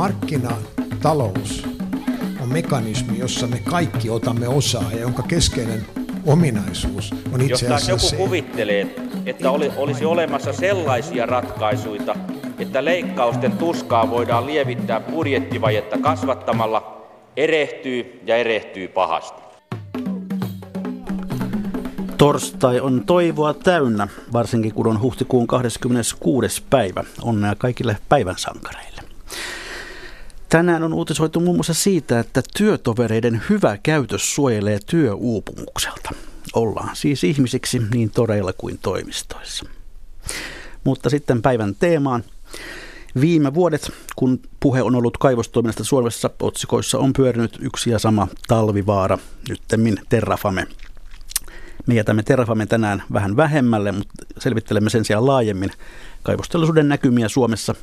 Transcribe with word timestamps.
markkinatalous 0.00 1.64
on 2.42 2.48
mekanismi, 2.48 3.18
jossa 3.18 3.46
me 3.46 3.58
kaikki 3.70 4.10
otamme 4.10 4.48
osaa 4.48 4.92
ja 4.92 5.00
jonka 5.00 5.22
keskeinen 5.22 5.86
ominaisuus 6.26 7.14
on 7.32 7.40
itse 7.40 7.66
Jos 7.66 7.72
asiassa 7.72 7.90
joku 7.90 8.06
se, 8.06 8.16
kuvittelee, 8.16 8.94
että 9.26 9.50
oli, 9.50 9.72
olisi 9.76 10.04
olemassa 10.04 10.52
sellaisia 10.52 11.26
ratkaisuja, 11.26 12.14
että 12.58 12.84
leikkausten 12.84 13.52
tuskaa 13.52 14.10
voidaan 14.10 14.46
lievittää 14.46 15.00
budjettivajetta 15.00 15.98
kasvattamalla, 15.98 17.06
erehtyy 17.36 18.20
ja 18.26 18.36
erehtyy 18.36 18.88
pahasti. 18.88 19.42
Torstai 22.16 22.80
on 22.80 23.04
toivoa 23.06 23.54
täynnä, 23.54 24.08
varsinkin 24.32 24.74
kun 24.74 24.86
on 24.86 25.00
huhtikuun 25.00 25.46
26. 25.46 26.62
päivä. 26.70 27.04
Onnea 27.22 27.54
kaikille 27.54 27.96
päivän 28.08 28.38
sankareille. 28.38 28.89
Tänään 30.50 30.82
on 30.82 30.94
uutisoitu 30.94 31.40
muun 31.40 31.56
muassa 31.56 31.74
siitä, 31.74 32.20
että 32.20 32.42
työtovereiden 32.56 33.42
hyvä 33.50 33.78
käytös 33.82 34.34
suojelee 34.34 34.78
työuupumukselta. 34.86 36.10
Ollaan 36.54 36.96
siis 36.96 37.24
ihmisiksi 37.24 37.82
niin 37.94 38.10
toreilla 38.10 38.52
kuin 38.52 38.78
toimistoissa. 38.82 39.64
Mutta 40.84 41.10
sitten 41.10 41.42
päivän 41.42 41.74
teemaan. 41.74 42.24
Viime 43.20 43.54
vuodet, 43.54 43.92
kun 44.16 44.40
puhe 44.60 44.82
on 44.82 44.94
ollut 44.94 45.18
kaivostoiminnasta 45.18 45.84
Suomessa, 45.84 46.30
otsikoissa 46.40 46.98
on 46.98 47.12
pyörinyt 47.12 47.58
yksi 47.60 47.90
ja 47.90 47.98
sama 47.98 48.28
talvivaara, 48.48 49.18
nyttemmin 49.48 49.98
Terrafame. 50.08 50.66
Me 51.86 51.94
jätämme 51.94 52.22
Terrafamen 52.22 52.68
tänään 52.68 53.02
vähän 53.12 53.36
vähemmälle, 53.36 53.92
mutta 53.92 54.14
selvittelemme 54.38 54.90
sen 54.90 55.04
sijaan 55.04 55.26
laajemmin 55.26 55.70
kaivosteollisuuden 56.22 56.88
näkymiä 56.88 57.28
Suomessa. 57.28 57.74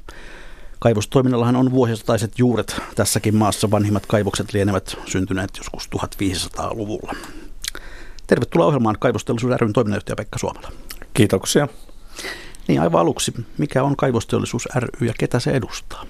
Kaivostoiminnallahan 0.79 1.55
on 1.55 1.71
vuosisataiset 1.71 2.39
juuret 2.39 2.81
tässäkin 2.95 3.35
maassa. 3.35 3.71
Vanhimmat 3.71 4.05
kaivokset 4.05 4.53
lienevät 4.53 4.97
syntyneet 5.05 5.49
joskus 5.57 5.89
1500-luvulla. 5.95 7.15
Tervetuloa 8.27 8.67
ohjelmaan 8.67 8.97
Kaivosteollisuuden 8.99 9.59
ryn 9.59 9.73
toiminnanjohtaja 9.73 10.15
Pekka 10.15 10.39
Suomala. 10.39 10.71
Kiitoksia. 11.13 11.67
Niin 12.67 12.81
aivan 12.81 13.01
aluksi, 13.01 13.33
mikä 13.57 13.83
on 13.83 13.95
Kaivosteollisuus 13.95 14.67
ry 14.75 15.07
ja 15.07 15.13
ketä 15.19 15.39
se 15.39 15.51
edustaa? 15.51 16.05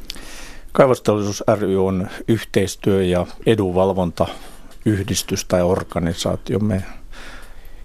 Kaivosteollisuus 0.72 1.44
ry 1.60 1.86
on 1.86 2.08
yhteistyö- 2.28 3.04
ja 3.04 3.28
edunvalvontayhdistys 3.46 5.46
tai 5.46 5.62
organisaatio. 5.62 6.60
Me 6.60 6.84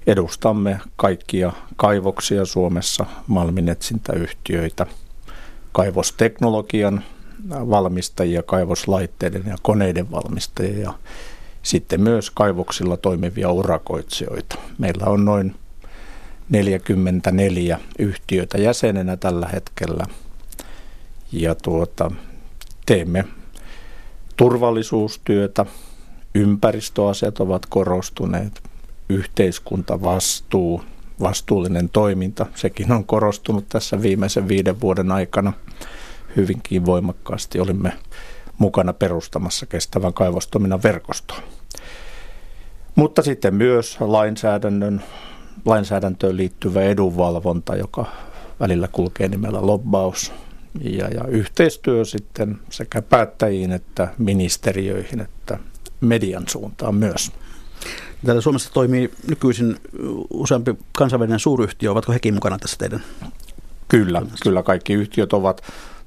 edustamme 0.07 0.81
kaikkia 0.97 1.53
kaivoksia 1.77 2.45
Suomessa, 2.45 3.07
malminetsintäyhtiöitä, 3.27 4.87
kaivosteknologian 5.73 7.05
valmistajia, 7.51 8.43
kaivoslaitteiden 8.43 9.45
ja 9.47 9.57
koneiden 9.63 10.11
valmistajia 10.11 10.79
ja 10.79 10.93
sitten 11.63 12.01
myös 12.01 12.31
kaivoksilla 12.31 12.97
toimivia 12.97 13.51
urakoitsijoita. 13.51 14.57
Meillä 14.79 15.07
on 15.07 15.25
noin 15.25 15.55
44 16.49 17.81
yhtiötä 17.99 18.59
jäsenenä 18.59 19.17
tällä 19.17 19.49
hetkellä. 19.49 20.05
Ja 21.33 21.55
tuota, 21.55 22.11
teemme 22.87 23.25
turvallisuustyötä, 24.37 25.67
ympäristöasiat 26.35 27.41
ovat 27.41 27.67
korostuneet, 27.67 28.63
yhteiskuntavastuu, 29.09 30.83
vastuullinen 31.23 31.89
toiminta, 31.89 32.47
sekin 32.55 32.93
on 32.93 33.05
korostunut 33.05 33.69
tässä 33.69 34.03
viimeisen 34.03 34.49
viiden 34.49 34.81
vuoden 34.81 35.13
aikana 35.13 35.53
hyvinkin 36.37 36.87
voimakkaasti. 36.87 37.61
Olimme 37.61 37.93
mukana 38.59 38.93
perustamassa 38.93 39.67
kestävän 39.67 40.15
kaivostoiminnan 40.15 40.83
verkostoa. 40.83 41.39
Mutta 42.95 43.23
sitten 43.23 43.55
myös 43.55 43.97
lainsäädännön, 44.01 45.03
lainsäädäntöön 45.65 46.37
liittyvä 46.37 46.83
edunvalvonta, 46.83 47.77
joka 47.77 48.07
välillä 48.61 48.89
kulkee 48.89 49.29
nimellä 49.29 49.67
lobbaus 49.67 50.33
ja, 50.81 51.09
ja 51.09 51.25
yhteistyö 51.29 52.05
sitten 52.05 52.59
sekä 52.71 53.03
päättäjiin 53.03 53.73
että 53.73 54.09
ministeriöihin 54.19 55.21
että 55.21 55.59
median 56.01 56.45
suuntaan 56.49 56.95
myös. 56.95 57.33
Täällä 58.27 58.41
Suomessa 58.41 58.73
toimii 58.73 59.11
nykyisin 59.29 59.77
useampi 60.31 60.75
kansainvälinen 60.93 61.39
suuryhtiö. 61.39 61.91
Ovatko 61.91 62.13
hekin 62.13 62.35
mukana 62.35 62.59
tässä 62.59 62.77
teidän? 62.79 63.03
Kyllä, 63.89 64.23
kyllä 64.43 64.63
kaikki 64.63 64.93
yhtiöt 64.93 65.33
ovat. 65.33 65.63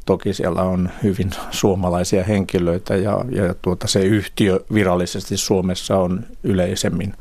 Toki 0.05 0.33
siellä 0.33 0.61
on 0.61 0.89
hyvin 1.03 1.31
suomalaisia 1.51 2.23
henkilöitä 2.23 2.95
ja, 2.95 3.25
ja 3.31 3.55
tuota, 3.61 3.87
se 3.87 4.01
yhtiö 4.01 4.59
virallisesti 4.73 5.37
Suomessa 5.37 5.97
on 5.97 6.25
yleisemmin 6.43 7.13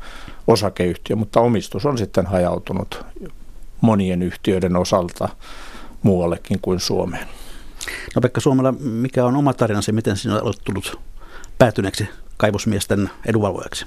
osakeyhtiö, 0.47 1.15
mutta 1.15 1.39
omistus 1.39 1.85
on 1.85 1.97
sitten 1.97 2.25
hajautunut 2.25 3.05
monien 3.81 4.21
yhtiöiden 4.21 4.75
osalta 4.75 5.29
muuallekin 6.03 6.59
kuin 6.61 6.79
Suomeen. 6.79 7.27
No 8.15 8.21
Pekka 8.21 8.41
Suomella, 8.41 8.71
mikä 8.79 9.25
on 9.25 9.35
oma 9.35 9.53
tarinasi, 9.53 9.91
miten 9.91 10.17
sinä 10.17 10.41
olet 10.41 10.61
tullut 10.63 10.99
päätyneeksi 11.57 12.09
kaivosmiesten 12.37 13.09
edunvalvojaksi? 13.25 13.85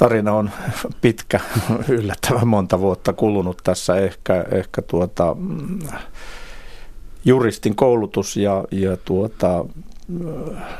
Tarina 0.00 0.32
on 0.32 0.50
pitkä, 1.00 1.40
yllättävän 1.88 2.48
monta 2.48 2.80
vuotta 2.80 3.12
kulunut 3.12 3.60
tässä 3.64 3.96
ehkä, 3.96 4.44
ehkä 4.52 4.82
tuota, 4.82 5.36
juristin 7.24 7.76
koulutus 7.76 8.36
ja, 8.36 8.64
ja 8.70 8.96
tuota, 8.96 9.64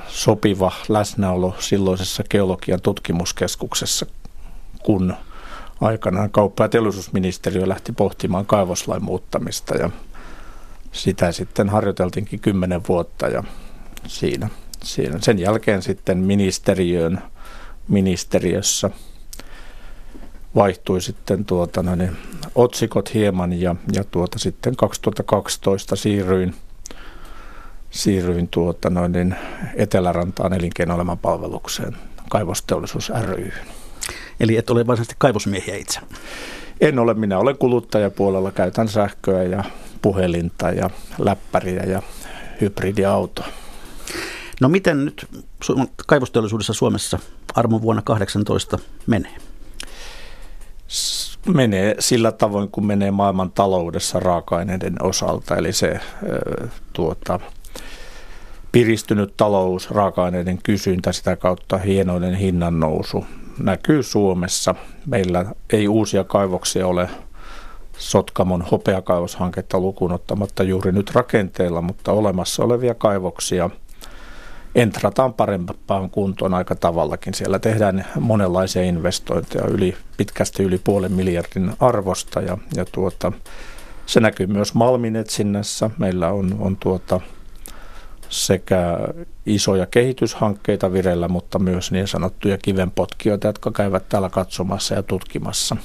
sopiva 0.08 0.72
läsnäolo 0.88 1.54
silloisessa 1.58 2.22
geologian 2.30 2.80
tutkimuskeskuksessa, 2.80 4.06
kun 4.82 5.14
aikanaan 5.80 6.30
kauppa- 6.30 6.64
ja 6.64 6.68
teollisuusministeriö 6.68 7.68
lähti 7.68 7.92
pohtimaan 7.92 8.46
kaivoslain 8.46 9.04
muuttamista 9.04 9.76
ja 9.76 9.90
sitä 10.92 11.32
sitten 11.32 11.68
harjoiteltiinkin 11.68 12.40
kymmenen 12.40 12.80
vuotta 12.88 13.28
ja 13.28 13.44
siinä, 14.06 14.48
siinä. 14.82 15.18
sen 15.22 15.38
jälkeen 15.38 15.82
sitten 15.82 16.18
ministeriöön 16.18 17.22
ministeriössä– 17.88 18.90
vaihtui 20.54 21.00
sitten 21.00 21.44
tuota, 21.44 21.82
no 21.82 21.94
niin, 21.94 22.16
otsikot 22.54 23.14
hieman 23.14 23.52
ja, 23.52 23.76
ja 23.92 24.04
tuota, 24.04 24.38
sitten 24.38 24.76
2012 24.76 25.96
siirryin, 25.96 26.54
siirryin 27.90 28.48
tuota, 28.48 28.90
no 28.90 29.08
niin, 29.08 29.36
Etelärantaan 29.74 30.52
elinkeinoelämän 30.52 31.18
palvelukseen 31.18 31.96
kaivosteollisuus 32.30 33.12
ry. 33.22 33.52
Eli 34.40 34.56
et 34.56 34.70
ole 34.70 34.86
varsinaisesti 34.86 35.14
kaivosmiehiä 35.18 35.76
itse? 35.76 36.00
En 36.80 36.98
ole, 36.98 37.14
minä 37.14 37.38
olen 37.38 37.58
kuluttajapuolella, 37.58 38.52
käytän 38.52 38.88
sähköä 38.88 39.42
ja 39.42 39.64
puhelinta 40.02 40.70
ja 40.70 40.90
läppäriä 41.18 41.82
ja 41.82 42.02
hybridiautoa. 42.60 43.46
No 44.60 44.68
miten 44.68 45.04
nyt 45.04 45.26
kaivosteollisuudessa 46.06 46.72
Suomessa 46.72 47.18
armon 47.54 47.82
vuonna 47.82 48.02
18 48.02 48.78
menee? 49.06 49.49
Menee 51.54 51.94
sillä 51.98 52.32
tavoin, 52.32 52.70
kuin 52.70 52.86
menee 52.86 53.10
maailman 53.10 53.50
taloudessa 53.50 54.20
raaka-aineiden 54.20 55.02
osalta. 55.02 55.56
Eli 55.56 55.72
se 55.72 56.00
tuota, 56.92 57.40
piristynyt 58.72 59.34
talous, 59.36 59.90
raaka-aineiden 59.90 60.58
kysyntä, 60.62 61.12
sitä 61.12 61.36
kautta 61.36 61.78
hienoinen 61.78 62.34
hinnan 62.34 62.80
nousu 62.80 63.24
näkyy 63.58 64.02
Suomessa. 64.02 64.74
Meillä 65.06 65.44
ei 65.72 65.88
uusia 65.88 66.24
kaivoksia 66.24 66.86
ole 66.86 67.08
Sotkamon 67.98 68.62
hopeakaivoshanketta 68.62 69.78
lukuun 69.78 70.12
ottamatta 70.12 70.62
juuri 70.62 70.92
nyt 70.92 71.10
rakenteella, 71.14 71.82
mutta 71.82 72.12
olemassa 72.12 72.64
olevia 72.64 72.94
kaivoksia– 72.94 73.70
entrataan 74.74 75.34
parempaan 75.34 76.10
kuntoon 76.10 76.54
aika 76.54 76.74
tavallakin. 76.74 77.34
Siellä 77.34 77.58
tehdään 77.58 78.06
monenlaisia 78.20 78.82
investointeja 78.82 79.66
yli, 79.66 79.96
pitkästi 80.16 80.62
yli 80.62 80.80
puolen 80.84 81.12
miljardin 81.12 81.72
arvosta 81.80 82.40
ja, 82.40 82.58
ja 82.76 82.84
tuota, 82.84 83.32
se 84.06 84.20
näkyy 84.20 84.46
myös 84.46 84.74
malminetsinnässä. 84.74 85.90
Meillä 85.98 86.32
on, 86.32 86.56
on 86.58 86.76
tuota, 86.76 87.20
sekä 88.28 88.98
isoja 89.46 89.86
kehityshankkeita 89.86 90.92
vireillä, 90.92 91.28
mutta 91.28 91.58
myös 91.58 91.92
niin 91.92 92.08
sanottuja 92.08 92.58
kivenpotkijoita, 92.58 93.46
jotka 93.46 93.70
käyvät 93.70 94.08
täällä 94.08 94.28
katsomassa 94.30 94.94
ja 94.94 95.02
tutkimassa. 95.02 95.76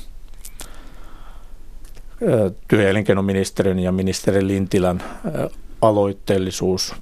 Työ- 2.67 2.83
ja 2.83 2.93
ja 3.83 3.91
ministeri 3.91 4.47
Lintilän 4.47 5.03
aloitteellisuus 5.81 6.95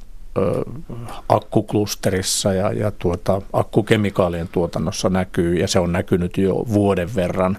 akkuklusterissa 1.30 2.53
ja, 2.53 2.71
ja 2.74 2.91
tuota, 2.91 3.41
akkukemikaalien 3.53 4.47
tuotannossa 4.51 5.09
näkyy, 5.09 5.56
ja 5.56 5.68
se 5.68 5.80
on 5.80 5.91
näkynyt 5.91 6.38
jo 6.38 6.53
vuoden 6.56 7.15
verran 7.15 7.57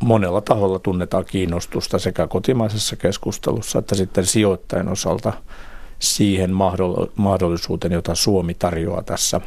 monella 0.00 0.40
taholla 0.40 0.78
tunnetaan 0.78 1.24
kiinnostusta 1.24 1.98
sekä 1.98 2.26
kotimaisessa 2.26 2.96
keskustelussa 2.96 3.78
että 3.78 3.94
sitten 3.94 4.26
sijoittajien 4.26 4.88
osalta 4.88 5.32
siihen 5.98 6.50
mahdollisuuteen, 7.16 7.92
jota 7.92 8.14
Suomi 8.14 8.54
tarjoaa 8.54 9.02
tässä 9.02 9.40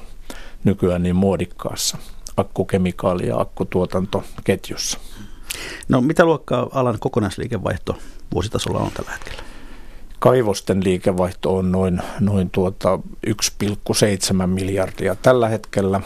nykyään 0.64 1.04
niin 1.04 1.16
muodikkaassa 1.16 1.98
akkukemikaali- 2.38 3.28
ja 3.28 3.40
akkutuotantoketjussa. 3.40 5.00
No 5.90 6.02
mitä 6.02 6.26
luokkaa 6.26 6.68
alan 6.72 7.00
kokonaisliikevaihto 7.00 7.98
vuositasolla 8.34 8.80
on 8.80 8.92
tällä 8.92 9.12
hetkellä? 9.12 9.51
Kaivosten 10.22 10.84
liikevaihto 10.84 11.58
on 11.58 11.72
noin, 11.72 12.02
noin 12.20 12.50
tuota 12.50 13.00
1,7 13.28 14.48
miljardia 14.48 15.16
tällä 15.16 15.48
hetkellä 15.48 16.02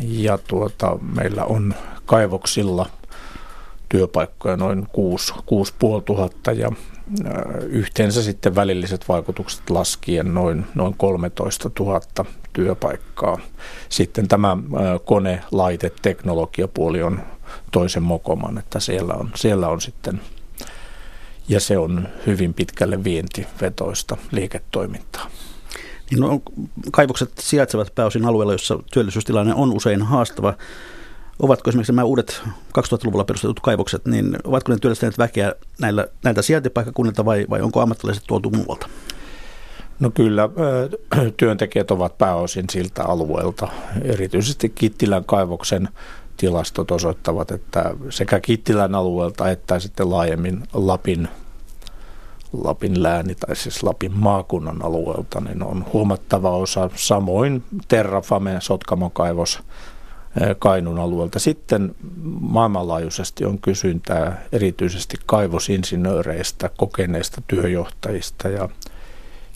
ja 0.00 0.38
tuota, 0.38 0.98
meillä 1.16 1.44
on 1.44 1.74
kaivoksilla 2.06 2.86
työpaikkoja 3.88 4.56
noin 4.56 4.86
6, 4.92 5.34
6 5.46 5.74
tuhatta 6.04 6.52
ja 6.52 6.72
yhteensä 7.68 8.22
sitten 8.22 8.54
välilliset 8.54 9.08
vaikutukset 9.08 9.70
laskien 9.70 10.34
noin, 10.34 10.66
noin 10.74 10.94
13 10.96 11.70
000 11.80 12.00
työpaikkaa. 12.52 13.38
Sitten 13.88 14.28
tämä 14.28 14.56
kone, 15.04 15.42
laite, 15.52 15.92
teknologiapuoli 16.02 17.02
on 17.02 17.20
toisen 17.72 18.02
mokoman, 18.02 18.58
että 18.58 18.80
siellä 18.80 19.14
on, 19.14 19.30
siellä 19.34 19.68
on 19.68 19.80
sitten 19.80 20.20
ja 21.48 21.60
se 21.60 21.78
on 21.78 22.08
hyvin 22.26 22.54
pitkälle 22.54 23.04
vientivetoista 23.04 24.16
liiketoimintaa. 24.30 25.30
Niin 26.10 26.20
no, 26.20 26.42
kaivokset 26.92 27.32
sijaitsevat 27.38 27.94
pääosin 27.94 28.24
alueella, 28.24 28.52
jossa 28.52 28.78
työllisyystilanne 28.92 29.54
on 29.54 29.76
usein 29.76 30.02
haastava. 30.02 30.54
Ovatko 31.38 31.70
esimerkiksi 31.70 31.92
nämä 31.92 32.04
uudet 32.04 32.42
2000-luvulla 32.78 33.24
perustetut 33.24 33.60
kaivokset, 33.60 34.06
niin 34.06 34.36
ovatko 34.44 34.72
ne 34.72 34.78
työllistäneet 34.78 35.18
väkeä 35.18 35.52
näillä, 35.80 36.06
näiltä 36.24 36.42
sijaintipaikkakunnilta 36.42 37.24
vai, 37.24 37.46
vai 37.50 37.60
onko 37.60 37.80
ammattilaiset 37.80 38.24
tuotu 38.26 38.50
muualta? 38.50 38.88
No 40.00 40.10
kyllä, 40.10 40.48
työntekijät 41.36 41.90
ovat 41.90 42.18
pääosin 42.18 42.64
siltä 42.70 43.04
alueelta. 43.04 43.68
Erityisesti 44.02 44.68
Kittilän 44.68 45.24
kaivoksen 45.24 45.88
tilastot 46.36 46.90
osoittavat, 46.90 47.50
että 47.50 47.94
sekä 48.10 48.40
Kittilän 48.40 48.94
alueelta 48.94 49.50
että 49.50 49.78
sitten 49.78 50.10
laajemmin 50.10 50.62
Lapin, 50.72 51.28
Lapin 52.52 53.02
lääni 53.02 53.34
tai 53.34 53.56
siis 53.56 53.82
Lapin 53.82 54.12
maakunnan 54.14 54.84
alueelta 54.84 55.40
niin 55.40 55.62
on 55.62 55.84
huomattava 55.92 56.50
osa. 56.50 56.90
Samoin 56.94 57.62
Terrafame, 57.88 58.56
Sotkamon 58.60 59.10
kaivos 59.10 59.62
Kainun 60.58 60.98
alueelta. 60.98 61.38
Sitten 61.38 61.94
maailmanlaajuisesti 62.40 63.44
on 63.44 63.58
kysyntää 63.58 64.42
erityisesti 64.52 65.16
kaivosinsinööreistä, 65.26 66.70
kokeneista 66.76 67.42
työjohtajista 67.46 68.48
ja, 68.48 68.68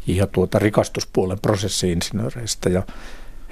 ja 0.07 0.27
tuota 0.27 0.59
rikastuspuolen 0.59 1.41
prosessiinsinööreistä. 1.41 2.69
Ja 2.69 2.83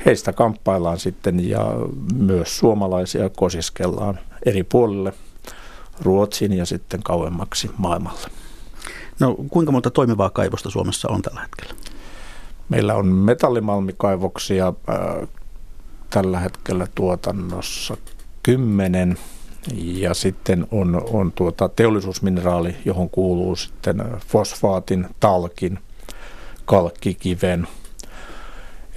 heistä 0.06 0.32
kamppaillaan 0.32 0.98
sitten 0.98 1.48
ja 1.48 1.66
myös 2.14 2.58
suomalaisia 2.58 3.30
kosiskellaan 3.30 4.18
eri 4.46 4.62
puolille 4.64 5.12
Ruotsin 6.00 6.52
ja 6.52 6.66
sitten 6.66 7.02
kauemmaksi 7.02 7.70
maailmalle. 7.78 8.28
No 9.20 9.36
kuinka 9.50 9.72
monta 9.72 9.90
toimivaa 9.90 10.30
kaivosta 10.30 10.70
Suomessa 10.70 11.08
on 11.08 11.22
tällä 11.22 11.40
hetkellä? 11.40 11.74
Meillä 12.68 12.94
on 12.94 13.06
metallimalmikaivoksia 13.06 14.66
äh, 14.68 15.28
tällä 16.10 16.40
hetkellä 16.40 16.86
tuotannossa 16.94 17.96
kymmenen 18.42 19.18
ja 19.76 20.14
sitten 20.14 20.66
on, 20.70 21.02
on 21.12 21.32
tuota 21.32 21.68
teollisuusmineraali, 21.68 22.76
johon 22.84 23.10
kuuluu 23.10 23.56
sitten 23.56 24.02
fosfaatin, 24.26 25.06
talkin, 25.20 25.78
kalkkikiven, 26.64 27.68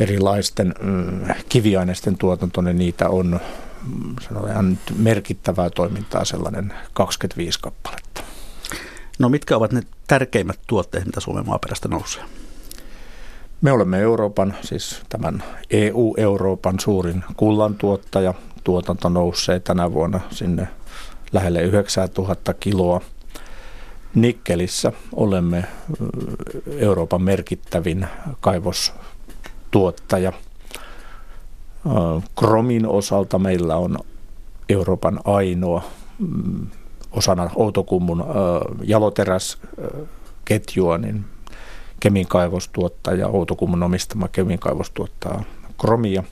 erilaisten 0.01 0.74
mm, 0.81 1.21
kiviaineisten 1.50 2.18
tuotanto, 2.18 2.62
niin 2.62 2.77
niitä 2.77 3.09
on 3.09 3.39
mm, 3.88 4.15
sanotaan 4.21 4.77
merkittävää 4.98 5.69
toimintaa 5.69 6.25
sellainen 6.25 6.74
25 6.94 7.59
kappaletta. 7.59 8.21
No 9.19 9.30
mitkä 9.30 9.57
ovat 9.57 9.71
ne 9.71 9.81
tärkeimmät 10.07 10.59
tuotteet, 10.68 11.06
mitä 11.06 11.19
Suomen 11.19 11.45
maaperästä 11.45 11.88
nousee? 11.88 12.24
Me 13.62 13.71
olemme 13.71 14.00
Euroopan, 14.00 14.56
siis 14.62 15.01
tämän 15.09 15.44
EU-Euroopan 15.71 16.80
suurin 16.80 17.24
kullantuottaja. 17.38 18.33
Tuotanto 18.63 19.09
nousee 19.09 19.59
tänä 19.59 19.94
vuonna 19.94 20.19
sinne 20.31 20.68
lähelle 21.33 21.62
9000 21.62 22.53
kiloa. 22.53 23.01
Nikkelissä 24.15 24.92
olemme 25.15 25.63
Euroopan 26.77 27.21
merkittävin 27.21 28.07
kaivostuottaja. 29.71 30.33
Kromin 32.39 32.88
osalta 32.88 33.39
meillä 33.39 33.75
on 33.75 33.97
Euroopan 34.69 35.19
ainoa 35.25 35.83
mm, 36.19 36.68
osana 37.12 37.50
Outokummun 37.56 38.25
jaloteräsketjua, 38.83 40.97
niin 40.97 41.25
Kemin 42.00 42.27
kaivos 42.27 42.68
tuottaa 42.68 43.13
ja 43.13 43.27
Outokummun 43.27 43.83
omistama 43.83 44.27
Kemin 44.27 44.59
kaivos 44.59 44.91
tuottaa 44.91 45.44
kromia. 45.77 46.24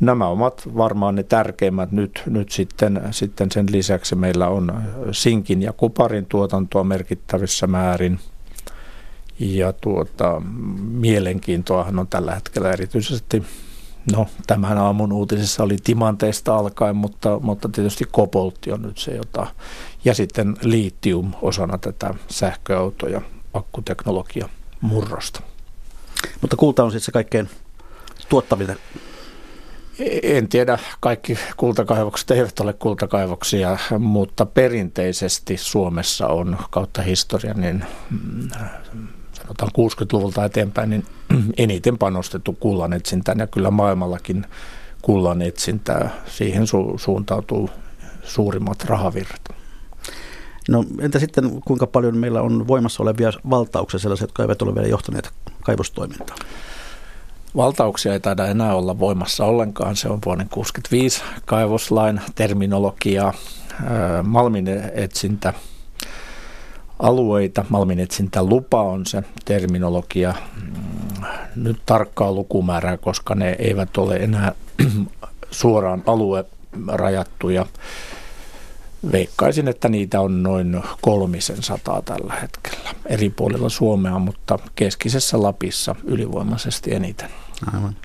Nämä 0.00 0.28
ovat 0.28 0.68
varmaan 0.76 1.14
ne 1.14 1.22
tärkeimmät. 1.22 1.92
Nyt, 1.92 2.22
nyt 2.26 2.50
sitten, 2.50 3.02
sitten 3.10 3.52
sen 3.52 3.66
lisäksi 3.70 4.14
meillä 4.14 4.48
on 4.48 4.82
sinkin 5.12 5.62
ja 5.62 5.72
kuparin 5.72 6.26
tuotantoa 6.26 6.84
merkittävissä 6.84 7.66
määrin. 7.66 8.18
Ja 9.38 9.72
tuota, 9.72 10.42
mielenkiintoahan 10.78 11.98
on 11.98 12.08
tällä 12.08 12.34
hetkellä 12.34 12.72
erityisesti, 12.72 13.42
no 14.12 14.26
tämän 14.46 14.78
aamun 14.78 15.12
uutisissa 15.12 15.62
oli 15.62 15.76
timanteista 15.84 16.56
alkaen, 16.56 16.96
mutta, 16.96 17.38
mutta 17.38 17.68
tietysti 17.68 18.04
koboltti 18.12 18.72
on 18.72 18.82
nyt 18.82 18.98
se, 18.98 19.14
jota, 19.14 19.46
ja 20.04 20.14
sitten 20.14 20.56
liittium 20.62 21.32
osana 21.42 21.78
tätä 21.78 22.14
sähköautoja 22.30 23.20
akkuteknologia 23.54 24.48
murrosta. 24.80 25.40
Mutta 26.40 26.56
kulta 26.56 26.84
on 26.84 26.90
siis 26.90 27.04
se 27.04 27.12
kaikkein 27.12 27.48
tuottavin 28.28 28.76
en 30.22 30.48
tiedä, 30.48 30.78
kaikki 31.00 31.38
kultakaivokset 31.56 32.30
eivät 32.30 32.60
ole 32.60 32.72
kultakaivoksia, 32.72 33.78
mutta 33.98 34.46
perinteisesti 34.46 35.56
Suomessa 35.56 36.28
on 36.28 36.58
kautta 36.70 37.02
historian, 37.02 37.60
niin 37.60 37.84
mm, 38.10 38.48
sanotaan 39.46 39.70
60-luvulta 39.78 40.44
eteenpäin, 40.44 40.90
niin 40.90 41.04
eniten 41.58 41.98
panostettu 41.98 42.52
kullan 42.52 42.92
etsintään 42.92 43.38
ja 43.38 43.46
kyllä 43.46 43.70
maailmallakin 43.70 44.46
kullan 45.02 45.42
etsintää. 45.42 46.10
Siihen 46.26 46.62
su- 46.62 46.98
suuntautuu 46.98 47.70
suurimmat 48.22 48.84
rahavirrat. 48.84 49.40
No 50.68 50.84
entä 51.00 51.18
sitten 51.18 51.60
kuinka 51.64 51.86
paljon 51.86 52.16
meillä 52.16 52.42
on 52.42 52.68
voimassa 52.68 53.02
olevia 53.02 53.32
valtauksia 53.50 54.00
sellaisia, 54.00 54.24
jotka 54.24 54.42
eivät 54.42 54.62
ole 54.62 54.74
vielä 54.74 54.88
johtaneet 54.88 55.30
kaivostoimintaan? 55.64 56.38
Valtauksia 57.56 58.12
ei 58.12 58.20
taida 58.20 58.46
enää 58.46 58.74
olla 58.74 58.98
voimassa 58.98 59.44
ollenkaan. 59.44 59.96
Se 59.96 60.08
on 60.08 60.18
vuoden 60.24 60.48
65 60.48 61.22
kaivoslain 61.44 62.20
terminologiaa. 62.34 63.32
Malmin 64.22 64.68
etsintä 64.94 65.54
alueita, 66.98 67.64
malminetsintä 67.68 68.42
lupa 68.42 68.82
on 68.82 69.06
se 69.06 69.22
terminologia. 69.44 70.34
Mm, 70.62 71.24
nyt 71.56 71.76
tarkkaa 71.86 72.32
lukumäärää, 72.32 72.96
koska 72.96 73.34
ne 73.34 73.56
eivät 73.58 73.96
ole 73.96 74.16
enää 74.16 74.52
suoraan 75.50 76.02
alue 76.06 76.44
rajattuja 76.88 77.66
Veikkaisin, 79.12 79.68
että 79.68 79.88
niitä 79.88 80.20
on 80.20 80.42
noin 80.42 80.82
kolmisen 81.00 81.62
sataa 81.62 82.02
tällä 82.02 82.34
hetkellä 82.42 82.90
eri 83.06 83.30
puolilla 83.30 83.68
Suomea, 83.68 84.18
mutta 84.18 84.58
keskisessä 84.74 85.42
Lapissa 85.42 85.94
ylivoimaisesti 86.04 86.94
eniten. 86.94 87.30
Aivan. 87.74 87.96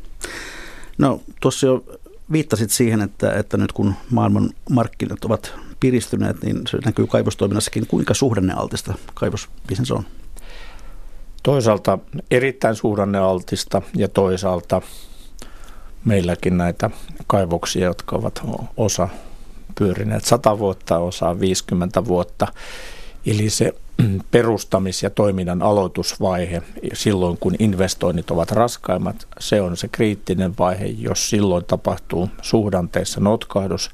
No 0.98 1.21
tuossa 1.41 1.67
jo 1.67 1.83
viittasit 2.31 2.71
siihen, 2.71 3.01
että, 3.01 3.33
että 3.33 3.57
nyt 3.57 3.71
kun 3.71 3.93
maailman 4.10 4.50
markkinat 4.69 5.25
ovat 5.25 5.53
piristyneet, 5.81 6.43
niin 6.43 6.61
se 6.67 6.77
näkyy 6.85 7.07
kaivostoiminnassakin. 7.07 7.88
Kuinka 7.88 8.13
suhdannealtista 8.13 8.93
kaivosbisnes 9.13 9.91
on? 9.91 10.03
Toisaalta 11.43 12.00
erittäin 12.31 12.75
suhdannealtista 12.75 13.81
ja 13.95 14.07
toisaalta 14.07 14.81
meilläkin 16.05 16.57
näitä 16.57 16.89
kaivoksia, 17.27 17.85
jotka 17.85 18.15
ovat 18.15 18.41
osa 18.77 19.09
pyörineet 19.75 20.25
100 20.25 20.59
vuotta, 20.59 20.97
osaa 20.97 21.39
50 21.39 22.05
vuotta. 22.05 22.47
Eli 23.25 23.50
se 23.50 23.73
perustamis- 24.31 25.03
ja 25.03 25.09
toiminnan 25.09 25.61
aloitusvaihe, 25.61 26.61
silloin 26.93 27.38
kun 27.38 27.55
investoinnit 27.59 28.31
ovat 28.31 28.51
raskaimmat, 28.51 29.27
se 29.39 29.61
on 29.61 29.77
se 29.77 29.88
kriittinen 29.88 30.53
vaihe. 30.59 30.85
Jos 30.85 31.29
silloin 31.29 31.65
tapahtuu 31.65 32.29
suhdanteessa 32.41 33.19
notkahdus 33.19 33.91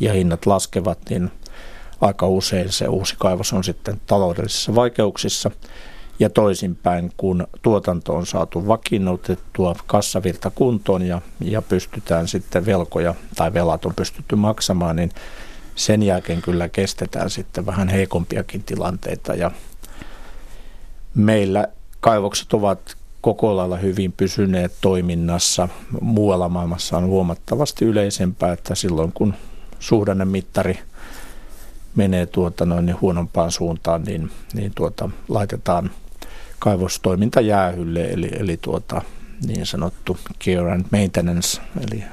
ja 0.00 0.12
hinnat 0.12 0.46
laskevat, 0.46 0.98
niin 1.10 1.30
aika 2.00 2.26
usein 2.26 2.72
se 2.72 2.88
uusi 2.88 3.14
kaivos 3.18 3.52
on 3.52 3.64
sitten 3.64 4.00
taloudellisissa 4.06 4.74
vaikeuksissa. 4.74 5.50
Ja 6.18 6.30
toisinpäin, 6.30 7.12
kun 7.16 7.46
tuotanto 7.62 8.14
on 8.14 8.26
saatu 8.26 8.66
vakiinnutettua 8.66 9.74
kassavirta 9.86 10.50
kuntoon 10.50 11.02
ja, 11.02 11.20
ja 11.40 11.62
pystytään 11.62 12.28
sitten 12.28 12.66
velkoja 12.66 13.14
tai 13.36 13.54
velat 13.54 13.84
on 13.84 13.94
pystytty 13.94 14.36
maksamaan, 14.36 14.96
niin 14.96 15.10
sen 15.74 16.02
jälkeen 16.02 16.42
kyllä 16.42 16.68
kestetään 16.68 17.30
sitten 17.30 17.66
vähän 17.66 17.88
heikompiakin 17.88 18.62
tilanteita. 18.62 19.34
Ja 19.34 19.50
meillä 21.14 21.68
kaivokset 22.00 22.52
ovat 22.52 22.96
koko 23.20 23.56
lailla 23.56 23.76
hyvin 23.76 24.12
pysyneet 24.12 24.72
toiminnassa. 24.80 25.68
Muualla 26.00 26.48
maailmassa 26.48 26.96
on 26.96 27.06
huomattavasti 27.06 27.84
yleisempää, 27.84 28.52
että 28.52 28.74
silloin 28.74 29.12
kun 29.12 29.34
suhdannemittari 29.80 30.78
menee 31.96 32.26
tuota 32.26 32.66
noin 32.66 32.86
niin 32.86 33.00
huonompaan 33.00 33.52
suuntaan, 33.52 34.02
niin, 34.02 34.30
niin 34.54 34.72
tuota, 34.74 35.10
laitetaan 35.28 35.90
kaivostoiminta 36.58 37.40
jäähylle, 37.40 38.04
eli, 38.04 38.30
eli 38.38 38.56
tuota, 38.56 39.02
niin 39.46 39.66
sanottu 39.66 40.16
care 40.44 40.72
and 40.72 40.84
maintenance, 40.90 41.60
eli 41.80 42.04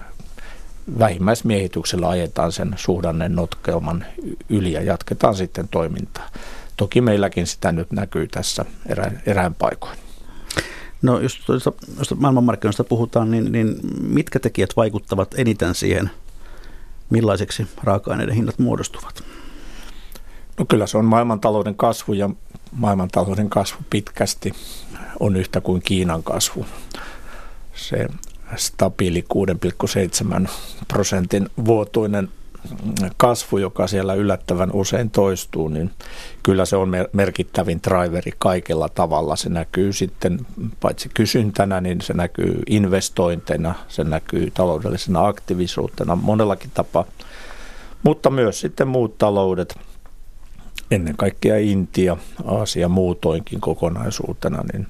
vähimmäismiehityksellä 1.00 2.10
ajetaan 2.10 2.52
sen 2.52 2.76
suhdannen 2.76 3.36
notkelman 3.36 4.06
yli 4.50 4.72
ja 4.72 4.82
jatketaan 4.82 5.36
sitten 5.36 5.68
toimintaa. 5.68 6.30
Toki 6.78 7.02
meilläkin 7.02 7.48
sitä 7.48 7.72
nyt 7.72 7.92
näkyy 7.92 8.28
tässä 8.28 8.66
erään, 8.86 9.22
erään 9.26 9.56
paikoin. 9.56 9.98
No 11.02 11.20
jos, 11.20 11.40
jos 11.98 12.16
maailmanmarkkinoista 12.16 12.84
puhutaan, 12.84 13.32
niin, 13.32 13.52
niin 13.52 13.76
mitkä 14.02 14.40
tekijät 14.40 14.70
vaikuttavat 14.78 15.36
eniten 15.38 15.76
siihen, 15.76 16.12
millaiseksi 17.10 17.68
raaka-aineiden 17.84 18.36
hinnat 18.36 18.60
muodostuvat? 18.60 19.24
No 20.60 20.66
kyllä 20.66 20.88
se 20.88 20.98
on 20.98 21.06
maailmantalouden 21.06 21.76
kasvu 21.76 22.14
ja 22.14 22.30
maailmantalouden 22.72 23.50
kasvu 23.50 23.80
pitkästi 23.90 24.54
on 25.20 25.36
yhtä 25.36 25.62
kuin 25.62 25.82
Kiinan 25.82 26.24
kasvu. 26.24 26.66
Se 27.76 28.08
stabiili 28.56 29.26
6,7 30.44 30.50
prosentin 30.88 31.50
vuotuinen 31.66 32.30
kasvu, 33.18 33.58
joka 33.58 33.88
siellä 33.88 34.14
yllättävän 34.14 34.72
usein 34.74 35.10
toistuu, 35.10 35.68
niin 35.68 35.92
kyllä 36.44 36.66
se 36.66 36.76
on 36.76 36.92
merkittävin 37.14 37.80
driveri 37.84 38.32
kaikella 38.38 38.90
tavalla. 38.90 39.36
Se 39.36 39.50
näkyy 39.50 39.94
sitten 39.94 40.40
paitsi 40.80 41.10
kysyntänä, 41.14 41.82
niin 41.82 42.02
se 42.02 42.14
näkyy 42.14 42.62
investointeina, 42.68 43.76
se 43.88 44.04
näkyy 44.04 44.52
taloudellisena 44.52 45.28
aktiivisuutena 45.28 46.16
monellakin 46.16 46.72
tapaa, 46.74 47.06
mutta 48.04 48.30
myös 48.30 48.60
sitten 48.60 48.88
muut 48.88 49.18
taloudet, 49.18 49.80
ennen 50.92 51.18
kaikkea 51.18 51.58
Intia, 51.58 52.18
Aasia 52.46 52.90
muutoinkin 52.90 53.62
kokonaisuutena, 53.62 54.64
niin 54.74 54.88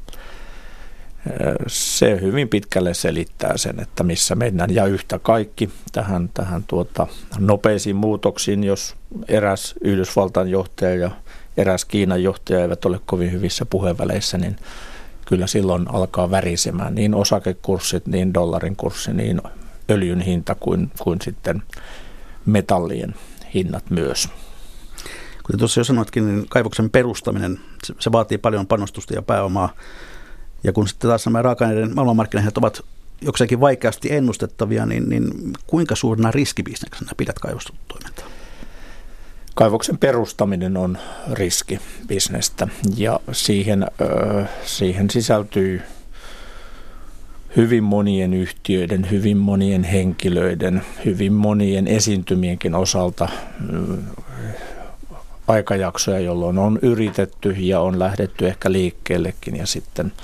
se 1.67 2.21
hyvin 2.21 2.49
pitkälle 2.49 2.93
selittää 2.93 3.57
sen, 3.57 3.79
että 3.79 4.03
missä 4.03 4.35
mennään. 4.35 4.75
Ja 4.75 4.85
yhtä 4.85 5.19
kaikki 5.19 5.69
tähän, 5.91 6.29
tähän 6.33 6.63
tuota, 6.67 7.07
nopeisiin 7.39 7.95
muutoksiin, 7.95 8.63
jos 8.63 8.95
eräs 9.27 9.75
Yhdysvaltain 9.81 10.47
johtaja 10.47 10.95
ja 10.95 11.11
eräs 11.57 11.85
Kiinan 11.85 12.23
johtaja 12.23 12.61
eivät 12.61 12.85
ole 12.85 12.99
kovin 13.05 13.31
hyvissä 13.31 13.65
puheenväleissä, 13.65 14.37
niin 14.37 14.55
kyllä 15.25 15.47
silloin 15.47 15.85
alkaa 15.93 16.31
värisemään 16.31 16.95
niin 16.95 17.15
osakekurssit, 17.15 18.07
niin 18.07 18.33
dollarin 18.33 18.75
kurssi, 18.75 19.13
niin 19.13 19.41
öljyn 19.89 20.21
hinta 20.21 20.55
kuin, 20.55 20.91
kuin 20.99 21.21
sitten 21.21 21.63
metallien 22.45 23.15
hinnat 23.53 23.89
myös. 23.89 24.29
Kuten 25.43 25.59
tuossa 25.59 25.79
jo 25.79 25.83
sanoitkin, 25.83 26.27
niin 26.27 26.45
kaivoksen 26.49 26.89
perustaminen, 26.89 27.59
se, 27.83 27.93
se 27.99 28.11
vaatii 28.11 28.37
paljon 28.37 28.67
panostusta 28.67 29.13
ja 29.13 29.21
pääomaa. 29.21 29.73
Ja 30.63 30.73
kun 30.73 30.87
sitten 30.87 31.07
taas 31.07 31.25
nämä 31.25 31.41
raaka-aineiden 31.41 31.95
maailmanmarkkinat 31.95 32.57
ovat 32.57 32.81
jokseenkin 33.21 33.59
vaikeasti 33.59 34.13
ennustettavia, 34.13 34.85
niin, 34.85 35.09
niin 35.09 35.53
kuinka 35.67 35.95
suurena 35.95 36.31
riskibisneksenä 36.31 37.11
pidät 37.17 37.39
kaivostoimintaa? 37.39 38.25
Kaivoksen 39.55 39.97
perustaminen 39.97 40.77
on 40.77 40.97
riski 41.31 41.79
bisnestä 42.07 42.67
ja 42.95 43.19
siihen, 43.31 43.85
siihen 44.65 45.09
sisältyy 45.09 45.81
hyvin 47.55 47.83
monien 47.83 48.33
yhtiöiden, 48.33 49.11
hyvin 49.11 49.37
monien 49.37 49.83
henkilöiden, 49.83 50.81
hyvin 51.05 51.33
monien 51.33 51.87
esiintymienkin 51.87 52.75
osalta 52.75 53.29
aikajaksoja, 55.47 56.19
jolloin 56.19 56.57
on 56.57 56.79
yritetty 56.81 57.49
ja 57.51 57.79
on 57.79 57.99
lähdetty 57.99 58.47
ehkä 58.47 58.71
liikkeellekin 58.71 59.55
ja 59.55 59.65
sitten– 59.65 60.11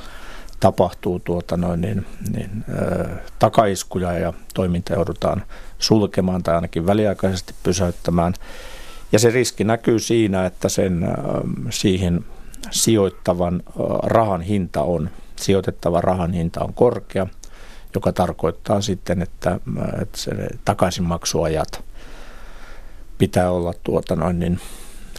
tapahtuu 0.63 1.19
tuota 1.19 1.57
noin, 1.57 1.81
niin, 1.81 2.05
niin, 2.33 2.63
ö, 2.69 3.05
takaiskuja 3.39 4.13
ja 4.19 4.33
toiminta 4.53 4.93
joudutaan 4.93 5.43
sulkemaan 5.79 6.43
tai 6.43 6.55
ainakin 6.55 6.85
väliaikaisesti 6.85 7.53
pysäyttämään. 7.63 8.33
Ja 9.11 9.19
se 9.19 9.29
riski 9.29 9.63
näkyy 9.63 9.99
siinä, 9.99 10.45
että 10.45 10.69
sen 10.69 11.03
ö, 11.03 11.07
siihen 11.69 12.25
sijoittavan 12.71 13.63
ö, 13.67 13.71
rahan 14.03 14.41
hinta 14.41 14.81
on, 14.81 15.09
sijoitettava 15.35 16.01
rahan 16.01 16.33
hinta 16.33 16.63
on 16.63 16.73
korkea, 16.73 17.27
joka 17.95 18.13
tarkoittaa 18.13 18.81
sitten, 18.81 19.21
että, 19.21 19.59
että 20.01 20.17
se 20.17 20.31
takaisinmaksuajat 20.65 21.83
pitää 23.17 23.51
olla 23.51 23.73
tuota 23.83 24.15
noin 24.15 24.39
niin 24.39 24.59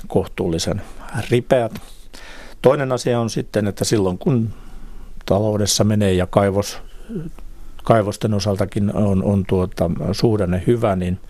kohtuullisen 0.06 0.82
ripeät. 1.30 1.72
Toinen 2.62 2.92
asia 2.92 3.20
on 3.20 3.30
sitten, 3.30 3.66
että 3.66 3.84
silloin 3.84 4.18
kun 4.18 4.63
taloudessa 5.26 5.84
menee 5.84 6.12
ja 6.12 6.26
kaivos, 6.26 6.78
kaivosten 7.84 8.34
osaltakin 8.34 8.96
on, 8.96 9.24
on 9.24 9.44
tuota, 9.48 9.90
suhdanne 10.12 10.62
hyvä, 10.66 10.96
niin 10.96 11.20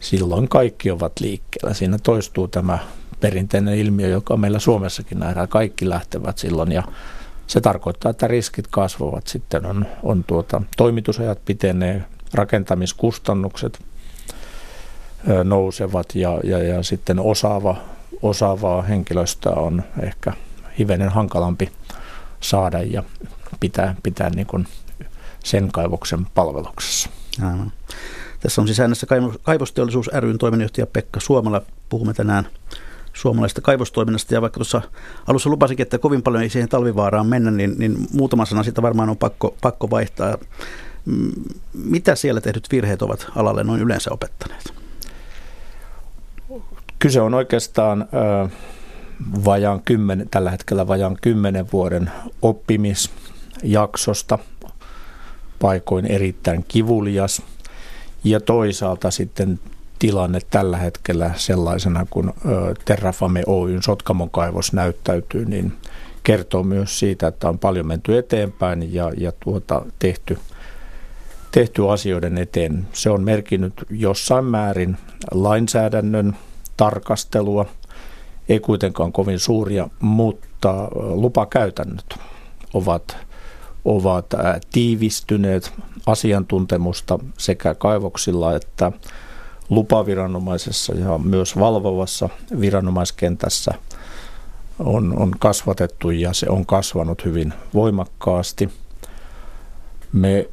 silloin 0.00 0.48
kaikki 0.48 0.90
ovat 0.90 1.12
liikkeellä. 1.20 1.74
Siinä 1.74 1.98
toistuu 2.02 2.48
tämä 2.48 2.78
perinteinen 3.20 3.78
ilmiö, 3.78 4.08
joka 4.08 4.36
meillä 4.36 4.58
Suomessakin 4.58 5.18
nähdään. 5.18 5.48
Kaikki 5.48 5.88
lähtevät 5.88 6.38
silloin 6.38 6.72
ja 6.72 6.82
se 7.46 7.60
tarkoittaa, 7.60 8.10
että 8.10 8.26
riskit 8.26 8.66
kasvavat. 8.70 9.26
Sitten 9.26 9.66
on, 9.66 9.86
on 10.02 10.24
tuota, 10.24 10.62
toimitusajat 10.76 11.38
pitenee, 11.44 12.04
rakentamiskustannukset 12.34 13.80
nousevat 15.44 16.14
ja, 16.14 16.40
ja, 16.44 16.58
ja 16.58 16.82
sitten 16.82 17.20
osaava, 17.20 17.76
osaavaa 18.22 18.82
henkilöstöä 18.82 19.52
on 19.52 19.82
ehkä 20.02 20.32
hivenen 20.78 21.08
hankalampi 21.08 21.72
saada 22.40 22.82
ja 22.82 23.02
pitää, 23.60 23.96
pitää 24.02 24.30
niin 24.30 24.46
kuin 24.46 24.66
sen 25.44 25.72
kaivoksen 25.72 26.26
palveluksessa. 26.34 27.10
Aivan. 27.42 27.72
Tässä 28.40 28.60
on 28.60 28.66
siis 28.66 28.80
äänessä 28.80 29.06
Kaivosteollisuus 29.42 30.10
ryn 30.18 30.38
toiminnanjohtaja 30.38 30.86
Pekka 30.86 31.20
Suomala. 31.20 31.62
Puhumme 31.88 32.14
tänään 32.14 32.48
suomalaisesta 33.12 33.60
kaivostoiminnasta 33.60 34.34
ja 34.34 34.40
vaikka 34.40 34.58
tuossa 34.58 34.82
alussa 35.26 35.50
lupasikin, 35.50 35.82
että 35.82 35.98
kovin 35.98 36.22
paljon 36.22 36.42
ei 36.42 36.50
siihen 36.50 36.68
talvivaaraan 36.68 37.26
mennä, 37.26 37.50
niin, 37.50 37.74
niin 37.78 37.96
muutama 38.12 38.44
sana 38.44 38.62
siitä 38.62 38.82
varmaan 38.82 39.08
on 39.10 39.16
pakko, 39.16 39.56
pakko 39.60 39.90
vaihtaa. 39.90 40.38
Mm, 41.04 41.32
mitä 41.74 42.14
siellä 42.14 42.40
tehdyt 42.40 42.68
virheet 42.72 43.02
ovat 43.02 43.26
alalle 43.36 43.64
noin 43.64 43.80
yleensä 43.80 44.10
opettaneet? 44.12 44.74
Kyse 46.98 47.20
on 47.20 47.34
oikeastaan 47.34 48.02
äh, 48.02 48.50
vajaan 49.44 49.82
kymmenen, 49.84 50.28
tällä 50.30 50.50
hetkellä 50.50 50.86
vajaan 50.86 51.16
kymmenen 51.22 51.66
vuoden 51.72 52.10
oppimisjaksosta, 52.42 54.38
paikoin 55.58 56.06
erittäin 56.06 56.64
kivulias. 56.68 57.42
Ja 58.24 58.40
toisaalta 58.40 59.10
sitten 59.10 59.60
tilanne 59.98 60.40
tällä 60.50 60.76
hetkellä 60.76 61.30
sellaisena, 61.36 62.06
kun 62.10 62.34
Terrafame 62.84 63.42
Oyn 63.46 63.82
Sotkamon 63.82 64.30
kaivos 64.30 64.72
näyttäytyy, 64.72 65.44
niin 65.44 65.72
kertoo 66.22 66.62
myös 66.62 66.98
siitä, 66.98 67.28
että 67.28 67.48
on 67.48 67.58
paljon 67.58 67.86
menty 67.86 68.18
eteenpäin 68.18 68.94
ja, 68.94 69.12
ja 69.16 69.32
tuota, 69.44 69.82
tehty, 69.98 70.38
tehty 71.52 71.90
asioiden 71.90 72.38
eteen. 72.38 72.86
Se 72.92 73.10
on 73.10 73.22
merkinnyt 73.22 73.74
jossain 73.90 74.44
määrin 74.44 74.96
lainsäädännön 75.30 76.36
tarkastelua– 76.76 77.66
ei 78.50 78.60
kuitenkaan 78.60 79.12
kovin 79.12 79.38
suuria, 79.38 79.88
mutta 80.00 80.88
lupakäytännöt 80.94 82.18
ovat, 82.74 83.16
ovat 83.84 84.26
tiivistyneet 84.72 85.72
asiantuntemusta 86.06 87.18
sekä 87.38 87.74
kaivoksilla 87.74 88.56
että 88.56 88.92
lupaviranomaisessa 89.68 90.94
ja 90.94 91.18
myös 91.18 91.58
valvovassa 91.58 92.28
viranomaiskentässä 92.60 93.74
on, 94.78 95.18
on 95.18 95.32
kasvatettu 95.38 96.10
ja 96.10 96.32
se 96.32 96.46
on 96.48 96.66
kasvanut 96.66 97.24
hyvin 97.24 97.52
voimakkaasti. 97.74 98.70
Me 100.12 100.48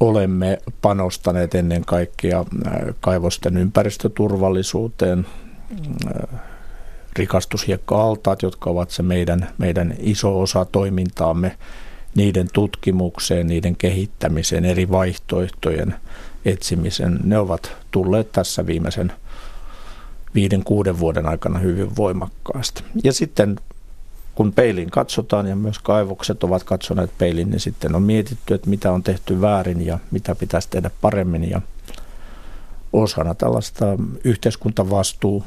olemme 0.00 0.58
panostaneet 0.82 1.54
ennen 1.54 1.84
kaikkea 1.84 2.44
kaivosten 3.00 3.56
ympäristöturvallisuuteen, 3.56 5.26
rikastushiekka-altaat, 7.16 8.42
jotka 8.42 8.70
ovat 8.70 8.90
se 8.90 9.02
meidän, 9.02 9.48
meidän 9.58 9.94
iso 9.98 10.40
osa 10.40 10.64
toimintaamme, 10.64 11.56
niiden 12.14 12.48
tutkimukseen, 12.52 13.46
niiden 13.46 13.76
kehittämiseen, 13.76 14.64
eri 14.64 14.90
vaihtoehtojen 14.90 15.94
etsimisen, 16.44 17.20
ne 17.24 17.38
ovat 17.38 17.76
tulleet 17.90 18.32
tässä 18.32 18.66
viimeisen 18.66 19.12
viiden, 20.34 20.64
kuuden 20.64 20.98
vuoden 20.98 21.26
aikana 21.26 21.58
hyvin 21.58 21.96
voimakkaasti. 21.96 22.84
Ja 23.04 23.12
sitten 23.12 23.56
kun 24.34 24.52
peiliin 24.52 24.90
katsotaan 24.90 25.46
ja 25.46 25.56
myös 25.56 25.78
kaivokset 25.78 26.44
ovat 26.44 26.64
katsoneet 26.64 27.10
peiliin, 27.18 27.50
niin 27.50 27.60
sitten 27.60 27.94
on 27.94 28.02
mietitty, 28.02 28.54
että 28.54 28.70
mitä 28.70 28.92
on 28.92 29.02
tehty 29.02 29.40
väärin 29.40 29.86
ja 29.86 29.98
mitä 30.10 30.34
pitäisi 30.34 30.70
tehdä 30.70 30.90
paremmin. 31.00 31.50
Ja 31.50 31.60
osana 32.92 33.34
tällaista 33.34 33.86
yhteiskuntavastuu 34.24 35.44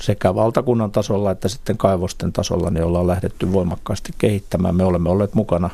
sekä 0.00 0.34
valtakunnan 0.34 0.90
tasolla 0.90 1.30
että 1.30 1.48
sitten 1.48 1.78
kaivosten 1.78 2.32
tasolla, 2.32 2.70
niin 2.70 2.84
ollaan 2.84 3.06
lähdetty 3.06 3.52
voimakkaasti 3.52 4.12
kehittämään. 4.18 4.76
Me 4.76 4.84
olemme 4.84 5.10
olleet 5.10 5.34
mukana 5.34 5.70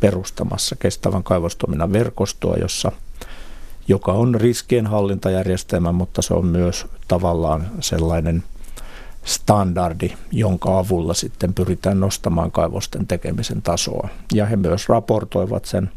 perustamassa 0.00 0.76
kestävän 0.76 1.22
kaivostoiminnan 1.22 1.92
verkostoa, 1.92 2.56
jossa 2.56 2.92
joka 3.88 4.12
on 4.12 4.34
riskienhallintajärjestelmä, 4.34 5.92
mutta 5.92 6.22
se 6.22 6.34
on 6.34 6.46
myös 6.46 6.86
tavallaan 7.08 7.70
sellainen 7.80 8.44
standardi, 9.24 10.12
jonka 10.32 10.78
avulla 10.78 11.14
sitten 11.14 11.54
pyritään 11.54 12.00
nostamaan 12.00 12.50
kaivosten 12.50 13.06
tekemisen 13.06 13.62
tasoa. 13.62 14.08
Ja 14.32 14.46
he 14.46 14.56
myös 14.56 14.88
raportoivat 14.88 15.64
sen, 15.64 15.90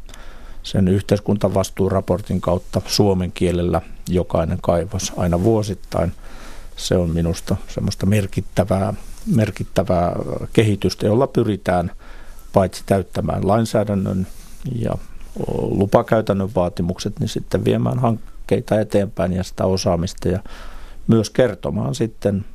sen 0.64 0.88
yhteiskuntavastuuraportin 0.88 2.42
kautta 2.42 2.82
suomen 2.86 3.32
kielellä 3.32 3.82
jokainen 4.10 4.58
kaivos 4.62 5.14
aina 5.18 5.44
vuosittain. 5.44 6.12
Se 6.78 6.98
on 6.98 7.10
minusta 7.10 7.56
semmoista 7.68 8.06
merkittävää, 8.06 8.94
merkittävää 9.36 10.16
kehitystä, 10.54 11.06
jolla 11.06 11.28
pyritään 11.28 11.92
paitsi 12.54 12.84
täyttämään 12.86 13.48
lainsäädännön 13.48 14.28
ja 14.76 14.92
lupakäytännön 15.62 16.50
vaatimukset, 16.56 17.20
niin 17.20 17.30
sitten 17.30 17.66
viemään 17.66 18.00
hankkeita 18.00 18.80
eteenpäin 18.80 19.34
ja 19.34 19.44
sitä 19.44 19.66
osaamista 19.66 20.30
ja 20.30 20.40
myös 21.08 21.30
kertomaan 21.30 21.96
sitten 21.96 22.46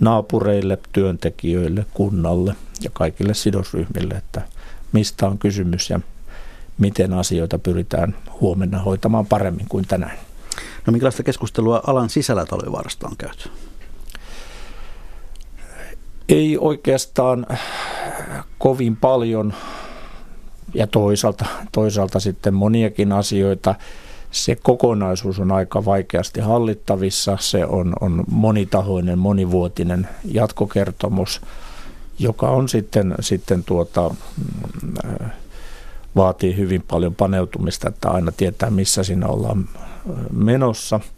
naapureille, 0.00 0.78
työntekijöille, 0.92 1.86
kunnalle 1.94 2.54
ja 2.82 2.90
kaikille 2.92 3.34
sidosryhmille, 3.34 4.14
että 4.14 4.42
mistä 4.92 5.26
on 5.26 5.38
kysymys 5.38 5.90
ja 5.90 6.00
miten 6.78 7.12
asioita 7.12 7.58
pyritään 7.58 8.16
huomenna 8.40 8.78
hoitamaan 8.78 9.26
paremmin 9.26 9.66
kuin 9.68 9.84
tänään. 9.88 10.18
No 10.86 10.90
minkälaista 10.90 11.22
keskustelua 11.22 11.80
alan 11.86 12.10
sisällä 12.10 12.46
Talvivaarasta 12.46 13.06
on 13.06 13.16
käyty? 13.18 13.48
Ei 16.28 16.58
oikeastaan 16.58 17.46
kovin 18.58 18.96
paljon 18.96 19.54
ja 20.74 20.86
toisaalta, 20.86 21.46
toisaalta 21.72 22.20
sitten 22.20 22.54
moniakin 22.54 23.12
asioita. 23.12 23.74
Se 24.30 24.56
kokonaisuus 24.62 25.40
on 25.40 25.52
aika 25.52 25.84
vaikeasti 25.84 26.40
hallittavissa. 26.40 27.38
Se 27.40 27.64
on, 27.64 27.92
on 28.00 28.24
monitahoinen, 28.30 29.18
monivuotinen 29.18 30.08
jatkokertomus, 30.24 31.40
joka 32.18 32.50
on 32.50 32.68
sitten, 32.68 33.14
sitten 33.20 33.64
tuota, 33.64 34.10
mm, 34.82 34.94
vaatii 36.16 36.56
hyvin 36.56 36.84
paljon 36.88 37.14
paneutumista, 37.14 37.88
että 37.88 38.10
aina 38.10 38.32
tietää 38.32 38.70
missä 38.70 39.02
siinä 39.02 39.26
ollaan 39.26 39.68
menossa– 40.32 41.00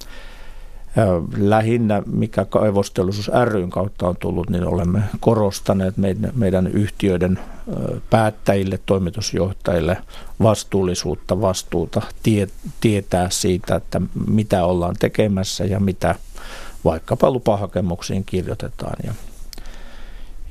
lähinnä, 1.37 2.03
mikä 2.07 2.45
kaivosteollisuus 2.45 3.31
ryn 3.45 3.71
kautta 3.71 4.09
on 4.09 4.17
tullut, 4.17 4.51
niin 4.51 4.67
olemme 4.67 5.03
korostaneet 5.21 5.97
meidän, 5.97 6.33
meidän 6.35 6.67
yhtiöiden 6.67 7.39
päättäjille, 8.11 8.81
toimitusjohtajille 8.87 9.97
vastuullisuutta, 10.43 11.41
vastuuta, 11.41 12.03
tie, 12.23 12.49
tietää 12.81 13.31
siitä, 13.31 13.75
että 13.75 14.01
mitä 14.29 14.65
ollaan 14.65 14.97
tekemässä 14.99 15.65
ja 15.65 15.81
mitä 15.81 16.15
vaikkapa 16.85 17.31
lupahakemuksiin 17.31 18.25
kirjoitetaan. 18.25 18.97
Ja, 19.05 19.13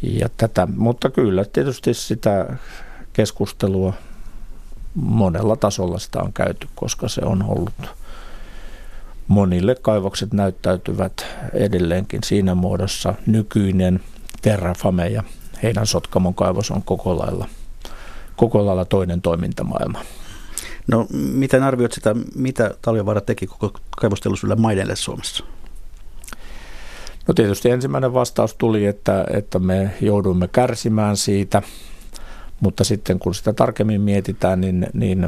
ja 0.02 0.30
tätä, 0.38 0.68
mutta 0.76 1.10
kyllä 1.10 1.46
tietysti 1.46 1.94
sitä 1.94 2.58
keskustelua 3.14 3.94
monella 5.02 5.56
tasolla 5.56 6.00
sitä 6.00 6.20
on 6.20 6.34
käyty, 6.34 6.68
koska 6.76 7.08
se 7.08 7.22
on 7.26 7.44
ollut– 7.44 7.74
monille 9.28 9.76
kaivokset 9.82 10.34
näyttäytyvät 10.34 11.26
edelleenkin 11.54 12.24
siinä 12.24 12.56
muodossa. 12.56 13.14
Nykyinen 13.26 14.00
Terrafame 14.42 15.08
ja 15.08 15.24
heidän 15.64 15.88
Sotkamon 15.88 16.36
kaivos 16.36 16.72
on 16.72 16.84
koko 16.84 17.18
lailla, 17.18 17.48
koko 18.36 18.66
lailla 18.66 18.86
toinen 18.86 19.22
toimintamaailma. 19.22 20.02
No 20.88 21.08
miten 21.12 21.64
arvioit 21.64 21.92
sitä, 21.92 22.16
mitä 22.36 22.72
Talvivaara 22.82 23.22
teki 23.22 23.48
koko 23.48 23.72
kaivosteollisuudelle 23.98 24.62
maidelle 24.62 24.96
Suomessa? 24.96 25.44
No 27.28 27.34
tietysti 27.34 27.70
ensimmäinen 27.70 28.14
vastaus 28.14 28.56
tuli, 28.56 28.86
että, 28.86 29.26
että 29.34 29.60
me 29.60 29.94
joudumme 30.02 30.48
kärsimään 30.48 31.18
siitä, 31.18 31.62
mutta 32.60 32.84
sitten 32.84 33.20
kun 33.20 33.36
sitä 33.36 33.54
tarkemmin 33.54 34.02
mietitään, 34.02 34.62
niin, 34.62 34.88
niin 34.94 35.28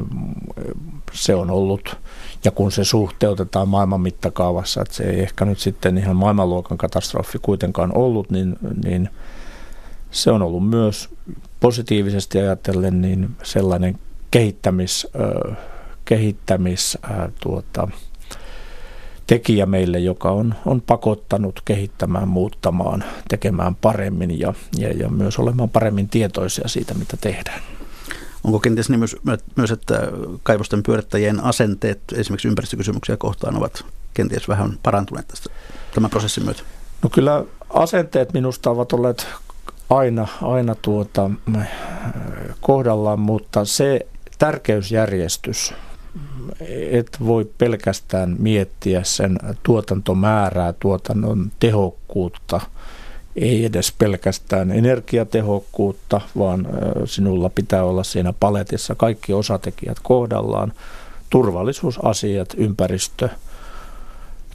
se 1.14 1.36
on 1.36 1.52
ollut 1.52 1.98
ja 2.44 2.52
kun 2.52 2.72
se 2.72 2.84
suhteutetaan 2.84 3.68
maailman 3.68 4.02
mittakaavassa, 4.02 4.82
että 4.82 4.94
se 4.94 5.04
ei 5.04 5.20
ehkä 5.20 5.46
nyt 5.46 5.60
sitten 5.60 5.98
ihan 5.98 6.16
maailmanluokan 6.16 6.78
katastrofi 6.78 7.40
kuitenkaan 7.42 7.98
ollut, 7.98 8.30
niin, 8.30 8.56
niin 8.84 9.10
se 10.12 10.32
on 10.32 10.42
ollut 10.42 10.70
myös 10.70 11.10
positiivisesti 11.60 12.40
ajatellen 12.40 13.02
niin 13.02 13.30
sellainen 13.44 14.00
kehittämis, 14.32 15.08
kehittämis 16.06 16.98
tuota, 17.40 17.88
tekijä 19.30 19.66
meille, 19.66 20.00
joka 20.00 20.32
on, 20.32 20.56
on 20.66 20.82
pakottanut 20.82 21.62
kehittämään, 21.66 22.28
muuttamaan, 22.28 23.04
tekemään 23.28 23.76
paremmin 23.76 24.40
ja, 24.40 24.54
ja, 24.78 24.94
ja 24.94 25.10
myös 25.10 25.40
olemaan 25.40 25.70
paremmin 25.70 26.10
tietoisia 26.10 26.68
siitä, 26.68 26.94
mitä 26.94 27.18
tehdään. 27.22 27.62
Onko 28.44 28.60
kenties 28.60 28.90
niin 28.90 29.00
myös, 29.00 29.16
myös, 29.56 29.72
että 29.72 30.02
kaivosten 30.44 30.84
pyörittäjien 30.84 31.44
asenteet 31.44 32.00
esimerkiksi 32.16 32.48
ympäristökysymyksiä 32.48 33.18
kohtaan 33.18 33.58
ovat 33.58 33.86
kenties 34.14 34.48
vähän 34.48 34.80
parantuneet 34.84 35.28
tästä 35.28 35.50
tämän 35.94 36.10
prosessin 36.10 36.46
myötä? 36.46 36.62
No 37.04 37.10
kyllä 37.10 37.46
asenteet 37.70 38.34
minusta 38.34 38.70
ovat 38.70 38.94
olleet 38.94 39.28
aina, 39.90 40.28
aina 40.42 40.76
tuota, 40.76 41.32
kohdallaan, 42.62 43.20
mutta 43.20 43.66
se 43.66 44.00
tärkeysjärjestys, 44.40 45.74
et 46.70 47.18
voi 47.26 47.50
pelkästään 47.58 48.36
miettiä 48.40 49.04
sen 49.04 49.40
tuotantomäärää, 49.64 50.74
tuotannon 50.74 51.52
tehokkuutta– 51.60 52.62
ei 53.36 53.66
edes 53.66 53.94
pelkästään 53.98 54.72
energiatehokkuutta, 54.72 56.22
vaan 56.38 56.68
sinulla 57.06 57.50
pitää 57.50 57.84
olla 57.84 58.04
siinä 58.04 58.34
paletissa 58.40 58.96
kaikki 58.96 59.34
osatekijät 59.34 59.98
kohdallaan, 60.04 60.74
turvallisuusasiat, 61.30 62.54
ympäristö, 62.58 63.30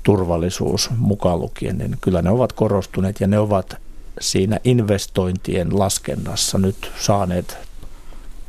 turvallisuus 0.02 0.90
mukaan 0.96 1.40
lukien, 1.40 1.78
niin 1.78 1.96
kyllä 2.00 2.22
ne 2.22 2.30
ovat 2.30 2.52
korostuneet 2.52 3.20
ja 3.20 3.26
ne 3.26 3.38
ovat 3.38 3.76
siinä 4.20 4.60
investointien 4.64 5.78
laskennassa 5.78 6.58
nyt 6.58 6.92
saaneet 7.00 7.58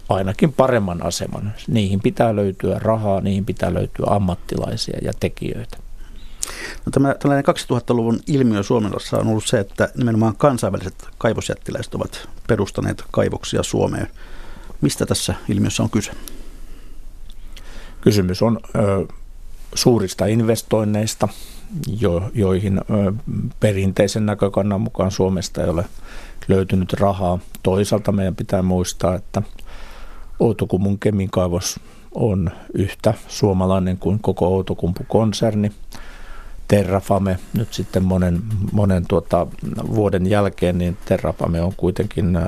ainakin 0.09 0.53
paremman 0.53 1.05
aseman. 1.05 1.53
Niihin 1.67 1.99
pitää 1.99 2.35
löytyä 2.35 2.79
rahaa, 2.79 3.21
niihin 3.21 3.45
pitää 3.45 3.73
löytyä 3.73 4.05
ammattilaisia 4.09 4.99
ja 5.01 5.11
tekijöitä. 5.19 5.77
No, 6.85 6.91
tämä 6.91 7.15
tällainen 7.19 7.45
2000-luvun 7.45 8.19
ilmiö 8.27 8.63
Suomessa 8.63 9.17
on 9.17 9.27
ollut 9.27 9.45
se, 9.45 9.59
että 9.59 9.89
nimenomaan 9.97 10.35
kansainväliset 10.35 11.07
kaivosjättiläiset 11.17 11.95
ovat 11.95 12.29
perustaneet 12.47 13.03
kaivoksia 13.11 13.63
Suomeen. 13.63 14.07
Mistä 14.81 15.05
tässä 15.05 15.35
ilmiössä 15.49 15.83
on 15.83 15.89
kyse? 15.89 16.11
Kysymys 18.01 18.41
on 18.41 18.59
ö, 18.75 19.05
suurista 19.75 20.25
investoinneista, 20.25 21.27
jo, 21.99 22.31
joihin 22.33 22.77
ö, 22.77 23.13
perinteisen 23.59 24.25
näkökannan 24.25 24.81
mukaan 24.81 25.11
Suomesta 25.11 25.63
ei 25.63 25.69
ole 25.69 25.85
löytynyt 26.47 26.93
rahaa. 26.93 27.39
Toisaalta 27.63 28.11
meidän 28.11 28.35
pitää 28.35 28.61
muistaa, 28.61 29.15
että 29.15 29.41
Outokumun 30.39 30.99
kemikaivos 30.99 31.79
on 32.13 32.51
yhtä 32.73 33.13
suomalainen 33.27 33.97
kuin 33.97 34.19
koko 34.19 34.47
Outokumpu-konserni– 34.47 35.71
Terrafame 36.67 37.39
nyt 37.53 37.73
sitten 37.73 38.03
monen, 38.03 38.41
monen 38.71 39.05
tuota, 39.07 39.47
vuoden 39.95 40.27
jälkeen, 40.27 40.77
niin 40.77 40.97
Terrafame 41.05 41.61
on 41.61 41.73
kuitenkin 41.77 42.35
äh, 42.35 42.43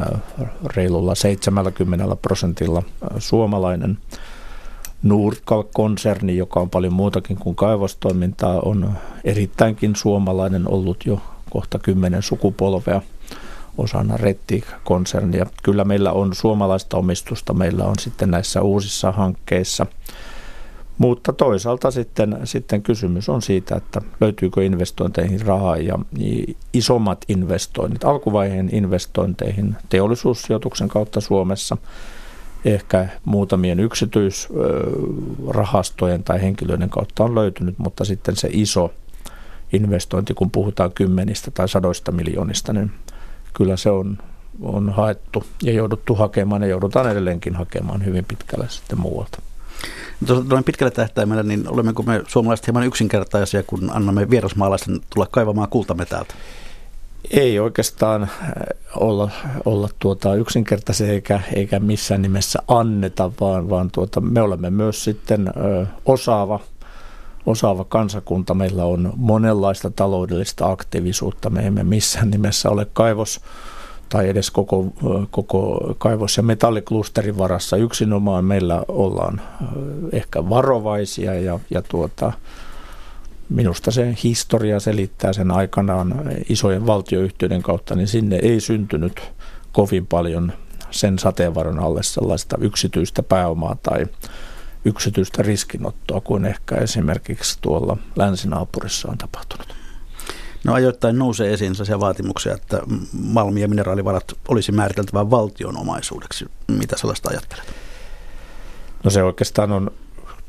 reilulla 0.76 1.16
70 1.16 2.16
prosentilla 2.16 2.80
äh, 2.80 3.10
suomalainen. 3.18 3.98
Nordkalk-konserni, 5.04 6.38
joka 6.38 6.60
on 6.60 6.70
paljon 6.70 6.94
muutakin 6.94 7.38
kuin 7.38 7.56
kaivostoimintaa, 7.56 8.60
on 8.60 8.94
erittäinkin 9.24 9.96
suomalainen 9.96 10.70
ollut 10.72 11.06
jo 11.06 11.22
kohta 11.50 11.80
kymmenen 11.80 12.22
sukupolvea 12.22 13.02
osana 13.78 14.18
Retti-konsernia. 14.18 15.46
Kyllä 15.64 15.84
meillä 15.84 16.12
on 16.12 16.36
suomalaista 16.36 16.98
omistusta, 16.98 17.54
meillä 17.54 17.86
on 17.86 17.96
sitten 18.00 18.32
näissä 18.32 18.62
uusissa 18.62 19.12
hankkeissa– 19.12 19.86
mutta 20.98 21.34
toisaalta 21.34 21.92
sitten, 21.92 22.38
sitten 22.44 22.84
kysymys 22.84 23.30
on 23.30 23.42
siitä, 23.42 23.76
että 23.76 24.02
löytyykö 24.22 24.64
investointeihin 24.64 25.42
rahaa 25.42 25.78
ja 25.78 26.00
isommat 26.74 27.26
investoinnit, 27.28 28.04
alkuvaiheen 28.04 28.70
investointeihin 28.72 29.76
teollisuussijoituksen 29.90 30.88
kautta 30.88 31.22
Suomessa, 31.22 31.78
ehkä 32.66 33.08
muutamien 33.26 33.80
yksityisrahastojen 33.80 36.24
tai 36.24 36.42
henkilöiden 36.42 36.90
kautta 36.90 37.24
on 37.24 37.36
löytynyt, 37.36 37.80
mutta 37.80 38.06
sitten 38.06 38.36
se 38.36 38.50
iso 38.52 38.94
investointi, 39.74 40.34
kun 40.34 40.52
puhutaan 40.52 40.92
kymmenistä 40.92 41.52
tai 41.52 41.70
sadoista 41.70 42.12
miljoonista, 42.12 42.74
niin 42.74 42.92
kyllä 43.58 43.78
se 43.78 43.90
on, 43.90 44.18
on 44.62 44.90
haettu 44.90 45.44
ja 45.64 45.72
jouduttu 45.72 46.16
hakemaan 46.16 46.62
ja 46.62 46.68
joudutaan 46.68 47.12
edelleenkin 47.12 47.56
hakemaan 47.56 48.06
hyvin 48.06 48.26
pitkälle 48.26 48.70
sitten 48.70 49.00
muualta. 49.00 49.42
Tuolla 50.28 50.64
pitkällä 50.66 50.92
tähtäimellä, 50.92 51.44
niin 51.44 51.70
olemmeko 51.70 52.04
me 52.04 52.22
suomalaiset 52.28 52.68
hieman 52.68 52.86
yksinkertaisia, 52.88 53.64
kun 53.64 53.90
annamme 53.94 54.30
vierasmaalaisen 54.30 55.00
tulla 55.14 55.28
kaivamaan 55.32 55.70
kultametältä? 55.70 56.34
Ei 57.32 57.60
oikeastaan 57.60 58.24
äh, 58.24 58.30
olla, 58.96 59.30
olla 59.66 59.90
tuota 60.00 60.36
yksinkertaisia 60.36 61.08
eikä, 61.08 61.42
eikä 61.54 61.80
missään 61.80 62.22
nimessä 62.22 62.60
anneta, 62.68 63.32
vaan, 63.40 63.70
vaan 63.70 63.90
tuota, 63.92 64.22
me 64.22 64.42
olemme 64.42 64.70
myös 64.70 65.04
sitten 65.04 65.48
ö, 65.48 65.86
osaava, 66.06 66.60
osaava 67.48 67.84
kansakunta. 67.84 68.54
Meillä 68.54 68.86
on 68.86 69.14
monenlaista 69.16 69.92
taloudellista 69.92 70.72
aktiivisuutta. 70.72 71.50
Me 71.50 71.68
emme 71.68 71.84
missään 71.84 72.30
nimessä 72.30 72.70
ole 72.70 72.88
kaivos 72.94 73.42
tai 74.10 74.30
edes 74.30 74.52
koko, 74.52 74.86
koko 75.32 75.94
kaivos- 75.98 76.38
ja 76.38 76.44
metalliklusterin 76.44 77.38
varassa. 77.38 77.78
Yksinomaan 77.78 78.46
meillä 78.46 78.84
ollaan 78.88 79.42
ehkä 80.12 80.50
varovaisia 80.50 81.34
ja, 81.34 81.60
ja 81.70 81.82
tuota, 81.82 82.34
minusta 83.50 83.92
se 83.92 84.16
historia 84.24 84.80
selittää 84.80 85.34
sen 85.34 85.52
aikanaan 85.52 86.24
isojen 86.50 86.88
valtioyhtiöiden 86.88 87.62
kautta, 87.62 87.96
niin 87.96 88.08
sinne 88.08 88.36
ei 88.36 88.60
syntynyt 88.60 89.22
kovin 89.72 90.08
paljon 90.08 90.54
sen 90.92 91.20
sateenvaron 91.20 91.80
alle 91.80 92.04
sellaista 92.04 92.58
yksityistä 92.62 93.24
pääomaa 93.24 93.76
tai 93.84 94.06
yksityistä 94.88 95.44
riskinottoa 95.44 96.22
kuin 96.22 96.46
ehkä 96.46 96.76
esimerkiksi 96.76 97.58
tuolla 97.62 97.98
länsinaapurissa 98.16 99.08
on 99.12 99.18
tapahtunut. 99.18 99.76
No 100.64 100.74
ajoittain 100.74 101.18
nousee 101.18 101.54
esiin 101.54 101.76
sellaisia 101.76 102.00
vaatimuksia, 102.00 102.54
että 102.54 102.82
malmi- 103.24 103.62
ja 103.62 103.68
mineraalivarat 103.68 104.34
olisi 104.48 104.72
määriteltävä 104.72 105.30
valtion 105.30 105.78
omaisuudeksi. 105.78 106.46
Mitä 106.68 106.98
sellaista 106.98 107.30
ajattelet? 107.30 107.74
No 109.04 109.10
se 109.10 109.24
oikeastaan 109.24 109.72
on, 109.72 109.92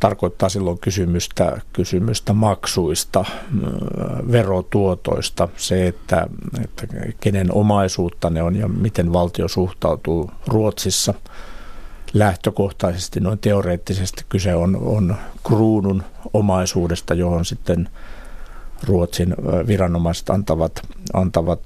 tarkoittaa 0.01 0.49
silloin 0.49 0.79
kysymystä, 0.79 1.61
kysymystä 1.73 2.33
maksuista, 2.33 3.25
verotuotoista, 4.33 5.49
se, 5.57 5.87
että, 5.87 6.27
että 6.65 6.87
kenen 7.21 7.55
omaisuutta 7.55 8.31
ne 8.31 8.43
on 8.43 8.57
ja 8.57 8.69
miten 8.69 9.13
valtio 9.13 9.49
suhtautuu 9.49 10.31
Ruotsissa. 10.47 11.15
Lähtökohtaisesti 12.13 13.21
noin 13.21 13.39
teoreettisesti 13.39 14.25
kyse 14.29 14.55
on, 14.55 14.77
on 14.77 15.17
kruunun 15.47 16.03
omaisuudesta, 16.33 17.15
johon 17.15 17.45
sitten– 17.45 17.89
Ruotsin 18.85 19.35
viranomaiset 19.67 20.31
antavat, 20.31 20.83
antavat 21.13 21.61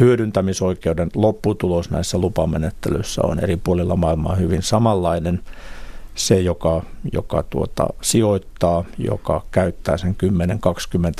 hyödyntämisoikeuden. 0.00 1.10
Lopputulos 1.14 1.90
näissä 1.90 2.18
lupamenettelyissä 2.18 3.22
on 3.24 3.40
eri 3.40 3.56
puolilla 3.56 3.96
maailmaa 3.96 4.34
hyvin 4.34 4.62
samanlainen. 4.62 5.40
Se, 6.14 6.40
joka, 6.40 6.82
joka 7.12 7.42
tuota, 7.42 7.86
sijoittaa, 8.02 8.84
joka 8.98 9.42
käyttää 9.50 9.96
sen 9.96 10.16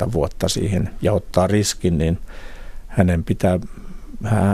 10-20 0.07 0.13
vuotta 0.13 0.49
siihen 0.49 0.89
ja 1.01 1.13
ottaa 1.13 1.47
riskin, 1.47 1.97
niin 1.97 2.19
hänen 2.87 3.23
pitää, 3.23 3.59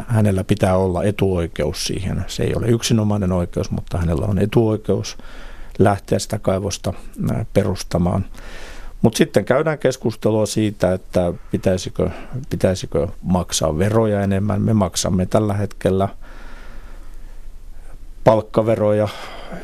hänellä 0.07 0.43
pitää 0.43 0.77
olla 0.77 1.03
etuoikeus 1.03 1.85
siihen. 1.85 2.25
Se 2.27 2.43
ei 2.43 2.55
ole 2.55 2.67
yksinomainen 2.67 3.31
oikeus, 3.31 3.71
mutta 3.71 3.97
hänellä 3.97 4.25
on 4.25 4.39
etuoikeus 4.39 5.17
lähteä 5.79 6.19
sitä 6.19 6.39
kaivosta 6.39 6.93
perustamaan. 7.53 8.25
Mutta 9.01 9.17
sitten 9.17 9.45
käydään 9.45 9.79
keskustelua 9.79 10.45
siitä, 10.45 10.93
että 10.93 11.33
pitäisikö, 11.51 12.09
pitäisikö 12.49 13.07
maksaa 13.21 13.77
veroja 13.77 14.21
enemmän. 14.21 14.61
Me 14.61 14.73
maksamme 14.73 15.25
tällä 15.25 15.53
hetkellä 15.53 16.09
palkkaveroja 18.23 19.07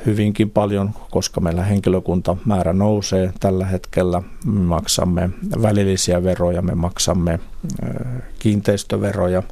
hyvinkin 0.06 0.50
paljon, 0.50 0.90
koska 1.12 1.42
meillä 1.42 1.64
henkilökuntamäärä 1.64 2.74
nousee 2.74 3.34
tällä 3.40 3.66
hetkellä. 3.66 4.22
Me 4.46 4.60
maksamme 4.60 5.30
välillisiä 5.62 6.24
veroja, 6.24 6.62
me 6.62 6.76
maksamme 6.76 7.40
kiinteistöveroja 8.40 9.44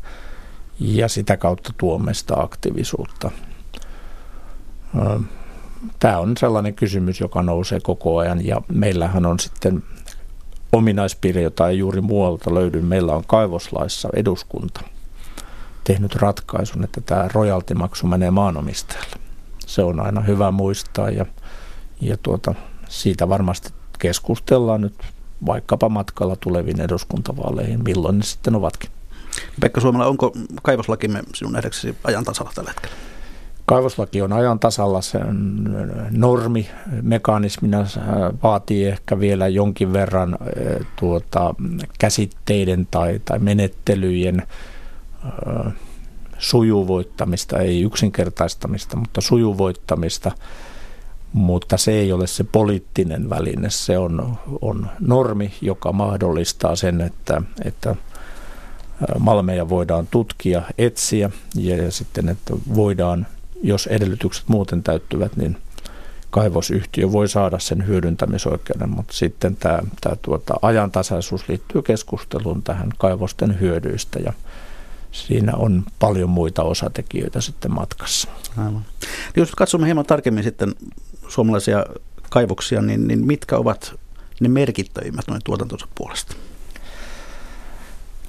ja 0.81 1.07
sitä 1.07 1.37
kautta 1.37 1.73
tuomme 1.77 2.13
sitä 2.13 2.33
aktiivisuutta 2.37 3.31
tämä 5.99 6.19
on 6.19 6.37
sellainen 6.37 6.73
kysymys, 6.73 7.19
joka 7.19 7.41
nousee 7.41 7.79
koko 7.79 8.17
ajan 8.17 8.45
ja 8.45 8.61
meillähän 8.67 9.25
on 9.25 9.39
sitten 9.39 9.83
ominaispiirre, 10.71 11.41
jota 11.41 11.69
ei 11.69 11.77
juuri 11.77 12.01
muualta 12.01 12.53
löydy. 12.53 12.81
Meillä 12.81 13.15
on 13.15 13.23
kaivoslaissa 13.27 14.09
eduskunta 14.15 14.81
tehnyt 15.83 16.15
ratkaisun, 16.15 16.83
että 16.83 17.01
tämä 17.01 17.29
rojaltimaksu 17.33 18.07
menee 18.07 18.31
maanomistajalle. 18.31 19.15
Se 19.65 19.83
on 19.83 19.99
aina 19.99 20.21
hyvä 20.21 20.51
muistaa 20.51 21.09
ja, 21.09 21.25
ja 22.01 22.17
tuota, 22.17 22.55
siitä 22.89 23.29
varmasti 23.29 23.69
keskustellaan 23.99 24.81
nyt 24.81 24.95
vaikkapa 25.45 25.89
matkalla 25.89 26.35
tuleviin 26.35 26.81
eduskuntavaaleihin, 26.81 27.83
milloin 27.83 28.17
ne 28.17 28.23
sitten 28.23 28.55
ovatkin. 28.55 28.89
Pekka 29.59 29.81
Suomella, 29.81 30.07
onko 30.07 30.33
kaivoslakimme 30.63 31.23
sinun 31.35 31.53
nähdäksesi 31.53 31.95
ajan 32.03 32.23
tasalla 32.23 32.51
tällä 32.55 32.69
hetkellä? 32.69 32.95
Kaivoslaki 33.65 34.21
on 34.21 34.33
ajan 34.33 34.59
tasalla, 34.59 35.01
sen 35.01 35.63
normi 36.11 36.69
mekanismina. 37.01 37.85
Vaatii 38.43 38.87
ehkä 38.87 39.19
vielä 39.19 39.47
jonkin 39.47 39.93
verran 39.93 40.37
tuota, 40.95 41.55
käsitteiden 41.99 42.87
tai, 42.91 43.21
tai 43.25 43.39
menettelyjen 43.39 44.43
sujuvoittamista, 46.37 47.59
ei 47.59 47.81
yksinkertaistamista, 47.81 48.97
mutta 48.97 49.21
sujuvoittamista, 49.21 50.31
mutta 51.33 51.77
se 51.77 51.91
ei 51.91 52.11
ole 52.11 52.27
se 52.27 52.43
poliittinen 52.43 53.29
väline, 53.29 53.69
se 53.69 53.97
on, 53.97 54.37
on 54.61 54.89
normi, 54.99 55.53
joka 55.61 55.91
mahdollistaa 55.91 56.75
sen, 56.75 57.01
että, 57.01 57.41
että 57.65 57.95
malmeja 59.19 59.69
voidaan 59.69 60.07
tutkia, 60.11 60.61
etsiä 60.77 61.29
ja, 61.55 61.77
ja 61.77 61.91
sitten, 61.91 62.29
että 62.29 62.53
voidaan 62.75 63.27
jos 63.63 63.87
edellytykset 63.87 64.47
muuten 64.47 64.83
täyttyvät, 64.83 65.37
niin 65.37 65.57
kaivosyhtiö 66.29 67.11
voi 67.11 67.27
saada 67.27 67.59
sen 67.59 67.87
hyödyntämisoikeuden, 67.87 68.89
mutta 68.89 69.13
sitten 69.13 69.55
tämä, 69.55 69.79
tämä 70.01 70.15
tuota, 70.21 70.53
ajantasaisuus 70.61 71.49
liittyy 71.49 71.81
keskusteluun 71.81 72.63
tähän 72.63 72.89
kaivosten 72.97 73.59
hyödyistä 73.59 74.19
ja 74.19 74.33
siinä 75.11 75.53
on 75.55 75.83
paljon 75.99 76.29
muita 76.29 76.63
osatekijöitä 76.63 77.41
sitten 77.41 77.73
matkassa. 77.73 78.27
Aivan. 78.57 78.85
Jos 79.35 79.51
katsomme 79.51 79.87
hieman 79.87 80.05
tarkemmin 80.05 80.43
sitten 80.43 80.75
suomalaisia 81.27 81.85
kaivoksia, 82.29 82.81
niin, 82.81 83.07
niin 83.07 83.27
mitkä 83.27 83.57
ovat 83.57 83.95
ne 84.39 84.49
merkittävimmät 84.49 85.27
noin 85.27 85.41
tuotantonsa 85.43 85.87
puolesta? 85.95 86.35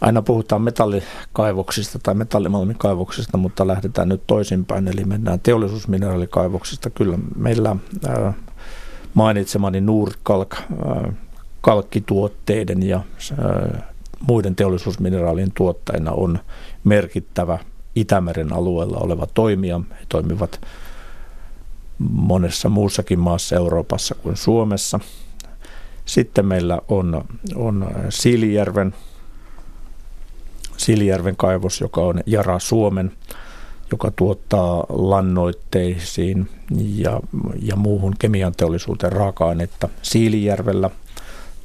Aina 0.02 0.22
puhutaan 0.22 0.62
metallikaivoksista 0.62 1.98
tai 2.02 2.14
metallimalmikaivoksista, 2.14 3.38
mutta 3.38 3.66
lähdetään 3.66 4.08
nyt 4.08 4.22
toisinpäin, 4.26 4.88
eli 4.88 5.04
mennään 5.04 5.40
teollisuusmineraalikaivoksista. 5.40 6.90
Kyllä 6.90 7.18
meillä 7.36 7.76
ää, 8.08 8.32
mainitsemani 9.14 9.80
Nordkalk 9.80 10.54
ää, 10.54 11.12
kalkkituotteiden 11.60 12.82
ja 12.82 13.00
ää, 13.38 13.92
muiden 14.28 14.56
teollisuusmineraalien 14.56 15.52
tuottajina 15.54 16.12
on 16.12 16.38
merkittävä 16.84 17.58
Itämeren 17.94 18.52
alueella 18.52 18.98
oleva 18.98 19.26
toimija. 19.34 19.80
He 19.90 20.06
toimivat 20.08 20.60
monessa 21.98 22.68
muussakin 22.68 23.18
maassa 23.18 23.56
Euroopassa 23.56 24.14
kuin 24.14 24.36
Suomessa. 24.36 25.00
Sitten 26.04 26.46
meillä 26.46 26.80
on, 26.88 27.24
on 27.54 27.90
Siilijärven 28.08 28.94
Siljärven 30.82 31.36
kaivos, 31.36 31.80
joka 31.80 32.00
on 32.00 32.20
Jara 32.26 32.58
Suomen, 32.58 33.12
joka 33.92 34.10
tuottaa 34.16 34.86
lannoitteisiin 34.88 36.48
ja, 36.78 37.20
ja 37.62 37.76
muuhun 37.76 38.14
kemian 38.18 38.52
teollisuuteen 38.56 39.12
raaka-ainetta 39.12 39.88
Siilijärvellä 40.02 40.90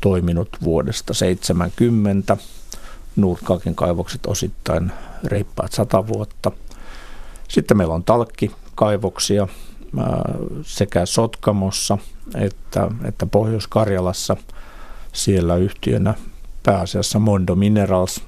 toiminut 0.02 0.50
vuodesta 0.64 1.14
70. 1.14 2.38
Nordkalkin 3.16 3.76
kaivokset 3.76 4.26
osittain 4.26 4.92
reippaat 5.24 5.72
sata 5.72 6.08
vuotta. 6.08 6.52
Sitten 7.48 7.78
meillä 7.78 7.94
on 7.94 8.04
talkkikaivoksia 8.04 9.48
sekä 10.62 11.06
Sotkamossa 11.06 11.98
että, 12.36 12.88
että 13.06 13.26
Pohjois-Karjalassa. 13.26 14.38
Siellä 15.14 15.56
yhtiönä 15.56 16.14
pääasiassa 16.64 17.20
Mondo 17.20 17.56
Minerals, 17.56 18.22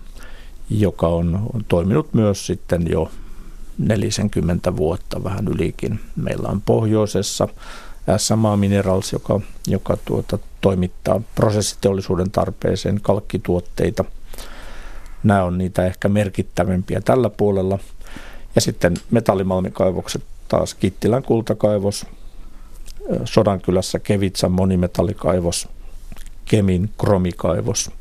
joka 0.69 1.07
on, 1.07 1.49
toiminut 1.67 2.13
myös 2.13 2.45
sitten 2.45 2.87
jo 2.89 3.11
40 3.77 4.75
vuotta, 4.75 5.23
vähän 5.23 5.47
ylikin. 5.47 5.99
Meillä 6.15 6.47
on 6.49 6.61
pohjoisessa 6.61 7.47
SMA 8.17 8.57
Minerals, 8.57 9.13
joka, 9.13 9.39
joka 9.67 9.97
tuota, 10.05 10.39
toimittaa 10.61 11.21
prosessiteollisuuden 11.35 12.31
tarpeeseen 12.31 13.01
kalkkituotteita. 13.01 14.05
Nämä 15.23 15.43
on 15.43 15.57
niitä 15.57 15.85
ehkä 15.85 16.09
merkittävimpiä 16.09 17.01
tällä 17.01 17.29
puolella. 17.29 17.79
Ja 18.55 18.61
sitten 18.61 18.93
metallimalmikaivokset 19.11 20.23
taas 20.47 20.73
Kittilän 20.73 21.23
kultakaivos, 21.23 22.05
Sodankylässä 23.25 23.99
Kevitsan 23.99 24.51
monimetallikaivos, 24.51 25.67
Kemin 26.45 26.89
kromikaivos, 26.97 27.91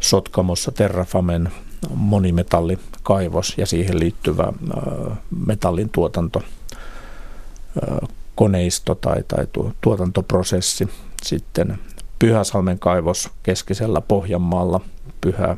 Sotkamossa 0.00 0.72
Terrafamen 0.72 1.52
monimetallikaivos 1.94 3.54
ja 3.58 3.66
siihen 3.66 4.00
liittyvä 4.00 4.52
metallin 5.46 5.90
tuotanto, 5.90 6.42
koneisto 8.34 8.94
tai, 8.94 9.24
tai 9.28 9.46
tuotantoprosessi. 9.80 10.88
Sitten 11.22 11.78
Pyhäsalmen 12.18 12.78
kaivos 12.78 13.30
keskisellä 13.42 14.00
Pohjanmaalla 14.00 14.80
Pyhä, 15.20 15.56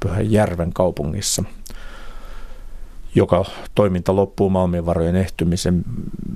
Pyhäjärven 0.00 0.72
kaupungissa– 0.72 1.44
joka 3.14 3.44
toiminta 3.74 4.16
loppuu 4.16 4.50
malmivarojen 4.50 5.16
ehtymisen 5.16 5.84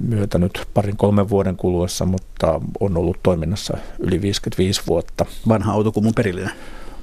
myötä 0.01 0.38
nyt 0.38 0.68
parin 0.75 0.96
kolmen 0.96 1.29
vuoden 1.29 1.57
kuluessa, 1.57 2.07
mutta 2.07 2.61
on 2.81 2.96
ollut 2.96 3.16
toiminnassa 3.22 3.77
yli 3.98 4.22
55 4.22 4.83
vuotta. 4.87 5.27
Vanha 5.48 5.72
autokumun 5.72 6.14
perillinen. 6.14 6.53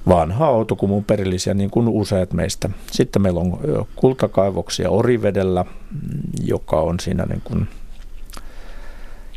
Vanha 0.10 0.46
autokumun 0.46 1.04
perillisiä, 1.04 1.54
niin 1.54 1.70
kuin 1.70 1.88
useat 1.88 2.34
meistä. 2.34 2.70
Sitten 2.92 3.22
meillä 3.22 3.40
on 3.40 3.60
kultakaivoksia 3.96 4.90
Orivedellä, 4.90 5.66
joka 6.44 6.80
on 6.82 7.00
siinä 7.00 7.26
niin 7.26 7.42
kuin 7.44 7.68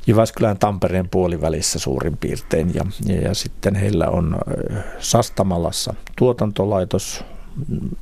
Jyväskylän 0.07 0.59
Tampereen 0.59 1.09
puolivälissä 1.09 1.79
suurin 1.79 2.17
piirtein. 2.17 2.75
Ja, 2.75 2.85
ja, 3.07 3.21
ja 3.21 3.35
sitten 3.35 3.75
heillä 3.75 4.09
on 4.09 4.37
Sastamalassa 4.99 5.95
tuotantolaitos. 6.17 7.25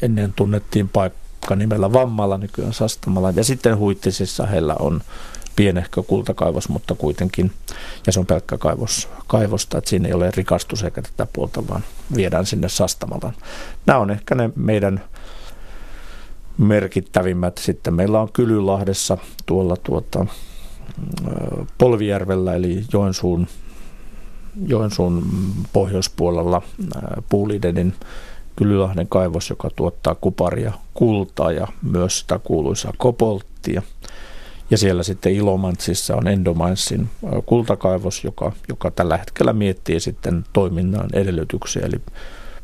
Ennen 0.03 0.33
tunnettiin 0.37 0.89
paikka 0.89 1.57
nimellä 1.57 1.93
Vammalla, 1.93 2.39
nykyään 2.39 2.73
Sastamalla. 2.73 3.33
Ja 3.37 3.45
sitten 3.45 3.79
Huittisissa 3.79 4.47
heillä 4.47 4.77
on 4.79 5.01
pienehkö 5.61 6.03
kultakaivos, 6.03 6.69
mutta 6.69 6.95
kuitenkin, 6.95 7.53
ja 8.07 8.13
se 8.13 8.21
on 8.21 8.27
pelkkä 8.27 8.59
kaivos, 8.59 9.09
kaivosta, 9.27 9.79
että 9.79 9.91
siinä 9.91 10.09
ei 10.09 10.15
ole 10.15 10.31
rikastus 10.37 10.83
eikä 10.83 11.03
tätä 11.03 11.27
puolta, 11.33 11.69
vaan 11.69 11.85
viedään 12.17 12.47
sinne 12.47 12.69
Sastamalan. 12.69 13.35
Nämä 13.87 13.99
on 13.99 14.11
ehkä 14.11 14.35
ne 14.35 14.51
meidän 14.57 15.05
merkittävimmät. 16.59 17.59
Sitten 17.59 17.95
meillä 17.95 18.21
on 18.21 18.33
Kylylahdessa 18.33 19.19
tuolla 19.47 19.77
tuota, 19.77 20.27
Polvijärvellä, 21.79 22.55
eli 22.55 22.85
Joensuun, 22.93 23.47
Joensuun 24.67 25.27
pohjoispuolella 25.73 26.63
Puulidenin 27.29 27.95
Kylylahden 28.57 29.09
kaivos, 29.09 29.51
joka 29.51 29.71
tuottaa 29.77 30.15
kuparia, 30.15 30.73
kultaa 30.95 31.53
ja 31.53 31.69
myös 31.83 32.19
sitä 32.19 32.39
kuuluisaa 32.39 32.93
kopolttia. 32.99 33.83
Ja 34.71 34.79
siellä 34.79 35.03
sitten 35.03 35.33
Ilomantsissa 35.33 36.17
on 36.17 36.29
Endomanssin 36.29 37.11
kultakaivos, 37.47 38.25
joka, 38.25 38.53
joka 38.69 38.91
tällä 38.91 39.17
hetkellä 39.17 39.53
miettii 39.53 40.01
sitten 40.01 40.45
toiminnan 40.53 41.09
edellytyksiä, 41.13 41.83
eli 41.87 41.97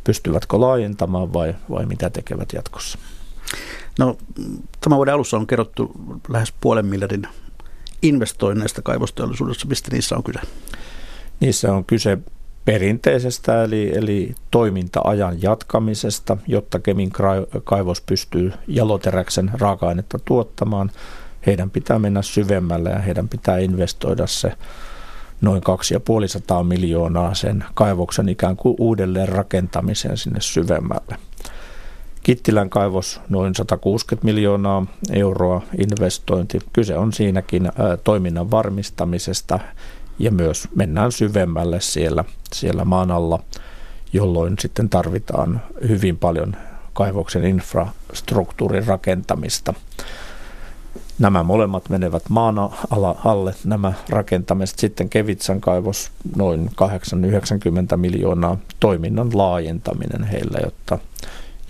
pystyvätkö 0.04 0.60
laajentamaan 0.60 1.32
vai, 1.32 1.54
vai 1.70 1.86
mitä 1.86 2.10
tekevät 2.10 2.52
jatkossa. 2.52 2.98
No, 3.98 4.18
tämän 4.80 4.96
vuoden 4.96 5.14
alussa 5.14 5.36
on 5.36 5.46
kerrottu 5.46 5.92
lähes 6.28 6.54
puolen 6.60 6.86
miljardin 6.86 7.28
investoinneista 8.02 8.82
kaivosteollisuudessa. 8.82 9.68
Mistä 9.68 9.90
niissä 9.92 10.16
on 10.16 10.22
kyse? 10.22 10.40
Niissä 11.40 11.72
on 11.72 11.84
kyse 11.84 12.18
perinteisestä 12.64 13.64
eli, 13.64 13.92
eli 13.94 14.34
toiminta-ajan 14.50 15.42
jatkamisesta, 15.42 16.36
jotta 16.46 16.78
Kemin 16.78 17.10
kaivos 17.64 18.00
pystyy 18.00 18.52
jaloteräksen 18.68 19.50
raaka-ainetta 19.54 20.18
tuottamaan. 20.24 20.90
Heidän 21.46 21.70
pitää 21.70 21.98
mennä 21.98 22.22
syvemmälle 22.22 22.90
ja 22.90 22.98
heidän 22.98 23.28
pitää 23.28 23.58
investoida 23.58 24.26
se 24.26 24.52
noin 25.40 25.62
250 25.62 26.62
miljoonaa 26.62 27.34
sen 27.34 27.64
kaivoksen 27.74 28.28
ikään 28.28 28.56
kuin 28.56 28.76
uudelleen 28.78 29.28
rakentamiseen 29.28 30.16
sinne 30.16 30.40
syvemmälle. 30.40 31.16
Kittilän 32.22 32.70
kaivos 32.70 33.20
noin 33.28 33.54
160 33.54 34.24
miljoonaa 34.24 34.86
euroa 35.12 35.62
investointi. 35.80 36.58
Kyse 36.72 36.96
on 36.96 37.12
siinäkin 37.12 37.72
toiminnan 38.04 38.50
varmistamisesta 38.50 39.58
ja 40.18 40.30
myös 40.30 40.68
mennään 40.74 41.12
syvemmälle 41.12 41.80
siellä, 41.80 42.24
siellä 42.52 42.84
maan 42.84 43.10
alla, 43.10 43.38
jolloin 44.12 44.54
sitten 44.58 44.88
tarvitaan 44.88 45.62
hyvin 45.88 46.18
paljon 46.18 46.56
kaivoksen 46.92 47.44
infrastruktuurin 47.44 48.86
rakentamista. 48.86 49.74
Nämä 51.18 51.42
molemmat 51.42 51.88
menevät 51.88 52.22
maan 52.28 52.54
alle, 53.24 53.54
nämä 53.64 53.92
rakentamiset. 54.08 54.78
Sitten 54.78 55.08
Kevitsan 55.08 55.60
kaivos 55.60 56.10
noin 56.36 56.70
890 56.74 57.96
miljoonaa 57.96 58.56
toiminnan 58.80 59.30
laajentaminen 59.38 60.24
heillä, 60.24 60.58
jotta, 60.64 60.98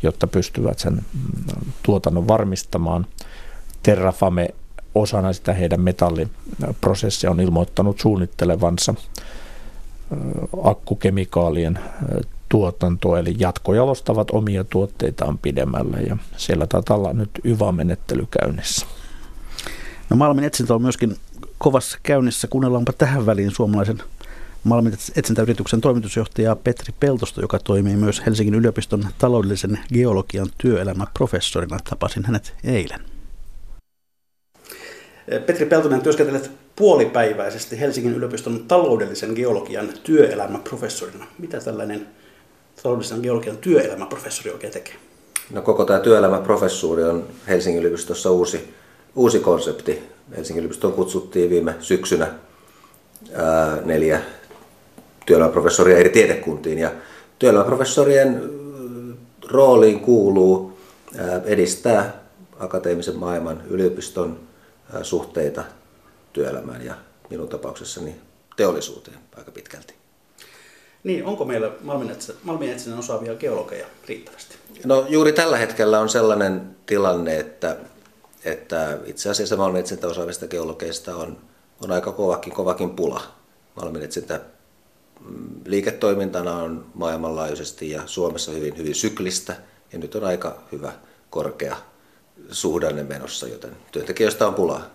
jotta 0.02 0.26
pystyvät 0.26 0.78
sen 0.78 0.94
mm, 0.94 1.72
tuotannon 1.82 2.28
varmistamaan. 2.28 3.06
Terrafame 3.82 4.48
osana 4.94 5.32
sitä 5.32 5.52
heidän 5.52 5.80
metalliprosessia 5.80 7.30
on 7.30 7.40
ilmoittanut 7.40 8.00
suunnittelevansa 8.00 8.94
akkukemikaalien 10.64 11.78
tuotantoa, 12.48 13.18
eli 13.18 13.34
jatkojalostavat 13.38 14.30
omia 14.30 14.64
tuotteitaan 14.64 15.38
pidemmälle 15.38 16.00
ja 16.00 16.16
siellä 16.36 16.66
taitaa 16.66 16.96
olla 16.96 17.12
nyt 17.12 17.30
YVA-menettely 17.44 18.26
käynnissä. 18.30 18.86
No 20.10 20.16
Malmin 20.16 20.44
etsintä 20.44 20.74
on 20.74 20.82
myöskin 20.82 21.16
kovassa 21.58 21.98
käynnissä. 22.02 22.48
Kuunnellaanpa 22.48 22.92
tähän 22.92 23.26
väliin 23.26 23.50
suomalaisen 23.50 24.02
Malmin 24.64 24.98
etsintäyrityksen 25.16 25.80
toimitusjohtaja 25.80 26.56
Petri 26.56 26.94
Peltosto, 27.00 27.40
joka 27.40 27.58
toimii 27.58 27.96
myös 27.96 28.22
Helsingin 28.26 28.54
yliopiston 28.54 29.06
taloudellisen 29.18 29.78
geologian 29.94 30.48
työelämäprofessorina. 30.58 31.78
Tapasin 31.90 32.24
hänet 32.24 32.54
eilen. 32.64 33.00
Petri 35.46 35.66
Peltonen, 35.66 36.00
työskentelet 36.00 36.50
puolipäiväisesti 36.76 37.80
Helsingin 37.80 38.14
yliopiston 38.14 38.64
taloudellisen 38.68 39.32
geologian 39.34 39.88
työelämäprofessorina. 40.02 41.26
Mitä 41.38 41.60
tällainen 41.60 42.06
taloudellisen 42.82 43.20
geologian 43.20 43.56
työelämäprofessori 43.56 44.50
oikein 44.50 44.72
tekee? 44.72 44.94
No 45.50 45.62
koko 45.62 45.84
tämä 45.84 45.98
työelämäprofessuuri 45.98 47.02
on 47.02 47.26
Helsingin 47.48 47.80
yliopistossa 47.80 48.30
uusi, 48.30 48.74
uusi 49.16 49.40
konsepti. 49.40 50.02
Helsingin 50.36 50.60
yliopistoon 50.60 50.92
kutsuttiin 50.92 51.50
viime 51.50 51.74
syksynä 51.80 52.28
ää, 53.34 53.78
neljä 53.84 54.20
työelämäprofessoria 55.26 55.98
eri 55.98 56.10
tiedekuntiin. 56.10 56.78
Ja 56.78 56.90
työelämäprofessorien 57.38 58.42
rooliin 59.48 60.00
kuuluu 60.00 60.78
ää, 61.18 61.40
edistää 61.44 62.22
akateemisen 62.58 63.16
maailman 63.16 63.62
yliopiston 63.70 64.40
suhteita 65.02 65.64
työelämään 66.32 66.84
ja 66.84 66.94
minun 67.30 67.48
tapauksessani 67.48 68.14
teollisuuteen 68.56 69.18
aika 69.36 69.50
pitkälti. 69.50 69.94
Niin, 71.04 71.24
onko 71.24 71.44
meillä 71.44 71.70
Malmin 72.44 72.70
etsinnän 72.70 72.98
osaavia 72.98 73.34
geologeja 73.34 73.86
riittävästi? 74.08 74.56
No 74.84 75.06
juuri 75.08 75.32
tällä 75.32 75.56
hetkellä 75.56 76.00
on 76.00 76.08
sellainen 76.08 76.76
tilanne, 76.86 77.38
että, 77.38 77.76
että 78.46 78.98
itse 79.04 79.30
asiassa 79.30 79.56
Malmin 79.56 79.80
etsintä 79.80 80.06
osaavista 80.06 80.48
geologeista 80.48 81.16
on, 81.16 81.38
on 81.80 81.92
aika 81.92 82.12
kovakin, 82.12 82.52
kovakin 82.52 82.90
pula. 82.90 83.22
Malmin 83.74 84.02
etsintä 84.02 84.40
mm, 85.20 85.48
liiketoimintana 85.64 86.56
on 86.56 86.86
maailmanlaajuisesti 86.94 87.90
ja 87.90 88.02
Suomessa 88.06 88.52
hyvin, 88.52 88.76
hyvin 88.76 88.94
syklistä 88.94 89.56
ja 89.92 89.98
nyt 89.98 90.14
on 90.14 90.24
aika 90.24 90.62
hyvä 90.72 90.92
korkea 91.30 91.76
suhdanne 92.50 93.02
menossa, 93.02 93.48
joten 93.48 93.76
työntekijöistä 93.92 94.46
on 94.46 94.54
pulaa. 94.54 94.90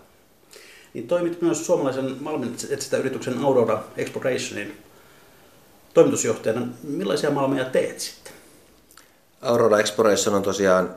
Niin 0.94 1.08
toimit 1.08 1.42
myös 1.42 1.66
suomalaisen 1.66 2.16
Malmin 2.20 2.56
yrityksen 2.98 3.38
Aurora 3.38 3.82
Explorationin 3.96 4.82
toimitusjohtajana. 5.94 6.66
Millaisia 6.82 7.30
malmeja 7.30 7.64
teet 7.64 8.00
sitten? 8.00 8.32
Aurora 9.42 9.78
Exploration 9.78 10.34
on 10.34 10.42
tosiaan 10.42 10.94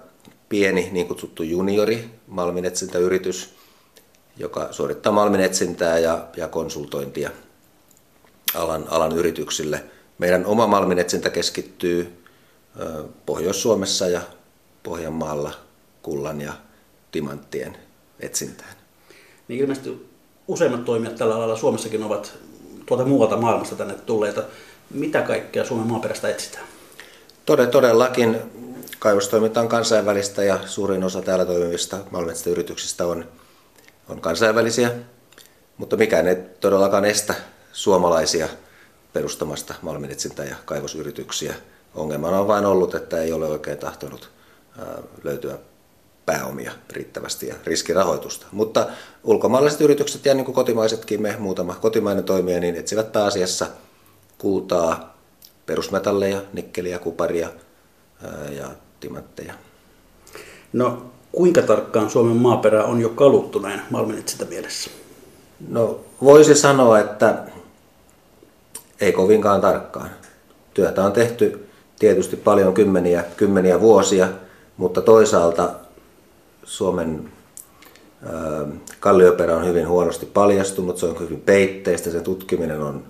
pieni 0.49 0.89
niin 0.91 1.07
kutsuttu 1.07 1.43
juniori 1.43 2.09
malminetsintäyritys, 2.27 3.49
joka 4.37 4.67
suorittaa 4.71 5.11
malminetsintää 5.11 5.99
ja, 5.99 6.27
ja 6.37 6.47
konsultointia 6.47 7.29
alan, 8.55 8.85
alan 8.89 9.11
yrityksille. 9.11 9.83
Meidän 10.17 10.45
oma 10.45 10.67
malminetsintä 10.67 11.29
keskittyy 11.29 12.23
Pohjois-Suomessa 13.25 14.07
ja 14.07 14.21
Pohjanmaalla 14.83 15.53
kullan 16.01 16.41
ja 16.41 16.53
timanttien 17.11 17.77
etsintään. 18.19 18.75
Niin 19.47 19.59
ilmeisesti 19.61 20.07
useimmat 20.47 20.85
toimijat 20.85 21.15
tällä 21.15 21.35
alalla 21.35 21.55
Suomessakin 21.55 22.03
ovat 22.03 22.33
tuolta 22.85 23.05
muualta 23.05 23.37
maailmasta 23.37 23.75
tänne 23.75 23.93
tulleita. 23.93 24.43
Mitä 24.89 25.21
kaikkea 25.21 25.65
Suomen 25.65 25.87
maaperästä 25.87 26.29
etsitään? 26.29 26.65
Todellakin 27.45 28.37
kaivostoiminta 29.05 29.61
on 29.61 29.67
kansainvälistä 29.67 30.43
ja 30.43 30.59
suurin 30.65 31.03
osa 31.03 31.21
täällä 31.21 31.45
toimivista 31.45 31.97
yrityksistä 32.49 33.05
on, 33.05 33.25
on 34.09 34.21
kansainvälisiä, 34.21 34.91
mutta 35.77 35.97
mikään 35.97 36.27
ei 36.27 36.35
todellakaan 36.35 37.05
estä 37.05 37.33
suomalaisia 37.71 38.47
perustamasta 39.13 39.73
malminetsintä- 39.81 40.43
ja 40.43 40.55
kaivosyrityksiä. 40.65 41.53
Ongelmana 41.95 42.39
on 42.39 42.47
vain 42.47 42.65
ollut, 42.65 42.95
että 42.95 43.21
ei 43.21 43.33
ole 43.33 43.45
oikein 43.45 43.77
tahtonut 43.77 44.29
löytyä 45.23 45.57
pääomia 46.25 46.71
riittävästi 46.89 47.47
ja 47.47 47.55
riskirahoitusta. 47.65 48.45
Mutta 48.51 48.87
ulkomaalaiset 49.23 49.81
yritykset 49.81 50.25
ja 50.25 50.33
niin 50.33 50.45
kuin 50.45 50.55
kotimaisetkin, 50.55 51.21
me 51.21 51.35
muutama 51.39 51.75
kotimainen 51.75 52.23
toimija, 52.23 52.59
niin 52.59 52.75
etsivät 52.75 53.11
pääasiassa 53.11 53.67
kultaa, 54.37 55.17
perusmetalleja, 55.65 56.41
nikkeliä, 56.53 56.99
kuparia 56.99 57.49
ja 58.57 58.71
timantteja. 58.99 59.53
No 60.73 61.05
kuinka 61.31 61.61
tarkkaan 61.61 62.09
Suomen 62.09 62.37
maaperä 62.37 62.83
on 62.83 63.01
jo 63.01 63.09
kaluttu 63.09 63.59
näin 63.59 63.81
malminetsintä 63.89 64.45
mielessä? 64.45 64.91
No 65.69 65.99
voisi 66.21 66.55
sanoa, 66.55 66.99
että 66.99 67.43
ei 69.01 69.11
kovinkaan 69.11 69.61
tarkkaan. 69.61 70.09
Työtä 70.73 71.03
on 71.03 71.11
tehty 71.11 71.67
tietysti 71.99 72.35
paljon 72.35 72.73
kymmeniä, 72.73 73.23
kymmeniä 73.37 73.81
vuosia, 73.81 74.27
mutta 74.77 75.01
toisaalta 75.01 75.69
Suomen 76.63 77.31
kallioperä 78.99 79.55
on 79.55 79.65
hyvin 79.65 79.87
huonosti 79.87 80.25
paljastunut, 80.25 80.97
se 80.97 81.05
on 81.05 81.19
hyvin 81.19 81.41
peitteistä, 81.41 82.11
sen 82.11 82.23
tutkiminen 82.23 82.81
on 82.81 83.03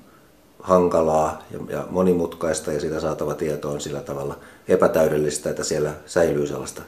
hankalaa 0.65 1.43
ja 1.69 1.87
monimutkaista 1.89 2.73
ja 2.73 2.79
siitä 2.79 2.99
saatava 2.99 3.33
tieto 3.33 3.71
on 3.71 3.81
sillä 3.81 4.01
tavalla 4.01 4.39
epätäydellistä, 4.67 5.49
että 5.49 5.63
siellä 5.63 5.93
säilyy 6.05 6.47
sellaista 6.47 6.81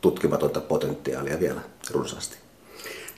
tutkimatonta 0.00 0.60
potentiaalia 0.60 1.40
vielä 1.40 1.60
runsaasti. 1.90 2.36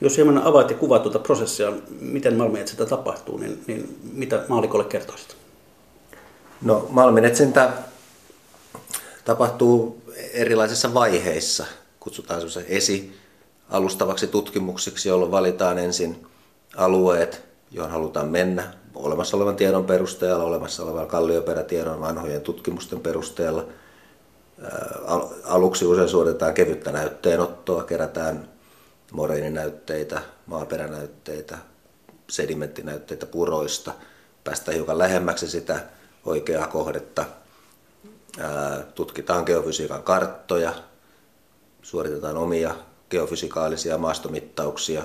Jos 0.00 0.16
hieman 0.16 0.38
avaat 0.38 0.70
ja 0.70 0.76
kuvaat 0.76 1.02
tuota 1.02 1.18
prosessia, 1.18 1.72
miten 2.00 2.36
malminetsintä 2.36 2.86
tapahtuu, 2.86 3.38
niin, 3.38 3.64
niin 3.66 3.98
mitä 4.12 4.44
maalikolle 4.48 4.84
kertoisit? 4.84 5.36
No 6.62 6.86
malminetsintä 6.90 7.72
tapahtuu 9.24 10.02
erilaisissa 10.32 10.94
vaiheissa. 10.94 11.66
Kutsutaan 12.00 12.50
se 12.50 12.64
esi 12.68 13.16
alustavaksi 13.70 14.26
tutkimuksiksi, 14.26 15.08
jolloin 15.08 15.30
valitaan 15.30 15.78
ensin 15.78 16.26
alueet, 16.76 17.44
johon 17.70 17.90
halutaan 17.90 18.28
mennä 18.28 18.72
olemassa 18.94 19.36
olevan 19.36 19.56
tiedon 19.56 19.84
perusteella, 19.84 20.44
olemassa 20.44 20.82
olevan 20.82 21.06
kallioperätiedon 21.06 22.00
vanhojen 22.00 22.40
tutkimusten 22.40 23.00
perusteella. 23.00 23.64
Aluksi 25.44 25.84
usein 25.84 26.08
suoritetaan 26.08 26.54
kevyttä 26.54 26.92
näytteenottoa, 26.92 27.82
kerätään 27.82 28.48
moreeninäytteitä, 29.12 30.22
maaperänäytteitä, 30.46 31.58
sedimenttinäytteitä 32.30 33.26
puroista, 33.26 33.92
päästään 34.44 34.74
hiukan 34.74 34.98
lähemmäksi 34.98 35.48
sitä 35.48 35.80
oikeaa 36.24 36.66
kohdetta, 36.66 37.24
tutkitaan 38.94 39.44
geofysiikan 39.46 40.02
karttoja, 40.02 40.72
suoritetaan 41.82 42.36
omia 42.36 42.74
geofysikaalisia 43.10 43.98
maastomittauksia 43.98 45.02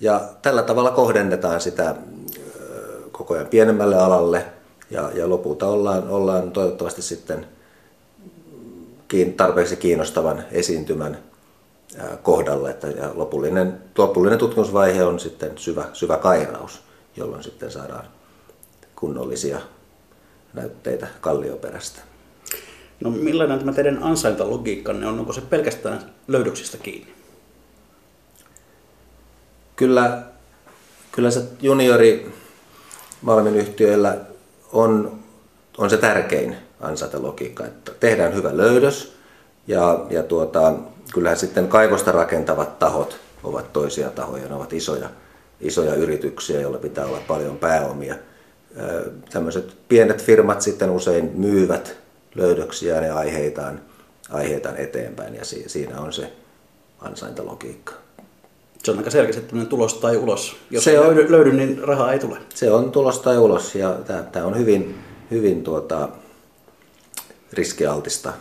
ja 0.00 0.28
tällä 0.42 0.62
tavalla 0.62 0.90
kohdennetaan 0.90 1.60
sitä 1.60 1.94
koko 3.18 3.34
ajan 3.34 3.46
pienemmälle 3.46 3.96
alalle 3.96 4.44
ja, 4.90 5.10
ja 5.14 5.28
lopulta 5.28 5.66
ollaan, 5.66 6.08
ollaan 6.08 6.50
toivottavasti 6.50 7.02
sitten 7.02 7.46
tarpeeksi 9.36 9.76
kiinnostavan 9.76 10.44
esiintymän 10.52 11.18
kohdalla. 12.22 12.70
Että, 12.70 12.86
ja 12.86 13.10
lopullinen, 13.14 13.78
lopullinen 13.98 14.38
tutkimusvaihe 14.38 15.04
on 15.04 15.20
sitten 15.20 15.58
syvä, 15.58 15.84
syvä 15.92 16.16
kairaus, 16.16 16.82
jolloin 17.16 17.42
sitten 17.42 17.70
saadaan 17.70 18.04
kunnollisia 18.96 19.60
näytteitä 20.54 21.06
kallioperästä. 21.20 22.00
No 23.04 23.10
millainen 23.10 23.58
tämä 23.58 23.72
teidän 23.72 24.02
ansaintalogiikkanne 24.02 25.06
on? 25.06 25.18
Onko 25.18 25.32
se 25.32 25.40
pelkästään 25.40 26.12
löydöksistä 26.28 26.78
kiinni? 26.78 27.14
Kyllä, 29.76 30.22
kyllä 31.12 31.30
se 31.30 31.42
juniori 31.62 32.32
Malmin 33.22 33.56
yhtiöillä 33.56 34.16
on, 34.72 35.18
on 35.78 35.90
se 35.90 35.96
tärkein 35.96 36.56
ansaintalogiikka, 36.80 37.66
että 37.66 37.92
tehdään 38.00 38.34
hyvä 38.34 38.56
löydös 38.56 39.12
ja, 39.66 40.06
ja 40.10 40.22
tuota, 40.22 40.74
kyllähän 41.14 41.38
sitten 41.38 41.68
kaivosta 41.68 42.12
rakentavat 42.12 42.78
tahot 42.78 43.18
ovat 43.44 43.72
toisia 43.72 44.10
tahoja, 44.10 44.48
ne 44.48 44.54
ovat 44.54 44.72
isoja, 44.72 45.10
isoja 45.60 45.94
yrityksiä, 45.94 46.60
joilla 46.60 46.78
pitää 46.78 47.06
olla 47.06 47.20
paljon 47.28 47.58
pääomia. 47.58 48.14
Tämmöiset 49.30 49.76
pienet 49.88 50.22
firmat 50.24 50.62
sitten 50.62 50.90
usein 50.90 51.30
myyvät 51.34 51.96
löydöksiään 52.34 53.04
ja 53.04 53.16
aiheitaan, 53.16 53.80
aiheitaan 54.30 54.76
eteenpäin 54.76 55.34
ja 55.34 55.44
siinä 55.44 56.00
on 56.00 56.12
se 56.12 56.32
ansaintalogiikka. 56.98 58.07
Se 58.84 58.90
on 58.90 58.98
aika 58.98 59.10
selkeästi 59.10 59.42
tämmöinen 59.42 59.68
tulos 59.68 59.94
tai 59.94 60.16
ulos. 60.16 60.56
Jos 60.70 60.84
se 60.84 60.90
ei 60.90 60.98
on, 60.98 61.06
löydy, 61.06 61.32
löydy, 61.32 61.52
niin 61.52 61.78
rahaa 61.78 62.12
ei 62.12 62.18
tule. 62.18 62.38
Se 62.54 62.70
on 62.70 62.92
tulos 62.92 63.18
tai 63.18 63.38
ulos 63.38 63.74
ja 63.74 63.98
tämä 64.32 64.46
on 64.46 64.58
hyvin, 64.58 64.98
hyvin 65.30 65.64
tuota, 65.64 66.08
riskialtista 67.52 68.32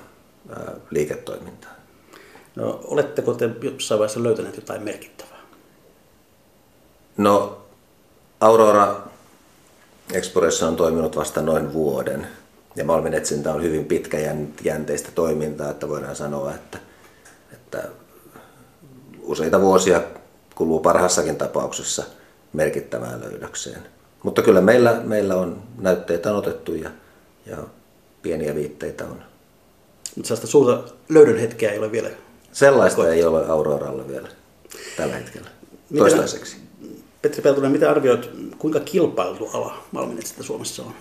ää, 0.50 0.74
liiketoimintaa. 0.92 1.72
No, 2.56 2.80
oletteko 2.84 3.34
te 3.34 3.50
jossain 3.62 4.00
vaiheessa 4.00 4.24
löytäneet 4.24 4.56
jotain 4.56 4.84
merkittävää? 4.84 5.38
No, 7.18 7.58
Aurora 8.40 8.96
Exploressa 10.14 10.68
on 10.68 10.76
toiminut 10.76 11.16
vasta 11.16 11.42
noin 11.42 11.74
vuoden 11.74 12.28
ja 12.76 12.86
malminetsintä 12.86 13.54
on 13.54 13.64
hyvin 13.64 13.86
pitkäjänteistä 13.86 15.12
toimintaa, 15.16 15.72
että 15.72 15.90
voidaan 15.90 16.16
sanoa, 16.16 16.54
että, 16.54 16.78
että 17.54 17.84
useita 19.22 19.62
vuosia 19.62 20.02
kuluu 20.58 20.80
parhaassakin 20.80 21.36
tapauksessa 21.36 22.04
merkittävään 22.54 23.22
löydökseen. 23.22 23.80
Mutta 24.24 24.42
kyllä 24.42 24.62
meillä, 24.62 25.02
meillä 25.04 25.36
on 25.36 25.64
näytteitä 25.78 26.32
on 26.32 26.38
otettu 26.38 26.74
ja, 26.74 26.90
ja 27.46 27.58
pieniä 28.22 28.56
viitteitä 28.56 29.04
on. 29.04 29.24
Mutta 30.16 30.28
sellaista 30.28 30.48
suurta 30.48 30.94
löydön 31.10 31.38
hetkeä 31.38 31.72
ei 31.72 31.80
ole 31.80 31.92
vielä 31.92 32.10
Sellaista 32.52 32.96
koettu. 32.96 33.14
ei 33.14 33.24
ole 33.24 33.46
Auroralla 33.48 34.08
vielä 34.08 34.28
tällä 34.98 35.16
hetkellä, 35.16 35.50
mitä, 35.90 36.00
toistaiseksi. 36.00 36.58
Petri 37.22 37.42
Peltonen, 37.42 37.72
mitä 37.72 37.90
arvioit, 37.90 38.30
kuinka 38.58 38.80
kilpailtu 38.80 39.50
ala 39.54 39.84
malminetsintä 39.92 40.44
Suomessa 40.44 40.84
on? 40.84 40.94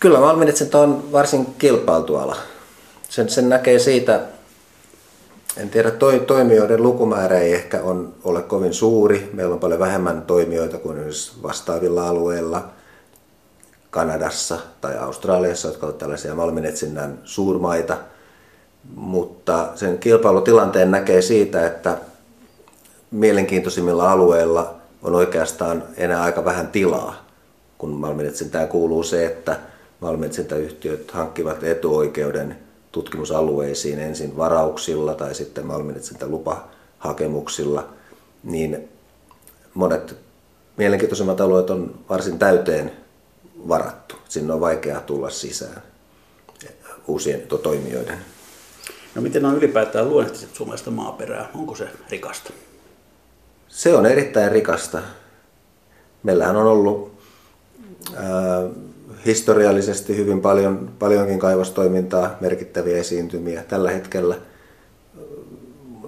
Kyllä 0.00 0.20
malminetsintä 0.20 0.78
on 0.78 1.12
varsin 1.12 1.46
kilpailtu 1.58 2.16
ala. 2.16 2.36
Sen, 3.08 3.28
sen 3.28 3.48
näkee 3.48 3.78
siitä, 3.78 4.20
en 5.56 5.70
tiedä, 5.70 5.90
toi, 5.90 6.20
toimijoiden 6.20 6.82
lukumäärä 6.82 7.38
ei 7.38 7.54
ehkä 7.54 7.82
on, 7.82 8.14
ole 8.24 8.42
kovin 8.42 8.74
suuri. 8.74 9.30
Meillä 9.32 9.54
on 9.54 9.60
paljon 9.60 9.80
vähemmän 9.80 10.22
toimijoita 10.22 10.78
kuin 10.78 10.98
vastaavilla 11.42 12.08
alueilla 12.08 12.68
Kanadassa 13.90 14.58
tai 14.80 14.98
Australiassa, 14.98 15.68
jotka 15.68 15.86
ovat 15.86 15.98
tällaisia 15.98 16.34
malminetsinnän 16.34 17.18
suurmaita. 17.24 17.96
Mutta 18.94 19.68
sen 19.74 19.98
kilpailutilanteen 19.98 20.90
näkee 20.90 21.22
siitä, 21.22 21.66
että 21.66 21.98
mielenkiintoisimmilla 23.10 24.12
alueilla 24.12 24.74
on 25.02 25.14
oikeastaan 25.14 25.82
enää 25.96 26.22
aika 26.22 26.44
vähän 26.44 26.68
tilaa, 26.68 27.26
kun 27.78 27.90
malminetsintään 27.90 28.68
kuuluu 28.68 29.02
se, 29.02 29.26
että 29.26 29.56
malminetsintäyhtiöt 30.00 31.10
hankkivat 31.10 31.64
etuoikeuden 31.64 32.65
tutkimusalueisiin 32.96 33.98
ensin 33.98 34.36
varauksilla 34.36 35.14
tai 35.14 35.34
sitten 35.34 35.66
malminetsintä 35.66 36.26
lupahakemuksilla, 36.26 37.88
niin 38.42 38.88
monet 39.74 40.16
mielenkiintoisemmat 40.76 41.40
alueet 41.40 41.70
on 41.70 41.94
varsin 42.08 42.38
täyteen 42.38 42.92
varattu. 43.68 44.14
Sinne 44.28 44.52
on 44.52 44.60
vaikea 44.60 45.00
tulla 45.00 45.30
sisään. 45.30 45.82
uusien 47.06 47.42
toimijoiden. 47.62 48.18
No 49.14 49.22
miten 49.22 49.44
on 49.44 49.56
ylipäätään 49.56 50.10
luonnehtiset 50.10 50.54
suomalaista 50.54 50.90
maaperää? 50.90 51.48
Onko 51.54 51.74
se 51.76 51.88
rikasta? 52.10 52.52
Se 53.68 53.94
on 53.94 54.06
erittäin 54.06 54.52
rikasta. 54.52 55.02
Meillähän 56.22 56.56
on 56.56 56.66
ollut 56.66 57.12
ää, 58.14 58.62
historiallisesti 59.26 60.16
hyvin 60.16 60.40
paljon, 60.40 60.90
paljonkin 60.98 61.38
kaivostoimintaa, 61.38 62.36
merkittäviä 62.40 62.96
esiintymiä. 62.96 63.62
Tällä 63.62 63.90
hetkellä 63.90 64.36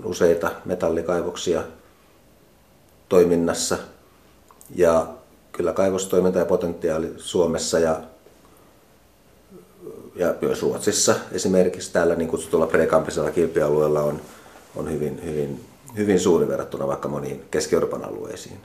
useita 0.04 0.50
metallikaivoksia 0.64 1.62
toiminnassa. 3.08 3.78
Ja 4.74 5.06
kyllä 5.52 5.72
kaivostoiminta 5.72 6.38
ja 6.38 6.44
potentiaali 6.44 7.12
Suomessa 7.16 7.78
ja, 7.78 8.00
ja 10.16 10.34
myös 10.40 10.62
Ruotsissa 10.62 11.14
esimerkiksi 11.32 11.92
täällä 11.92 12.14
niin 12.14 12.28
kutsutulla 12.28 12.66
prekampisella 12.66 13.30
kilpialueella 13.30 14.00
on, 14.00 14.20
on 14.76 14.92
hyvin, 14.92 15.24
hyvin, 15.24 15.64
hyvin 15.96 16.20
suuri 16.20 16.48
verrattuna 16.48 16.86
vaikka 16.86 17.08
moniin 17.08 17.44
Keski-Euroopan 17.50 18.04
alueisiin. 18.04 18.60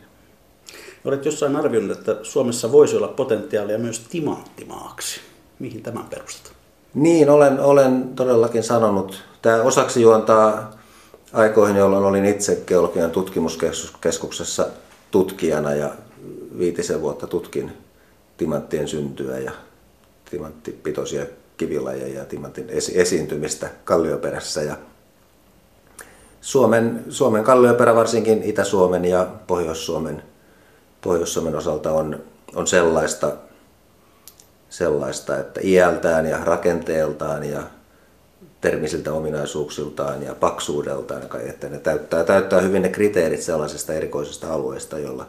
Olet 1.06 1.26
jossain 1.26 1.56
arvioinut, 1.56 1.98
että 1.98 2.16
Suomessa 2.24 2.72
voisi 2.72 2.98
olla 2.98 3.08
potentiaalia 3.08 3.78
myös 3.78 4.00
timanttimaaksi. 4.00 5.22
Mihin 5.60 5.84
tämän 5.84 6.06
perustat? 6.10 6.54
Niin, 6.94 7.30
olen, 7.30 7.60
olen 7.60 8.10
todellakin 8.16 8.64
sanonut. 8.64 9.24
Tämä 9.42 9.62
osaksi 9.62 10.02
juontaa 10.02 10.72
aikoihin, 11.34 11.76
jolloin 11.76 12.06
olin 12.06 12.26
itse 12.26 12.64
geologian 12.68 13.12
tutkimuskeskuksessa 13.12 14.68
tutkijana 15.12 15.74
ja 15.74 15.90
viitisen 16.58 17.02
vuotta 17.02 17.28
tutkin 17.28 17.72
timanttien 18.38 18.88
syntyä 18.88 19.40
ja 19.40 19.52
timanttipitoisia 20.32 21.26
kivilajeja 21.58 22.20
ja 22.20 22.26
timantin 22.26 22.70
esi- 22.70 23.00
esiintymistä 23.00 23.70
kallioperässä. 23.84 24.62
Ja 24.62 24.78
Suomen, 26.42 27.04
Suomen 27.10 27.44
kallioperä, 27.44 27.96
varsinkin 27.96 28.44
Itä-Suomen 28.44 29.06
ja 29.06 29.28
Pohjois-Suomen, 29.48 30.24
Pohjois-Suomen 31.04 31.56
osalta 31.56 31.92
on, 31.92 32.24
on 32.56 32.68
sellaista, 32.68 33.32
sellaista, 34.70 35.38
että 35.38 35.60
iältään 35.64 36.26
ja 36.26 36.38
rakenteeltaan 36.38 37.44
ja 37.44 37.64
termisiltä 38.62 39.14
ominaisuuksiltaan 39.14 40.24
ja 40.24 40.36
paksuudeltaan, 40.36 41.22
että 41.46 41.70
ne 41.70 41.80
täyttää, 41.80 42.24
täyttää 42.24 42.62
hyvin 42.62 42.82
ne 42.82 42.90
kriteerit 42.90 43.42
sellaisesta 43.42 43.94
erikoisesta 43.94 44.54
alueesta, 44.54 45.00
jolla 45.00 45.28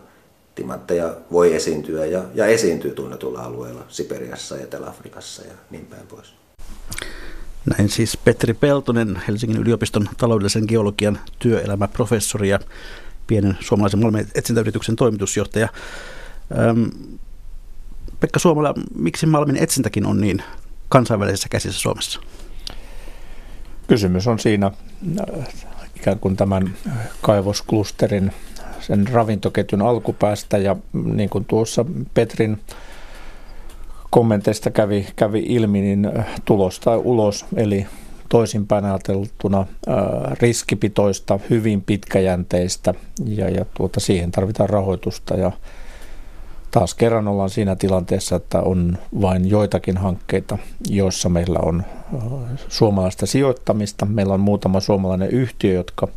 timantteja 0.55 1.15
voi 1.33 1.55
esiintyä 1.55 2.07
ja, 2.07 2.23
ja 2.35 2.47
esiintyy 2.47 2.91
tunnetulla 2.91 3.41
alueella, 3.41 3.85
Siperiassa 3.89 4.57
ja 4.57 4.63
Etelä-Afrikassa 4.63 5.43
ja 5.43 5.55
niin 5.71 5.87
päin 5.87 6.07
pois. 6.07 6.35
Näin 7.67 7.89
siis 7.89 8.17
Petri 8.17 8.55
Peltonen, 8.55 9.23
Helsingin 9.29 9.61
yliopiston 9.61 10.09
taloudellisen 10.19 10.65
geologian 10.69 11.19
työelämäprofessori 11.39 12.49
ja 12.49 12.59
pienen 13.27 13.59
suomalaisen 13.61 14.01
Malmin 14.01 14.27
etsintäyrityksen 14.35 14.97
toimitusjohtaja. 14.97 15.69
Ähm, 16.59 16.85
Pekka 18.21 18.39
Suomala, 18.39 18.75
miksi 18.99 19.27
Malmin 19.27 19.57
etsintäkin 19.57 20.07
on 20.07 20.21
niin 20.21 20.43
kansainvälisessä 20.89 21.49
käsissä 21.49 21.81
Suomessa? 21.81 22.21
Kysymys 23.87 24.27
on 24.27 24.39
siinä 24.39 24.67
äh, 24.67 25.47
ikään 25.97 26.19
kuin 26.19 26.37
tämän 26.37 26.75
kaivosklusterin 27.23 28.33
sen 28.81 29.09
ravintoketjun 29.09 29.83
alkupäästä 29.83 30.59
ja 30.59 30.77
niin 30.93 31.31
kuin 31.31 31.45
tuossa 31.45 31.85
Petrin 32.15 32.61
kommenteista 34.11 34.71
kävi, 34.71 35.07
kävi 35.17 35.45
ilmi, 35.47 35.81
niin 35.81 36.13
äh, 36.19 36.27
tulosta 36.45 36.97
ulos, 36.97 37.47
eli 37.57 37.87
toisinpäin 38.29 38.85
ajateltuna 38.85 39.67
riskipitoista, 40.41 41.39
hyvin 41.51 41.83
pitkäjänteistä 41.83 42.95
ja, 43.25 43.51
ja 43.51 43.65
tuota, 43.77 44.01
siihen 44.01 44.31
tarvitaan 44.31 44.69
rahoitusta 44.69 45.35
ja 45.35 45.53
taas 46.71 46.95
kerran 46.95 47.29
ollaan 47.29 47.51
siinä 47.51 47.77
tilanteessa, 47.77 48.37
että 48.37 48.61
on 48.61 48.99
vain 49.21 49.51
joitakin 49.51 49.97
hankkeita, 49.97 50.59
joissa 50.89 51.29
meillä 51.29 51.59
on 51.63 51.83
suomalaista 52.69 53.27
sijoittamista. 53.27 54.07
Meillä 54.07 54.35
on 54.35 54.41
muutama 54.41 54.81
suomalainen 54.81 55.31
yhtiö, 55.31 55.73
jotka 55.73 56.09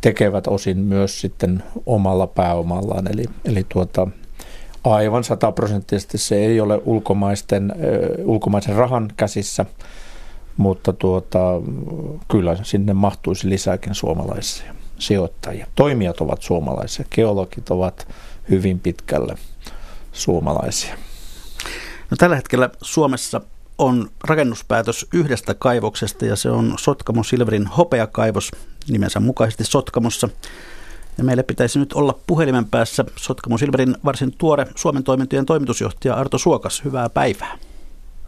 tekevät 0.00 0.46
osin 0.46 0.78
myös 0.78 1.20
sitten 1.20 1.62
omalla 1.86 2.26
pääomallaan. 2.26 3.12
Eli, 3.12 3.24
eli 3.44 3.66
tuota, 3.68 4.06
aivan 4.84 5.24
sataprosenttisesti 5.24 6.18
se 6.18 6.36
ei 6.36 6.60
ole 6.60 6.80
ulkomaisten, 6.84 7.72
ulkomaisen 8.24 8.76
rahan 8.76 9.12
käsissä, 9.16 9.66
mutta 10.60 10.92
tuota, 10.92 11.38
kyllä 12.30 12.56
sinne 12.62 12.92
mahtuisi 12.92 13.48
lisääkin 13.48 13.94
suomalaisia 13.94 14.74
sijoittajia. 14.98 15.66
Toimijat 15.74 16.20
ovat 16.20 16.42
suomalaisia, 16.42 17.04
geologit 17.14 17.70
ovat 17.70 18.08
hyvin 18.50 18.80
pitkälle 18.80 19.34
suomalaisia. 20.12 20.94
No, 22.10 22.16
tällä 22.18 22.36
hetkellä 22.36 22.70
Suomessa 22.82 23.40
on 23.78 24.10
rakennuspäätös 24.24 25.06
yhdestä 25.14 25.54
kaivoksesta 25.54 26.26
ja 26.26 26.36
se 26.36 26.50
on 26.50 26.74
Sotkamo 26.78 27.22
Silverin 27.22 27.66
hopeakaivos 27.66 28.50
nimensä 28.88 29.20
mukaisesti 29.20 29.64
Sotkamossa. 29.64 30.28
Ja 31.18 31.24
meille 31.24 31.42
pitäisi 31.42 31.78
nyt 31.78 31.92
olla 31.92 32.18
puhelimen 32.26 32.64
päässä 32.64 33.04
Sotkamo 33.16 33.58
Silverin 33.58 33.96
varsin 34.04 34.34
tuore 34.38 34.66
Suomen 34.74 35.04
toimintojen 35.04 35.46
toimitusjohtaja 35.46 36.14
Arto 36.14 36.38
Suokas. 36.38 36.84
Hyvää 36.84 37.08
päivää. 37.08 37.58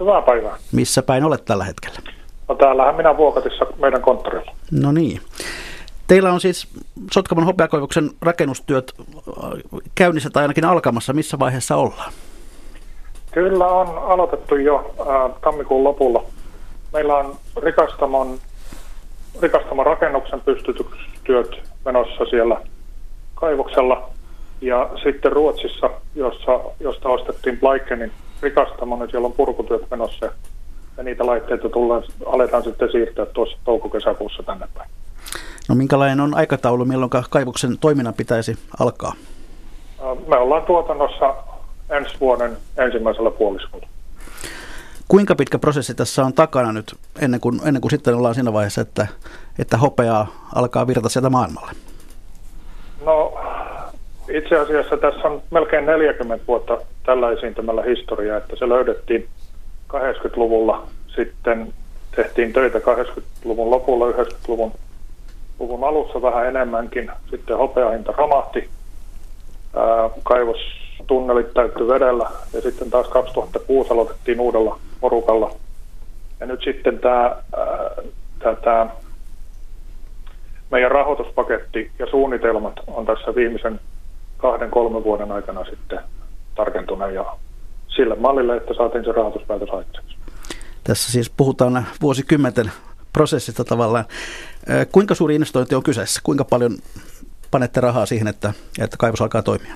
Hyvää 0.00 0.22
päivää. 0.22 0.56
Missä 0.72 1.02
päin 1.02 1.24
olet 1.24 1.44
tällä 1.44 1.64
hetkellä? 1.64 2.21
No 2.52 2.56
täällähän 2.56 2.94
minä 2.94 3.16
Vuokatissa 3.16 3.66
meidän 3.78 4.02
konttorilla. 4.02 4.52
No 4.70 4.92
niin. 4.92 5.20
Teillä 6.06 6.32
on 6.32 6.40
siis 6.40 6.68
Sotkamon 7.12 7.44
hopeakoivuksen 7.44 8.10
rakennustyöt 8.22 8.92
käynnissä 9.94 10.30
tai 10.30 10.42
ainakin 10.42 10.64
alkamassa. 10.64 11.12
Missä 11.12 11.38
vaiheessa 11.38 11.76
ollaan? 11.76 12.12
Kyllä 13.30 13.66
on 13.66 13.98
aloitettu 13.98 14.56
jo 14.56 14.94
äh, 15.00 15.40
tammikuun 15.40 15.84
lopulla. 15.84 16.24
Meillä 16.92 17.16
on 17.16 17.36
rikastamon, 17.62 18.38
rikastamon 19.42 19.86
rakennuksen 19.86 20.40
pystytystyöt 20.40 21.56
menossa 21.84 22.24
siellä 22.30 22.60
kaivoksella. 23.34 24.10
Ja 24.60 24.90
sitten 25.02 25.32
Ruotsissa, 25.32 25.90
jossa, 26.14 26.60
josta 26.80 27.08
ostettiin 27.08 27.60
Blaikenin 27.60 28.12
rikastamo, 28.42 28.96
nyt 28.96 29.10
siellä 29.10 29.26
on 29.26 29.32
purkutyöt 29.32 29.90
menossa. 29.90 30.32
Ja 30.96 31.02
niitä 31.02 31.26
laitteita 31.26 31.68
tullaan, 31.68 32.02
aletaan 32.26 32.62
sitten 32.62 32.92
siirtää 32.92 33.26
tuossa 33.26 33.58
touko-kesäkuussa 33.64 34.42
tänne 34.42 34.66
päin. 34.74 34.90
No 35.68 35.74
minkälainen 35.74 36.20
on 36.20 36.34
aikataulu, 36.34 36.84
milloin 36.84 37.10
kaivoksen 37.30 37.78
toiminnan 37.78 38.14
pitäisi 38.14 38.58
alkaa? 38.80 39.12
Me 40.26 40.36
ollaan 40.36 40.62
tuotannossa 40.62 41.34
ensi 41.90 42.14
vuoden 42.20 42.56
ensimmäisellä 42.76 43.30
puoliskolla. 43.30 43.86
Kuinka 45.08 45.34
pitkä 45.34 45.58
prosessi 45.58 45.94
tässä 45.94 46.24
on 46.24 46.32
takana 46.32 46.72
nyt 46.72 46.94
ennen 47.20 47.40
kuin, 47.40 47.60
ennen 47.64 47.80
kuin 47.80 47.90
sitten 47.90 48.14
ollaan 48.14 48.34
siinä 48.34 48.52
vaiheessa, 48.52 48.80
että, 48.80 49.06
että 49.58 49.76
hopeaa 49.76 50.26
alkaa 50.54 50.86
virta 50.86 51.08
sieltä 51.08 51.30
maailmalle? 51.30 51.72
No 53.04 53.34
itse 54.28 54.58
asiassa 54.58 54.96
tässä 54.96 55.28
on 55.28 55.42
melkein 55.50 55.86
40 55.86 56.46
vuotta 56.48 56.78
tällä 57.06 57.30
esiintymällä 57.30 57.82
historiaa, 57.82 58.38
että 58.38 58.56
se 58.56 58.68
löydettiin 58.68 59.28
80-luvulla, 59.94 60.86
sitten 61.16 61.72
tehtiin 62.16 62.52
töitä 62.52 62.78
80-luvun 62.78 63.70
lopulla, 63.70 64.10
90-luvun 64.10 64.72
luvun 65.58 65.84
alussa 65.84 66.22
vähän 66.22 66.46
enemmänkin. 66.46 67.10
Sitten 67.30 67.56
hopeahinta 67.56 68.12
romahti, 68.12 68.68
kaivostunnelit 70.22 71.54
täyttyi 71.54 71.88
vedellä 71.88 72.30
ja 72.52 72.60
sitten 72.60 72.90
taas 72.90 73.08
2006 73.08 73.92
aloitettiin 73.92 74.40
uudella 74.40 74.78
porukalla. 75.00 75.50
Ja 76.40 76.46
nyt 76.46 76.60
sitten 76.64 76.98
tämä, 76.98 77.36
tämä 78.64 78.86
meidän 80.70 80.90
rahoituspaketti 80.90 81.90
ja 81.98 82.06
suunnitelmat 82.06 82.80
on 82.86 83.06
tässä 83.06 83.34
viimeisen 83.34 83.80
kahden, 84.36 84.70
kolmen 84.70 85.04
vuoden 85.04 85.32
aikana 85.32 85.64
sitten 85.64 86.00
tarkentuneet 86.54 87.14
ja 87.14 87.36
sille 87.96 88.14
mallille, 88.14 88.56
että 88.56 88.74
saatiin 88.74 89.04
se 89.04 89.12
rahoituspäätös 89.12 89.70
aikaiseksi. 89.70 90.16
Tässä 90.84 91.12
siis 91.12 91.30
puhutaan 91.30 91.86
vuosikymmenten 92.02 92.72
prosessista 93.12 93.64
tavallaan. 93.64 94.04
Kuinka 94.92 95.14
suuri 95.14 95.34
investointi 95.34 95.74
on 95.74 95.82
kyseessä? 95.82 96.20
Kuinka 96.24 96.44
paljon 96.44 96.72
panette 97.50 97.80
rahaa 97.80 98.06
siihen, 98.06 98.28
että, 98.28 98.52
että 98.80 98.96
kaivos 98.96 99.22
alkaa 99.22 99.42
toimia? 99.42 99.74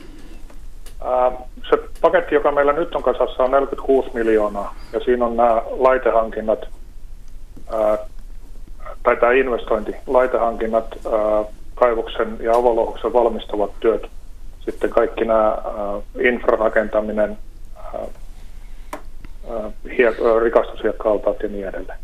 Se 1.71 1.79
paketti, 2.01 2.35
joka 2.35 2.53
meillä 2.53 2.73
nyt 2.73 2.95
on 2.95 3.03
kasassa, 3.03 3.43
on 3.43 3.51
46 3.51 4.11
miljoonaa 4.15 4.75
ja 4.93 5.01
siinä 5.01 5.25
on 5.25 5.37
nämä 5.37 5.63
laitehankinnat, 5.71 6.59
tai 9.03 9.17
tämä 9.17 9.33
investointi, 9.33 9.93
laitehankinnat, 10.07 10.99
kaivoksen 11.75 12.37
ja 12.41 12.55
avolouhoksen 12.55 13.13
valmistavat 13.13 13.71
työt, 13.81 14.07
sitten 14.61 14.91
kaikki 14.91 15.25
nämä 15.25 15.59
infrarakentaminen, 16.21 17.39
hiek- 19.85 20.43
rikastushiekka-altaat 20.43 21.43
ja 21.43 21.49
niin 21.49 21.69
edelleen. 21.69 21.99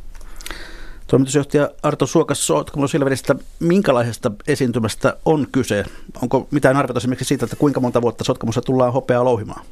Toimitusjohtaja 1.06 1.70
Arto 1.82 2.06
Suokas 2.06 2.46
Sotkamon 2.46 2.88
Silveristä, 2.88 3.34
minkälaisesta 3.60 4.30
esiintymästä 4.48 5.16
on 5.24 5.46
kyse? 5.52 5.84
Onko 6.22 6.46
mitään 6.50 6.76
arviota 6.76 6.98
esimerkiksi 6.98 7.24
siitä, 7.24 7.44
että 7.44 7.56
kuinka 7.56 7.80
monta 7.80 8.02
vuotta 8.02 8.24
Sotkamossa 8.24 8.60
tullaan 8.60 8.92
hopeaa 8.92 9.24
louhimaan? 9.24 9.64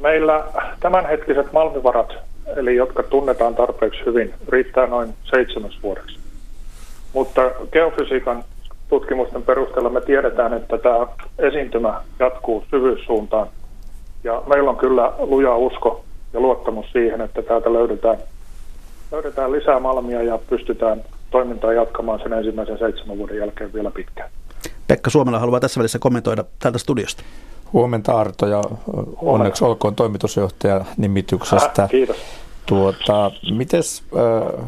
Meillä 0.00 0.44
tämänhetkiset 0.80 1.52
malmivarat, 1.52 2.12
eli 2.56 2.76
jotka 2.76 3.02
tunnetaan 3.02 3.54
tarpeeksi 3.54 4.00
hyvin, 4.06 4.34
riittää 4.48 4.86
noin 4.86 5.14
seitsemäs 5.24 5.78
vuodeksi. 5.82 6.18
Mutta 7.12 7.42
geofysiikan 7.72 8.44
tutkimusten 8.88 9.42
perusteella 9.42 9.90
me 9.90 10.00
tiedetään, 10.00 10.54
että 10.54 10.78
tämä 10.78 11.06
esiintymä 11.38 12.00
jatkuu 12.18 12.64
syvyyssuuntaan. 12.70 13.48
Ja 14.26 14.42
meillä 14.46 14.70
on 14.70 14.76
kyllä 14.76 15.12
luja 15.18 15.56
usko 15.56 16.04
ja 16.32 16.40
luottamus 16.40 16.86
siihen, 16.92 17.20
että 17.20 17.42
täältä 17.42 17.72
löydetään, 17.72 18.18
löydetään 19.12 19.52
lisää 19.52 19.80
malmia 19.80 20.22
ja 20.22 20.38
pystytään 20.38 21.02
toimintaa 21.30 21.72
jatkamaan 21.72 22.20
sen 22.22 22.32
ensimmäisen 22.32 22.78
seitsemän 22.78 23.18
vuoden 23.18 23.38
jälkeen 23.38 23.72
vielä 23.72 23.90
pitkään. 23.90 24.30
Pekka 24.86 25.10
Suomela 25.10 25.38
haluaa 25.38 25.60
tässä 25.60 25.78
välissä 25.78 25.98
kommentoida 25.98 26.44
täältä 26.58 26.78
studiosta. 26.78 27.22
Huomenta 27.72 28.20
Arto 28.20 28.46
ja 28.46 28.62
onneksi 29.22 29.64
olkoon 29.64 29.94
toimitusjohtaja 29.94 30.84
nimityksestä. 30.96 31.82
Äh, 31.82 31.90
kiitos. 31.90 32.16
Tuota, 32.66 33.30
mites 33.50 34.02
äh, 34.16 34.66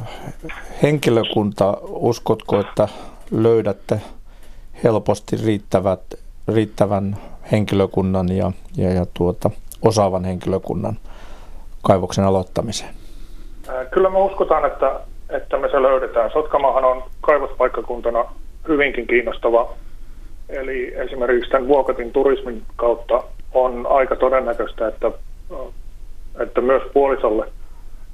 henkilökunta, 0.82 1.76
uskotko, 1.82 2.60
että 2.60 2.88
löydätte 3.30 4.00
helposti 4.84 5.36
riittävät, 5.44 6.00
riittävän 6.48 7.16
henkilökunnan 7.52 8.36
ja, 8.36 8.52
ja, 8.76 8.92
ja 8.92 9.06
tuota, 9.14 9.50
osaavan 9.82 10.24
henkilökunnan 10.24 10.96
kaivoksen 11.82 12.24
aloittamiseen? 12.24 12.94
Kyllä 13.90 14.10
me 14.10 14.18
uskotaan, 14.18 14.64
että, 14.64 15.00
että 15.30 15.58
me 15.58 15.68
se 15.68 15.82
löydetään. 15.82 16.30
Sotkamahan 16.30 16.84
on 16.84 17.02
kaivospaikkakuntana 17.20 18.24
hyvinkin 18.68 19.06
kiinnostava. 19.06 19.72
Eli 20.48 20.94
esimerkiksi 20.94 21.50
tämän 21.50 21.68
Vuokatin 21.68 22.12
turismin 22.12 22.62
kautta 22.76 23.22
on 23.54 23.86
aika 23.90 24.16
todennäköistä, 24.16 24.88
että, 24.88 25.10
että 26.40 26.60
myös 26.60 26.82
puolisolle 26.94 27.48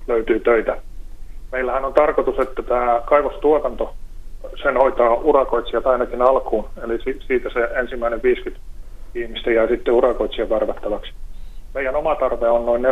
löytyy 0.08 0.40
töitä. 0.40 0.76
Meillähän 1.52 1.84
on 1.84 1.94
tarkoitus, 1.94 2.38
että 2.38 2.62
tämä 2.62 3.02
kaivostuotanto, 3.06 3.94
sen 4.62 4.76
hoitaa 4.76 5.14
urakoitsijat 5.14 5.86
ainakin 5.86 6.22
alkuun. 6.22 6.68
Eli 6.82 6.98
siitä 7.26 7.50
se 7.50 7.60
ensimmäinen 7.60 8.22
50 8.22 8.64
ihmistä 9.14 9.50
jää 9.50 9.68
sitten 9.68 9.94
urakoitsijan 9.94 10.48
varvattavaksi. 10.48 11.12
Meidän 11.74 11.96
oma 11.96 12.14
tarve 12.14 12.48
on 12.48 12.66
noin 12.66 12.82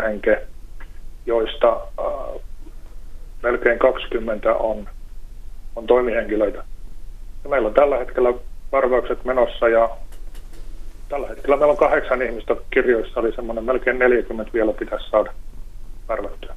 46-47 0.00 0.02
henkeä, 0.02 0.40
joista 1.26 1.80
äh, 2.00 2.40
melkein 3.42 3.78
20 3.78 4.54
on, 4.54 4.88
on 5.76 5.86
toimihenkilöitä. 5.86 6.64
Ja 7.44 7.50
meillä 7.50 7.68
on 7.68 7.74
tällä 7.74 7.98
hetkellä 7.98 8.34
varvaukset 8.72 9.24
menossa 9.24 9.68
ja 9.68 9.90
tällä 11.08 11.28
hetkellä 11.28 11.56
meillä 11.56 11.72
on 11.72 11.76
kahdeksan 11.76 12.22
ihmistä 12.22 12.56
kirjoissa, 12.70 13.20
eli 13.20 13.32
semmoinen 13.32 13.64
melkein 13.64 13.98
40 13.98 14.52
vielä 14.52 14.72
pitäisi 14.72 15.10
saada 15.10 15.32
varvattua. 16.08 16.54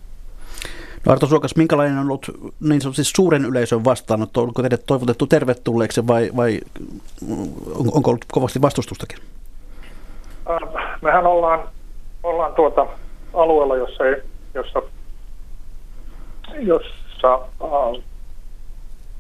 No 1.06 1.12
Arto 1.12 1.28
Suokas, 1.28 1.56
minkälainen 1.56 1.98
on 1.98 2.06
ollut 2.06 2.56
niin 2.60 2.82
sanotusti 2.82 3.04
suuren 3.04 3.46
yleisön 3.46 3.84
vastaanotto? 3.84 4.42
Onko 4.42 4.62
teidät 4.62 4.86
toivotettu 4.86 5.28
tervetulleeksi 5.28 6.08
vai, 6.08 6.32
vai 6.36 6.60
onko 7.94 8.10
ollut 8.10 8.26
kovasti 8.32 8.62
vastustustakin? 8.62 9.18
Äh, 10.50 10.98
mehän 11.02 11.26
ollaan, 11.26 11.70
ollaan 12.24 12.54
tuota 12.54 12.88
alueella, 13.34 13.76
jossa, 13.76 14.06
ei, 14.06 14.16
jossa, 14.54 14.82
jossa 16.60 17.34
äh, 17.34 18.04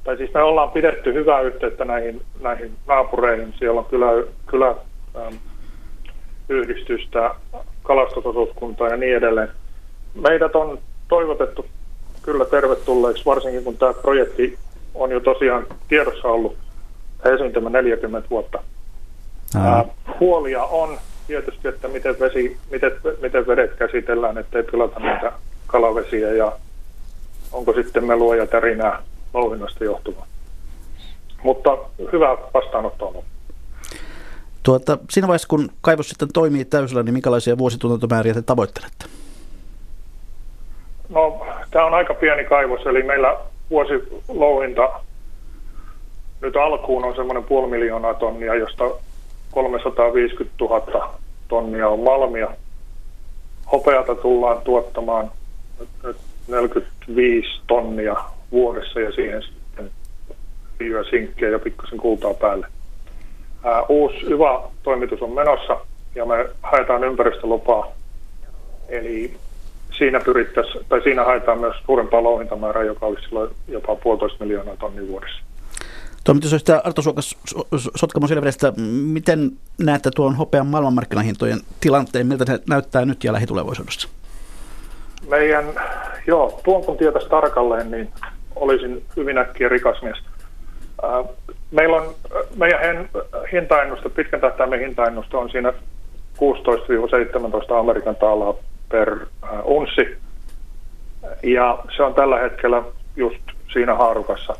tai 0.07 0.17
siis 0.17 0.33
me 0.33 0.41
ollaan 0.41 0.71
pidetty 0.71 1.13
hyvää 1.13 1.41
yhteyttä 1.41 1.85
näihin, 1.85 2.21
näihin 2.41 2.71
naapureihin. 2.87 3.53
Siellä 3.59 3.79
on 3.79 3.85
kylä, 3.85 4.07
kylä 4.45 4.75
ähm, 5.15 5.35
yhdistystä, 6.49 7.35
kalastusosuuskuntaa 7.83 8.87
ja 8.87 8.97
niin 8.97 9.17
edelleen. 9.17 9.49
Meidät 10.13 10.55
on 10.55 10.79
toivotettu 11.07 11.65
kyllä 12.21 12.45
tervetulleeksi, 12.45 13.25
varsinkin 13.25 13.63
kun 13.63 13.77
tämä 13.77 13.93
projekti 13.93 14.57
on 14.95 15.11
jo 15.11 15.19
tosiaan 15.19 15.67
tiedossa 15.87 16.27
ollut 16.27 16.57
esiintymä 17.33 17.69
40 17.69 18.29
vuotta. 18.29 18.63
Ää, 19.55 19.85
huolia 20.19 20.63
on 20.63 20.97
tietysti, 21.27 21.67
että 21.67 21.87
miten, 21.87 22.19
vesi, 22.19 22.57
miten, 22.71 22.91
miten 23.21 23.47
vedet 23.47 23.73
käsitellään, 23.75 24.37
ettei 24.37 24.63
pilata 24.63 24.99
näitä 24.99 25.31
kalavesiä 25.67 26.33
ja 26.33 26.51
onko 27.51 27.73
sitten 27.73 28.05
melua 28.05 28.35
ja 28.35 28.47
tärinää 28.47 29.03
louhinnasta 29.33 29.83
johtuvaa. 29.83 30.25
Mutta 31.43 31.77
hyvä 32.13 32.37
vastaanotto 32.53 33.07
on 33.07 33.23
Tuota, 34.63 34.97
siinä 35.09 35.27
vaiheessa, 35.27 35.47
kun 35.47 35.69
kaivos 35.81 36.09
sitten 36.09 36.33
toimii 36.33 36.65
täysillä, 36.65 37.03
niin 37.03 37.13
minkälaisia 37.13 37.57
vuosituotantomääriä 37.57 38.33
te 38.33 38.41
tavoittelette? 38.41 39.05
No, 41.09 41.45
tämä 41.71 41.85
on 41.85 41.93
aika 41.93 42.13
pieni 42.13 42.43
kaivos, 42.43 42.85
eli 42.85 43.03
meillä 43.03 43.37
vuosilouhinta 43.69 44.99
nyt 46.41 46.55
alkuun 46.55 47.05
on 47.05 47.15
semmoinen 47.15 47.43
puoli 47.43 47.67
miljoonaa 47.67 48.13
tonnia, 48.13 48.55
josta 48.55 48.83
350 49.51 50.55
000 50.59 51.17
tonnia 51.47 51.87
on 51.87 51.99
malmia. 51.99 52.47
Hopeata 53.71 54.15
tullaan 54.15 54.61
tuottamaan 54.61 55.31
nyt 56.03 56.17
45 56.47 57.61
tonnia 57.67 58.15
vuodessa 58.51 58.99
ja 58.99 59.11
siihen 59.11 59.43
sitten 59.43 59.91
viiva 60.79 61.03
sinkkiä 61.03 61.49
ja 61.49 61.59
pikkusen 61.59 61.97
kultaa 61.97 62.33
päälle. 62.33 62.67
Ää, 63.63 63.83
uusi 63.89 64.25
YVA-toimitus 64.25 65.21
on 65.21 65.31
menossa 65.31 65.79
ja 66.15 66.25
me 66.25 66.49
haetaan 66.61 67.03
ympäristölupaa. 67.03 67.87
Eli 68.89 69.33
siinä 69.97 70.19
pyrittäisiin, 70.19 70.85
tai 70.89 71.01
siinä 71.01 71.23
haetaan 71.23 71.59
myös 71.59 71.75
suurempaa 71.85 72.23
louhintamäärää, 72.23 72.83
joka 72.83 73.05
olisi 73.05 73.27
silloin 73.27 73.51
jopa 73.67 73.95
puolitoista 73.95 74.45
miljoonaa 74.45 74.77
tonnia 74.77 75.07
vuodessa. 75.07 75.41
Toimitusjohtaja 76.23 76.81
Arto 76.83 77.01
Suokas 77.01 77.37
Sotkamo 77.95 78.27
Silverestä, 78.27 78.73
miten 79.03 79.51
näette 79.77 80.09
tuon 80.15 80.35
hopean 80.35 80.67
maailmanmarkkinahintojen 80.67 81.59
tilanteen, 81.79 82.27
miltä 82.27 82.45
se 82.45 82.59
näyttää 82.69 83.05
nyt 83.05 83.23
ja 83.23 83.33
lähitulevaisuudessa? 83.33 84.09
Meidän, 85.29 85.65
joo, 86.27 86.61
tuon 86.63 86.83
kun 86.83 86.97
tietäisi 86.97 87.29
tarkalleen, 87.29 87.91
niin 87.91 88.09
olisin 88.55 89.03
hyvin 89.17 89.37
äkkiä 89.37 89.69
rikas 89.69 90.01
mies. 90.01 90.17
Meillä 91.71 91.97
on, 91.97 92.15
meidän 92.55 93.09
hintaennuste, 93.51 94.09
pitkän 94.09 94.41
tähtäimen 94.41 94.79
hintaennuste 94.79 95.37
on 95.37 95.49
siinä 95.49 95.71
16-17 95.71 95.73
Amerikan 97.79 98.15
taalaa 98.15 98.53
per 98.89 99.25
unssi. 99.63 100.17
Ja 101.43 101.79
se 101.97 102.03
on 102.03 102.13
tällä 102.13 102.39
hetkellä 102.39 102.83
just 103.15 103.41
siinä 103.73 103.95
haarukassa. 103.95 104.55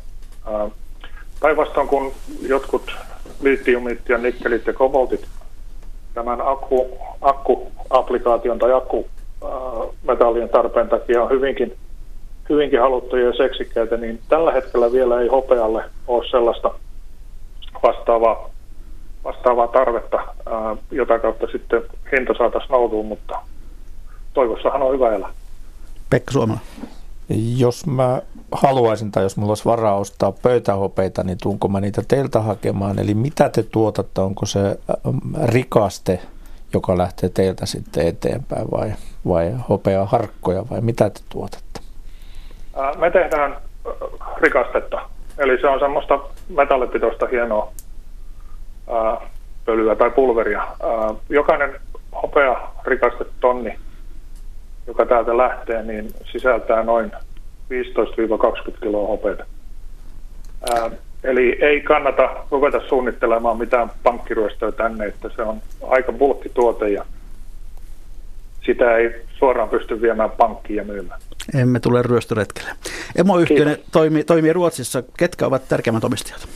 Päinvastoin 1.40 1.88
kun 1.88 2.12
jotkut 2.42 2.96
litiumit 3.40 4.08
ja 4.08 4.18
nikkelit 4.18 4.66
ja 4.66 4.72
koboltit 4.72 5.26
tämän 6.14 6.40
akku, 6.44 6.98
akkuapplikaation 7.20 8.58
tai 8.58 8.70
akkumetallien 8.72 10.48
tarpeen 10.48 10.88
takia 10.88 11.22
on 11.22 11.30
hyvinkin, 11.30 11.76
hyvinkin 12.48 12.80
haluttuja 12.80 13.26
ja 13.26 13.32
seksikkäitä, 13.32 13.96
niin 13.96 14.20
tällä 14.28 14.52
hetkellä 14.52 14.92
vielä 14.92 15.20
ei 15.20 15.28
hopealle 15.28 15.84
ole 16.06 16.28
sellaista 16.28 16.70
vastaavaa, 17.82 18.50
vastaavaa 19.24 19.68
tarvetta, 19.68 20.22
jota 20.90 21.18
kautta 21.18 21.46
sitten 21.46 21.82
hinta 22.12 22.34
saataisiin 22.38 22.72
nousuun, 22.72 23.06
mutta 23.06 23.38
toivossahan 24.34 24.82
on 24.82 24.94
hyvä 24.94 25.14
elää. 25.14 25.30
Pekka 26.10 26.32
Suomala. 26.32 26.60
Jos 27.56 27.86
mä 27.86 28.22
haluaisin 28.52 29.12
tai 29.12 29.22
jos 29.22 29.36
mulla 29.36 29.50
olisi 29.50 29.64
varaa 29.64 29.96
ostaa 29.96 30.32
pöytähopeita, 30.32 31.24
niin 31.24 31.38
tuunko 31.42 31.68
mä 31.68 31.80
niitä 31.80 32.02
teiltä 32.08 32.40
hakemaan? 32.40 32.98
Eli 32.98 33.14
mitä 33.14 33.48
te 33.48 33.62
tuotatte? 33.62 34.20
Onko 34.20 34.46
se 34.46 34.78
rikaste, 35.44 36.20
joka 36.74 36.98
lähtee 36.98 37.28
teiltä 37.28 37.66
sitten 37.66 38.06
eteenpäin 38.06 38.70
vai, 38.70 38.92
vai 39.28 39.54
hopea 39.68 40.04
harkkoja 40.04 40.64
vai 40.70 40.80
mitä 40.80 41.10
te 41.10 41.20
tuotatte? 41.28 41.80
Me 42.98 43.10
tehdään 43.10 43.56
rikastetta. 44.36 45.00
Eli 45.38 45.60
se 45.60 45.66
on 45.68 45.80
semmoista 45.80 46.18
metallipitoista 46.48 47.26
hienoa 47.26 47.72
pölyä 49.64 49.96
tai 49.96 50.10
pulveria. 50.10 50.66
Jokainen 51.28 51.80
hopea 52.22 52.60
rikastetonni 52.84 53.78
joka 54.88 55.06
täältä 55.06 55.36
lähtee, 55.36 55.82
niin 55.82 56.10
sisältää 56.32 56.82
noin 56.82 57.12
15-20 57.12 58.80
kiloa 58.82 59.08
hopeita. 59.08 59.44
Ää, 60.70 60.90
eli 61.24 61.58
ei 61.60 61.80
kannata 61.80 62.36
ruveta 62.50 62.80
suunnittelemaan 62.88 63.58
mitään 63.58 63.90
pankkiryöstöä 64.02 64.72
tänne, 64.72 65.06
että 65.06 65.30
se 65.36 65.42
on 65.42 65.58
aika 65.88 66.12
bulkkituote 66.12 66.88
ja 66.88 67.04
sitä 68.66 68.96
ei 68.96 69.22
suoraan 69.38 69.68
pysty 69.68 70.02
viemään 70.02 70.30
pankkiin 70.30 70.76
ja 70.76 70.84
myymään. 70.84 71.20
Emme 71.54 71.80
tule 71.80 72.02
ryöstöretkelle. 72.02 72.70
Emoyhtiö 73.16 73.76
toimii, 73.92 74.24
toimii 74.24 74.52
Ruotsissa. 74.52 75.02
Ketkä 75.18 75.46
ovat 75.46 75.68
tärkeimmät 75.68 76.04
omistajat? 76.04 76.48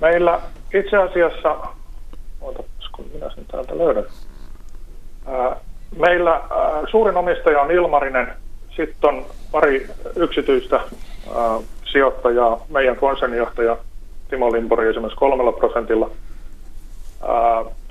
Meillä 0.00 0.40
itse 0.74 0.96
asiassa, 0.96 1.56
ootapas 2.40 2.88
kun 2.92 3.06
minä 3.14 3.30
sen 3.34 3.44
täältä 3.44 3.78
löydän. 3.78 4.04
Meillä 6.02 6.40
suurin 6.90 7.16
omistaja 7.16 7.60
on 7.60 7.70
Ilmarinen, 7.70 8.32
sitten 8.76 9.10
on 9.10 9.26
pari 9.52 9.88
yksityistä 10.16 10.80
sijoittajaa, 11.92 12.60
meidän 12.68 12.96
konsernijohtaja 12.96 13.76
Timo 14.30 14.52
Limpori 14.52 14.88
esimerkiksi 14.88 15.18
kolmella 15.18 15.52
prosentilla. 15.52 16.10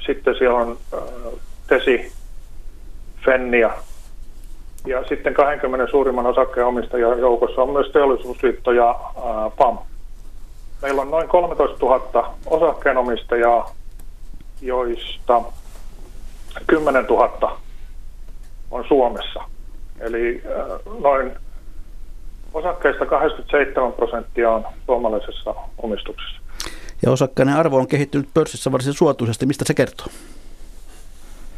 Sitten 0.05 0.35
siellä 0.37 0.59
on 0.59 0.77
Tesi, 1.67 2.11
Fennia 3.25 3.69
ja 4.85 5.03
sitten 5.09 5.33
20 5.33 5.91
suurimman 5.91 6.27
osakkeen 6.27 6.67
omistajan 6.67 7.19
joukossa 7.19 7.61
on 7.61 7.69
myös 7.69 7.91
Teollisuusliitto 7.91 8.71
ja 8.71 8.99
PAM. 9.57 9.77
Meillä 10.81 11.01
on 11.01 11.11
noin 11.11 11.27
13 11.27 11.85
000 11.85 12.33
osakkeenomistajaa, 12.45 13.71
joista 14.61 15.41
10 16.67 17.05
000 17.05 17.57
on 18.71 18.85
Suomessa. 18.87 19.39
Eli 19.99 20.43
noin 20.99 21.31
osakkeista 22.53 23.05
87 23.05 23.93
prosenttia 23.93 24.51
on 24.51 24.65
suomalaisessa 24.85 25.55
omistuksessa. 25.77 26.41
Ja 27.05 27.11
osakkeiden 27.11 27.53
arvo 27.53 27.77
on 27.77 27.87
kehittynyt 27.87 28.29
pörssissä 28.33 28.71
varsin 28.71 28.93
suotuisesti. 28.93 29.45
Mistä 29.45 29.65
se 29.67 29.73
kertoo? 29.73 30.07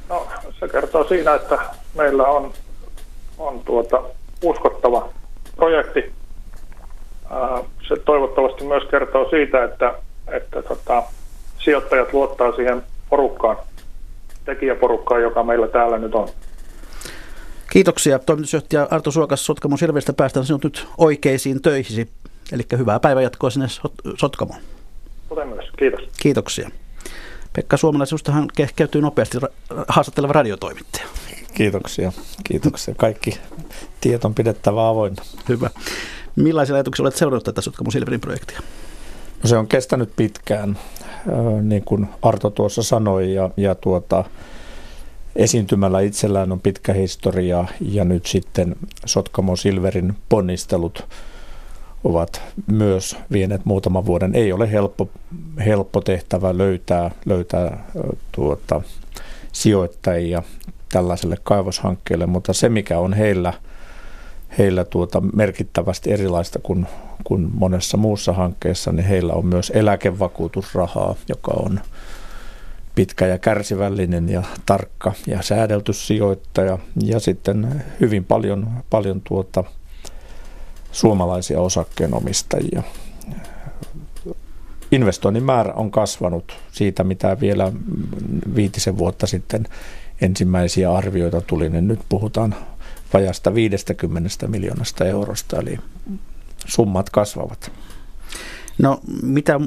No, 0.09 0.28
se 0.59 0.68
kertoo 0.68 1.03
siinä, 1.03 1.34
että 1.34 1.59
meillä 1.95 2.24
on, 2.24 2.53
on 3.38 3.61
tuota 3.66 4.03
uskottava 4.43 5.09
projekti. 5.55 6.11
Se 7.88 7.95
toivottavasti 8.05 8.64
myös 8.64 8.84
kertoo 8.91 9.30
siitä, 9.30 9.64
että, 9.64 9.93
että 10.28 10.61
tota, 10.61 11.03
sijoittajat 11.59 12.14
luottaa 12.14 12.51
siihen 12.51 12.84
porukkaan, 13.09 13.57
tekijäporukkaan, 14.45 15.22
joka 15.22 15.43
meillä 15.43 15.68
täällä 15.68 15.97
nyt 15.97 16.16
on. 16.16 16.28
Kiitoksia 17.72 18.20
toimitusjohtaja 18.20 18.88
Arto 18.91 19.11
Suokas 19.11 19.45
Sotkamon 19.45 19.78
Silvestä. 19.78 20.14
Päästään 20.14 20.45
sinut 20.45 20.64
nyt 20.64 20.88
oikeisiin 20.97 21.61
töihisi. 21.61 22.09
Eli 22.51 22.64
hyvää 22.78 22.99
päivänjatkoa 22.99 23.49
sinne 23.49 23.68
Sotkamoon. 24.20 24.59
Kuten 25.30 25.47
myös. 25.47 25.66
Kiitos. 25.78 26.09
Kiitoksia. 26.18 26.70
Pekka 27.55 27.78
Suomala, 27.78 28.05
sinustahan 28.05 28.47
kehkeytyy 28.55 29.01
nopeasti 29.01 29.38
haastatteleva 29.88 30.34
radiotoimittaja. 30.34 31.05
Kiitoksia. 31.53 32.11
Kiitoksia. 32.43 32.95
Kaikki 32.95 33.39
tieto 34.01 34.28
on 34.28 34.36
pidettävä 34.36 34.88
avoinna. 34.88 35.24
Hyvä. 35.49 35.70
Millaisia 36.36 36.76
ajatuksia 36.76 37.03
olet 37.03 37.16
seurannut 37.16 37.43
tätä 37.43 37.61
Sotkamon 37.61 37.91
Silverin 37.91 38.22
projektia? 38.22 38.59
No 39.43 39.49
se 39.49 39.57
on 39.57 39.68
kestänyt 39.68 40.16
pitkään, 40.16 40.78
niin 41.61 41.84
kuin 41.84 42.07
Arto 42.22 42.49
tuossa 42.49 42.84
sanoi, 42.84 43.34
ja, 43.34 43.49
ja 43.57 43.76
tuota, 43.76 44.24
esiintymällä 45.36 45.99
itsellään 45.99 46.51
on 46.51 46.59
pitkä 46.59 46.93
historia 46.93 47.65
ja 47.81 48.03
nyt 48.03 48.25
sitten 48.25 48.75
Sotkamo 49.05 49.55
Silverin 49.55 50.15
ponnistelut 50.29 51.07
ovat 52.03 52.41
myös 52.67 53.17
vieneet 53.31 53.65
muutaman 53.65 54.05
vuoden. 54.05 54.36
Ei 54.36 54.53
ole 54.53 54.71
helppo, 54.71 55.09
helppo 55.65 56.01
tehtävä 56.01 56.57
löytää, 56.57 57.11
löytää 57.25 57.86
tuota, 58.31 58.81
sijoittajia 59.51 60.43
tällaiselle 60.91 61.38
kaivoshankkeelle, 61.43 62.25
mutta 62.25 62.53
se 62.53 62.69
mikä 62.69 62.99
on 62.99 63.13
heillä, 63.13 63.53
heillä 64.57 64.86
tuota 64.86 65.21
merkittävästi 65.21 66.11
erilaista 66.11 66.59
kuin, 66.59 66.88
kuin 67.23 67.49
monessa 67.53 67.97
muussa 67.97 68.34
hankkeessa, 68.34 68.91
niin 68.91 69.05
heillä 69.05 69.34
on 69.34 69.45
myös 69.45 69.71
eläkevakuutusrahaa, 69.75 71.15
joka 71.27 71.51
on– 71.55 71.79
pitkä 72.95 73.27
ja 73.27 73.37
kärsivällinen 73.37 74.29
ja 74.29 74.43
tarkka 74.65 75.13
ja 75.27 75.41
säädelty 75.41 75.93
sijoittaja 75.93 76.77
ja 77.03 77.19
sitten 77.19 77.83
hyvin 77.99 78.25
paljon, 78.25 78.67
paljon 78.89 79.21
tuota 79.21 79.63
suomalaisia 80.91 81.61
osakkeenomistajia. 81.61 82.83
Investoinnin 84.91 85.43
määrä 85.43 85.73
on 85.73 85.91
kasvanut 85.91 86.57
siitä, 86.71 87.03
mitä 87.03 87.39
vielä 87.39 87.71
viitisen 88.55 88.97
vuotta 88.97 89.27
sitten 89.27 89.67
ensimmäisiä 90.21 90.93
arvioita 90.93 91.41
tuli, 91.41 91.69
niin 91.69 91.87
nyt 91.87 91.99
puhutaan 92.09 92.55
vajasta 93.13 93.53
50 93.53 94.47
miljoonasta 94.47 95.05
eurosta, 95.05 95.59
eli 95.59 95.77
summat 96.65 97.09
kasvavat. 97.09 97.71
No 98.78 98.99
mitä 99.24 99.59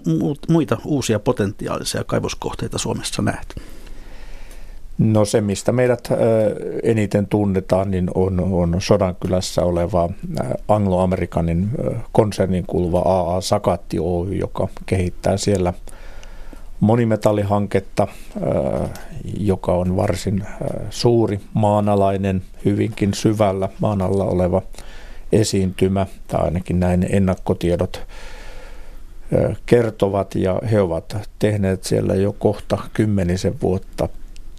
muita 0.49 0.77
uusia 0.85 1.19
potentiaalisia 1.19 2.05
kaivoskohteita 2.05 2.79
Suomessa 2.79 3.23
näet? 3.23 3.57
No 4.99 5.25
se, 5.25 5.41
mistä 5.41 5.73
meidät 5.73 6.09
eniten 6.83 7.27
tunnetaan, 7.27 7.91
niin 7.91 8.11
on, 8.15 8.41
on 8.41 8.77
Sodankylässä 8.81 9.63
oleva 9.63 10.09
Anglo-Amerikanin 10.69 11.69
konsernin 12.13 12.65
kuuluva 12.67 12.99
AA 12.99 13.41
Sakatti 13.41 13.99
Oy, 13.99 14.35
joka 14.35 14.69
kehittää 14.87 15.37
siellä 15.37 15.73
monimetallihanketta, 16.81 18.09
joka 19.39 19.73
on 19.73 19.97
varsin 19.97 20.45
suuri 20.91 21.41
maanalainen, 21.55 22.43
hyvinkin 22.65 23.15
syvällä 23.15 23.69
maan 23.81 24.03
alla 24.03 24.25
oleva 24.25 24.63
esiintymä, 25.33 26.07
tai 26.27 26.45
ainakin 26.45 26.81
näin 26.81 27.07
ennakkotiedot 27.11 28.07
kertovat 29.67 30.35
ja 30.35 30.61
he 30.71 30.81
ovat 30.81 31.17
tehneet 31.39 31.85
siellä 31.85 32.15
jo 32.15 32.33
kohta 32.33 32.79
kymmenisen 32.95 33.61
vuotta 33.63 34.09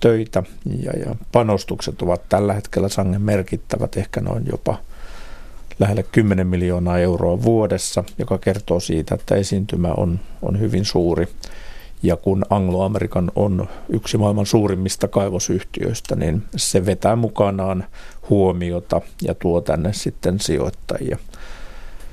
töitä 0.02 0.44
ja, 0.84 0.92
ja 0.92 1.16
panostukset 1.32 2.02
ovat 2.02 2.30
tällä 2.30 2.54
hetkellä 2.54 2.90
sangen 2.90 3.22
merkittävät, 3.22 3.98
ehkä 3.98 4.22
noin 4.22 4.44
jopa 4.52 4.78
lähelle 5.80 6.04
10 6.04 6.48
miljoonaa 6.48 7.00
euroa 7.00 7.44
vuodessa, 7.44 8.04
joka 8.18 8.38
kertoo 8.38 8.80
siitä, 8.80 9.16
että 9.16 9.36
esiintymä 9.36 9.94
on, 9.98 10.20
on 10.42 10.60
hyvin 10.60 10.86
suuri. 10.86 11.28
Ja 12.04 12.18
kun 12.18 12.46
Anglo-Amerikan 12.50 13.32
on 13.36 13.70
yksi 13.90 14.18
maailman 14.18 14.46
suurimmista 14.46 15.08
kaivosyhtiöistä, 15.08 16.16
niin 16.16 16.44
se 16.56 16.86
vetää 16.86 17.16
mukanaan 17.16 17.86
huomiota 18.30 19.02
ja 19.22 19.34
tuo 19.34 19.62
tänne 19.62 19.94
sitten 19.94 20.40
sijoittajia. 20.40 21.18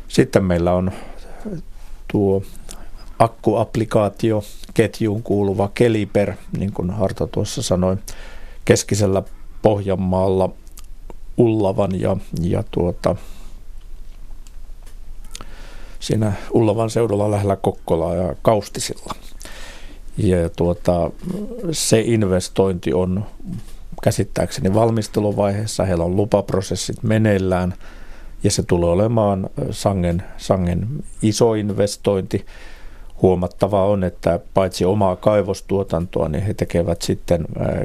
Sitten 0.08 0.44
meillä 0.44 0.72
on 0.72 0.92
tuo 2.08 2.42
akkuapplikaatio 3.18 4.42
ketjuun 4.74 5.22
kuuluva 5.22 5.70
Keliper, 5.74 6.32
niin 6.58 6.72
kuin 6.72 6.90
Harta 6.90 7.26
tuossa 7.26 7.62
sanoi, 7.62 7.96
keskisellä 8.64 9.22
Pohjanmaalla 9.62 10.50
Ullavan 11.38 12.00
ja, 12.00 12.16
ja 12.40 12.64
tuota, 12.70 13.16
siinä 16.00 16.32
Ullavan 16.54 16.90
seudulla 16.90 17.30
lähellä 17.30 17.56
Kokkolaa 17.56 18.14
ja 18.14 18.34
Kaustisilla. 18.42 19.14
Ja 20.16 20.48
tuota, 20.48 21.10
se 21.72 22.00
investointi 22.00 22.92
on 22.92 23.26
käsittääkseni 24.02 24.74
valmisteluvaiheessa, 24.74 25.84
heillä 25.84 26.04
on 26.04 26.16
lupaprosessit 26.16 27.02
meneillään– 27.02 27.74
ja 28.44 28.50
se 28.50 28.62
tulee 28.62 28.90
olemaan 28.90 29.50
sangen, 29.70 30.22
sangen 30.36 30.88
iso 31.22 31.54
investointi. 31.54 32.46
Huomattavaa 33.22 33.84
on, 33.86 34.04
että 34.04 34.40
paitsi 34.54 34.84
omaa 34.84 35.16
kaivostuotantoa, 35.16 36.28
niin 36.28 36.44
he 36.44 36.54
tekevät 36.54 37.02
sitten 37.02 37.44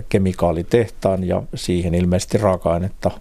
kemikaalitehtaan 0.09 1.23
ja 1.23 1.43
siihen 1.55 1.95
ilmeisesti 1.95 2.37
raaka-ainetta 2.37 3.11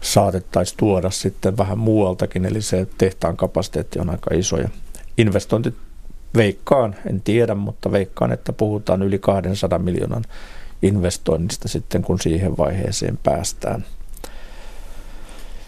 saatettaisiin 0.00 0.76
tuoda 0.76 1.10
sitten 1.10 1.56
vähän 1.56 1.78
muualtakin, 1.78 2.44
eli 2.44 2.62
se 2.62 2.86
tehtaan 2.98 3.36
kapasiteetti 3.36 4.00
on 4.00 4.10
aika 4.10 4.34
iso 4.34 4.56
ja 4.56 4.68
investointi 5.18 5.74
veikkaan, 6.36 6.94
en 7.06 7.20
tiedä, 7.20 7.54
mutta 7.54 7.92
veikkaan, 7.92 8.32
että 8.32 8.52
puhutaan 8.52 9.02
yli 9.02 9.18
200 9.18 9.78
miljoonan 9.78 10.24
investoinnista 10.82 11.68
sitten, 11.68 12.02
kun 12.02 12.20
siihen 12.20 12.56
vaiheeseen 12.56 13.18
päästään. 13.22 13.84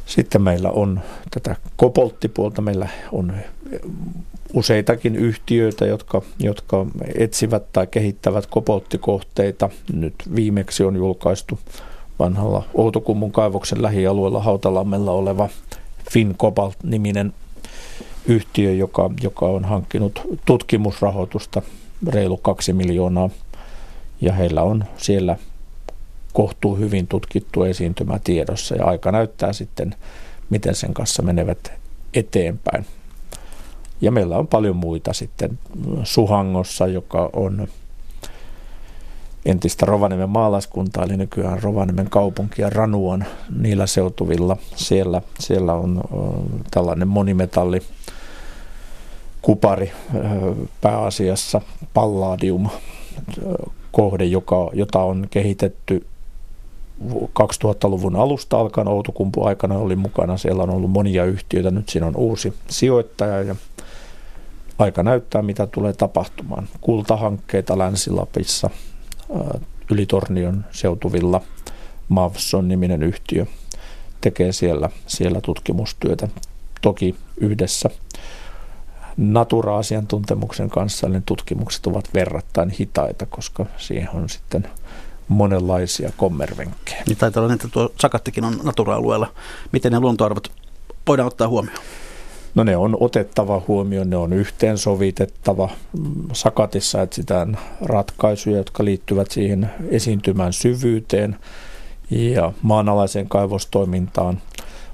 Sitten 0.07 0.43
meillä 0.43 0.71
on 0.71 1.01
tätä 1.31 1.57
kopolttipuolta, 1.77 2.63
meillä 2.63 2.89
on 3.13 3.33
useitakin 4.55 5.17
yhtiöitä, 5.17 5.87
jotka, 5.87 6.23
jotka 6.39 6.87
etsivät 7.15 7.73
tai 7.73 7.87
kehittävät 7.87 8.47
kopolttikohteita. 8.47 9.71
Nyt 9.93 10.15
viimeksi 10.35 10.85
on 10.85 10.97
julkaistu 10.97 11.59
vanhalla 12.19 12.65
Outokummun 12.75 13.33
kaivoksen 13.33 13.83
lähialueella 13.83 14.43
Hautalammella 14.43 15.13
oleva 15.13 15.49
FinCobalt-niminen 16.11 17.33
yhtiö, 18.27 18.73
joka, 18.73 19.11
joka 19.23 19.47
on 19.47 19.65
hankkinut 19.65 20.21
tutkimusrahoitusta 20.45 21.63
reilu 22.09 22.37
kaksi 22.37 22.73
miljoonaa. 22.73 23.31
Ja 24.21 24.33
heillä 24.33 24.63
on 24.63 24.85
siellä 24.97 25.37
kohtuu 26.37 26.77
hyvin 26.77 27.07
tutkittu 27.07 27.65
esiintymä 27.65 28.19
tiedossa 28.25 28.75
ja 28.75 28.85
aika 28.85 29.13
näyttää 29.13 29.53
sitten, 29.53 29.95
miten 30.51 30.75
sen 30.75 30.95
kanssa 30.95 31.23
menevät 31.23 31.73
eteenpäin. 32.15 32.87
Ja 34.01 34.11
meillä 34.11 34.39
on 34.39 34.47
paljon 34.47 34.77
muita 34.77 35.13
sitten 35.13 35.59
Suhangossa, 36.05 36.87
joka 36.87 37.31
on 37.33 37.69
entistä 39.47 39.87
Rovaniemen 39.87 40.29
maalaiskuntaa, 40.29 41.05
eli 41.05 41.17
nykyään 41.17 41.63
Rovaniemen 41.63 42.11
kaupunki 42.11 42.63
ja 42.63 42.71
Ranuan 42.71 43.25
niillä 43.59 43.87
seutuvilla. 43.87 44.57
Siellä, 44.75 45.23
siellä 45.39 45.75
on 45.75 46.01
tällainen 46.71 47.09
monimetalli 47.09 47.83
kupari 49.43 49.93
pääasiassa 50.81 51.61
palladium 51.95 52.69
kohde, 53.93 54.25
joka, 54.25 54.71
jota 54.73 55.03
on 55.03 55.27
kehitetty 55.31 56.07
2000-luvun 57.15 58.17
alusta 58.17 58.61
alkaen 58.61 58.89
Outokumpu 58.89 59.45
aikana 59.45 59.79
oli 59.79 59.97
mukana. 59.97 60.37
Siellä 60.37 60.63
on 60.63 60.71
ollut 60.71 60.91
monia 60.91 61.25
yhtiöitä, 61.25 61.71
nyt 61.71 61.89
siinä 61.89 62.07
on 62.07 62.17
uusi 62.17 62.55
sijoittaja 62.69 63.43
ja 63.43 63.57
aika 64.79 65.03
näyttää, 65.03 65.43
mitä 65.43 65.67
tulee 65.67 65.93
tapahtumaan. 65.93 66.69
Kultahankkeita 66.81 67.79
Länsi-Lapissa, 67.79 68.71
Ylitornion 69.91 70.65
seutuvilla 70.71 71.41
Mavson 72.09 72.69
niminen 72.69 73.03
yhtiö 73.03 73.47
tekee 74.21 74.53
siellä, 74.53 74.91
siellä 75.07 75.41
tutkimustyötä. 75.41 76.29
Toki 76.83 77.15
yhdessä 77.37 77.91
natura-asiantuntemuksen 79.17 80.71
kanssa 80.71 81.09
ne 81.09 81.23
tutkimukset 81.27 81.87
ovat 81.87 82.09
verrattain 82.15 82.71
hitaita, 82.71 83.27
koska 83.27 83.67
siihen 83.77 84.11
on 84.15 84.29
sitten 84.29 84.69
monenlaisia 85.29 86.13
kommervenkkejä. 86.17 87.03
Niin 87.07 87.19
taitaa 87.19 87.43
olla, 87.43 87.55
että 87.55 87.69
tuo 87.69 87.93
Sakattikin 88.01 88.45
on 88.45 88.61
natura-alueella. 88.63 89.33
Miten 89.73 89.93
ne 89.93 90.01
luontoarvot 90.01 90.53
voidaan 91.07 91.27
ottaa 91.27 91.49
huomioon? 91.49 91.79
No 92.55 92.65
ne 92.65 92.77
on 92.77 92.97
otettava 93.01 93.63
huomioon, 93.69 94.11
ne 94.11 94.17
on 94.17 94.33
yhteensovitettava. 94.33 95.69
Sakatissa 96.33 97.03
etsitään 97.03 97.59
ratkaisuja, 97.81 98.57
jotka 98.57 98.85
liittyvät 98.85 99.31
siihen 99.31 99.71
esiintymään 99.91 100.53
syvyyteen 100.53 101.37
ja 102.11 102.53
maanalaiseen 102.63 103.29
kaivostoimintaan. 103.29 104.41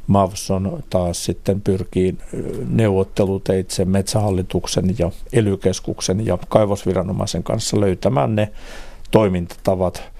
Mavson 0.06 0.82
taas 0.90 1.24
sitten 1.24 1.60
pyrkii 1.60 2.18
neuvotteluteitse 2.68 3.84
metsähallituksen 3.84 4.94
ja 4.98 5.10
elykeskuksen 5.32 6.26
ja 6.26 6.38
kaivosviranomaisen 6.48 7.42
kanssa 7.42 7.80
löytämään 7.80 8.36
ne 8.36 8.52
toimintatavat, 9.10 10.11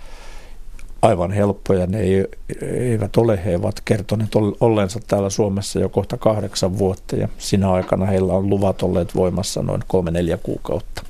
aivan 1.03 1.31
helppoja 1.31 1.87
ne 1.87 2.01
ei, 2.01 2.27
eivät 2.63 3.17
ole. 3.17 3.45
He 3.45 3.57
ovat 3.57 3.81
kertoneet 3.85 4.31
olleensa 4.61 5.01
täällä 5.07 5.31
Suomessa 5.31 5.81
jo 5.81 5.89
kohta 5.89 6.17
kahdeksan 6.17 6.79
vuotta 6.79 7.17
ja 7.17 7.29
sinä 7.39 7.73
aikana 7.73 8.07
heillä 8.07 8.33
on 8.33 8.51
luvat 8.51 8.83
olleet 8.83 9.15
voimassa 9.15 9.63
noin 9.63 9.83
kolme-neljä 9.87 10.37
kuukautta. 10.37 11.03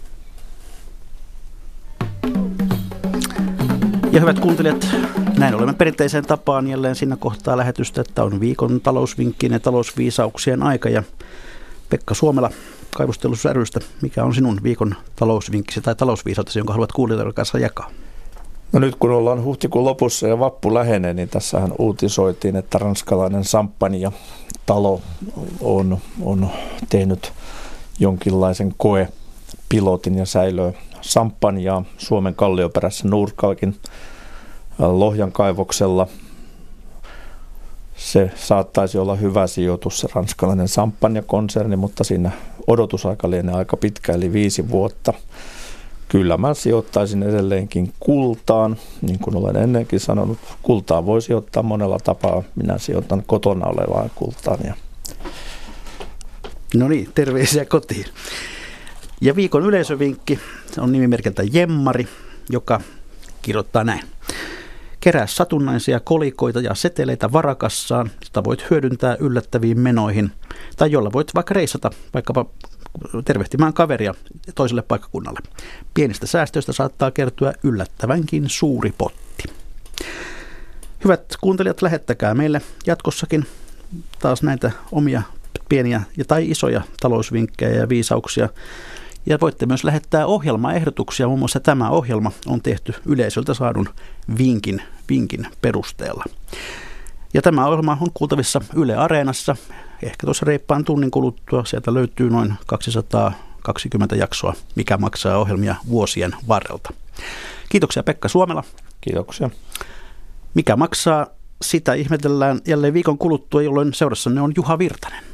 Ja 4.13 4.21
hyvät 4.21 4.41
kuuntelijat, 4.41 4.87
näin 5.39 5.55
olemme 5.55 5.75
perinteiseen 5.75 6.27
tapaan 6.27 6.69
jälleen 6.69 6.95
siinä 6.95 7.17
kohtaa 7.17 7.57
lähetystä, 7.57 8.01
että 8.01 8.25
on 8.25 8.41
viikon 8.41 8.81
talousvinkkien 8.81 9.53
ja 9.53 9.61
talousviisauksien 9.61 10.63
aika. 10.63 10.89
Ja 10.89 11.03
Pekka 11.89 12.15
Suomela 12.15 12.51
kaivostelussa 12.97 13.53
rystä, 13.53 13.81
mikä 14.03 14.25
on 14.25 14.35
sinun 14.35 14.61
viikon 14.63 14.95
talousvinkkisi 15.17 15.81
tai 15.81 15.95
talousviisautesi, 15.95 16.59
jonka 16.59 16.73
haluat 16.73 16.93
kuulijoiden 16.93 17.35
kanssa 17.35 17.59
jakaa? 17.59 17.91
No 18.73 18.79
nyt 18.79 18.97
kun 18.97 19.11
ollaan 19.11 19.45
huhtikuun 19.45 19.85
lopussa 19.85 20.29
ja 20.29 20.39
vappu 20.39 20.75
lähenee, 20.75 21.15
niin 21.15 21.29
tässähän 21.29 21.73
uutisoitiin, 21.79 22.57
että 22.57 22.79
ranskalainen 22.79 23.45
samppania 23.45 24.13
talo 24.67 25.01
on, 25.61 25.99
on 26.23 26.51
tehnyt 26.89 27.33
jonkinlaisen 27.99 28.75
koepilotin 28.77 30.15
ja 30.15 30.27
säilöö 30.27 30.73
samppaniaa 31.01 31.85
Suomen 31.99 32.35
kallioperässä 32.35 33.09
Nurkalkin 33.09 33.77
Lohjan 34.79 35.33
kaivoksella. 35.33 36.07
Se 37.97 38.31
saattaisi 38.35 38.99
olla 38.99 39.15
hyvä 39.15 39.47
sijoitus, 39.47 40.01
se 40.01 40.09
ranskalainen 40.15 40.69
samppania-konserni, 40.69 41.77
mutta 41.77 42.05
siinä 42.05 42.31
odotusaika 42.67 43.31
lienee 43.31 43.55
aika 43.55 43.77
pitkä, 43.77 44.13
eli 44.13 44.33
viisi 44.33 44.71
vuotta. 44.71 45.13
Kyllä 46.13 46.37
mä 46.37 46.55
sijoittaisin 46.55 47.23
edelleenkin 47.23 47.93
kultaan, 48.01 48.77
niin 49.03 49.19
kuin 49.19 49.37
olen 49.37 49.57
ennenkin 49.57 50.01
sanonut. 50.01 50.39
Kultaa 50.63 51.07
voi 51.07 51.23
sijoittaa 51.23 51.63
monella 51.63 51.99
tapaa. 52.05 52.43
Minä 52.55 52.79
sijoitan 52.79 53.23
kotona 53.27 53.67
olevaan 53.67 54.11
kultaan. 54.15 54.59
Ja... 54.65 54.75
No 56.75 56.89
niin, 56.89 57.09
terveisiä 57.15 57.65
kotiin. 57.65 58.05
Ja 59.21 59.37
viikon 59.37 59.63
yleisövinkki 59.67 60.39
on 60.79 60.93
nimimerkiltä 60.93 61.43
Jemmari, 61.53 62.09
joka 62.51 62.81
kirjoittaa 63.43 63.85
näin. 63.85 64.03
Kerää 65.01 65.27
satunnaisia 65.27 66.01
kolikoita 66.01 66.61
ja 66.61 66.75
seteleitä 66.75 67.33
varakassaan, 67.33 68.11
jota 68.25 68.45
voit 68.45 68.71
hyödyntää 68.71 69.17
yllättäviin 69.21 69.81
menoihin, 69.81 70.33
tai 70.77 70.91
jolla 70.91 71.13
voit 71.13 71.35
vaikka 71.35 71.55
reissata 71.55 71.91
vaikkapa 72.15 72.47
tervehtimään 73.25 73.73
kaveria 73.73 74.15
toiselle 74.55 74.83
paikkakunnalle. 74.83 75.41
Pienistä 75.95 76.27
säästöistä 76.27 76.73
saattaa 76.73 77.11
kertyä 77.11 77.53
yllättävänkin 77.63 78.45
suuri 78.49 78.95
potti. 78.99 79.45
Hyvät 81.05 81.37
kuuntelijat, 81.41 81.83
lähettäkää 81.83 82.35
meille 82.35 82.61
jatkossakin 82.87 83.47
taas 84.19 84.43
näitä 84.43 84.71
omia 84.93 85.23
pieniä 85.69 86.03
ja 86.17 86.25
tai 86.25 86.51
isoja 86.51 86.83
talousvinkkejä 87.01 87.79
ja 87.79 87.89
viisauksia. 87.89 88.49
Ja 89.27 89.39
voitte 89.41 89.67
myös 89.67 89.85
lähettää 89.85 90.27
ohjelmaehdotuksia. 90.27 91.27
Muun 91.27 91.39
muassa 91.39 91.61
tämä 91.61 91.91
ohjelma 91.91 92.33
on 92.47 92.63
tehty 92.63 92.95
yleisöltä 93.07 93.55
saadun 93.55 93.89
vinkin, 94.39 94.83
vinkin 95.09 95.47
perusteella. 95.61 96.25
Ja 97.35 97.43
tämä 97.43 97.67
ohjelma 97.67 97.99
on 98.01 98.11
kuultavissa 98.15 98.61
Yle 98.75 98.97
Areenassa 98.97 99.57
ehkä 100.03 100.27
tuossa 100.27 100.45
reippaan 100.45 100.85
tunnin 100.85 101.11
kuluttua 101.11 101.65
sieltä 101.65 101.95
löytyy 101.95 102.31
noin 102.31 102.55
220 102.67 104.17
jaksoa, 104.17 104.55
mikä 104.75 104.97
maksaa 104.97 105.39
ohjelmia 105.39 105.75
vuosien 105.89 106.37
varrelta. 106.49 106.93
Kiitoksia 107.69 108.03
Pekka 108.03 108.29
Suomela. 108.29 108.65
Kiitoksia. 109.01 109.51
Mikä 110.55 110.77
maksaa, 110.77 111.27
sitä 111.63 111.95
ihmetellään 111.95 112.61
jälleen 112.67 112.95
viikon 112.95 113.19
kuluttua, 113.19 113.63
jolloin 113.63 113.95
seurassanne 113.95 114.41
on 114.41 114.53
Juha 114.57 114.79
Virtanen. 114.79 115.32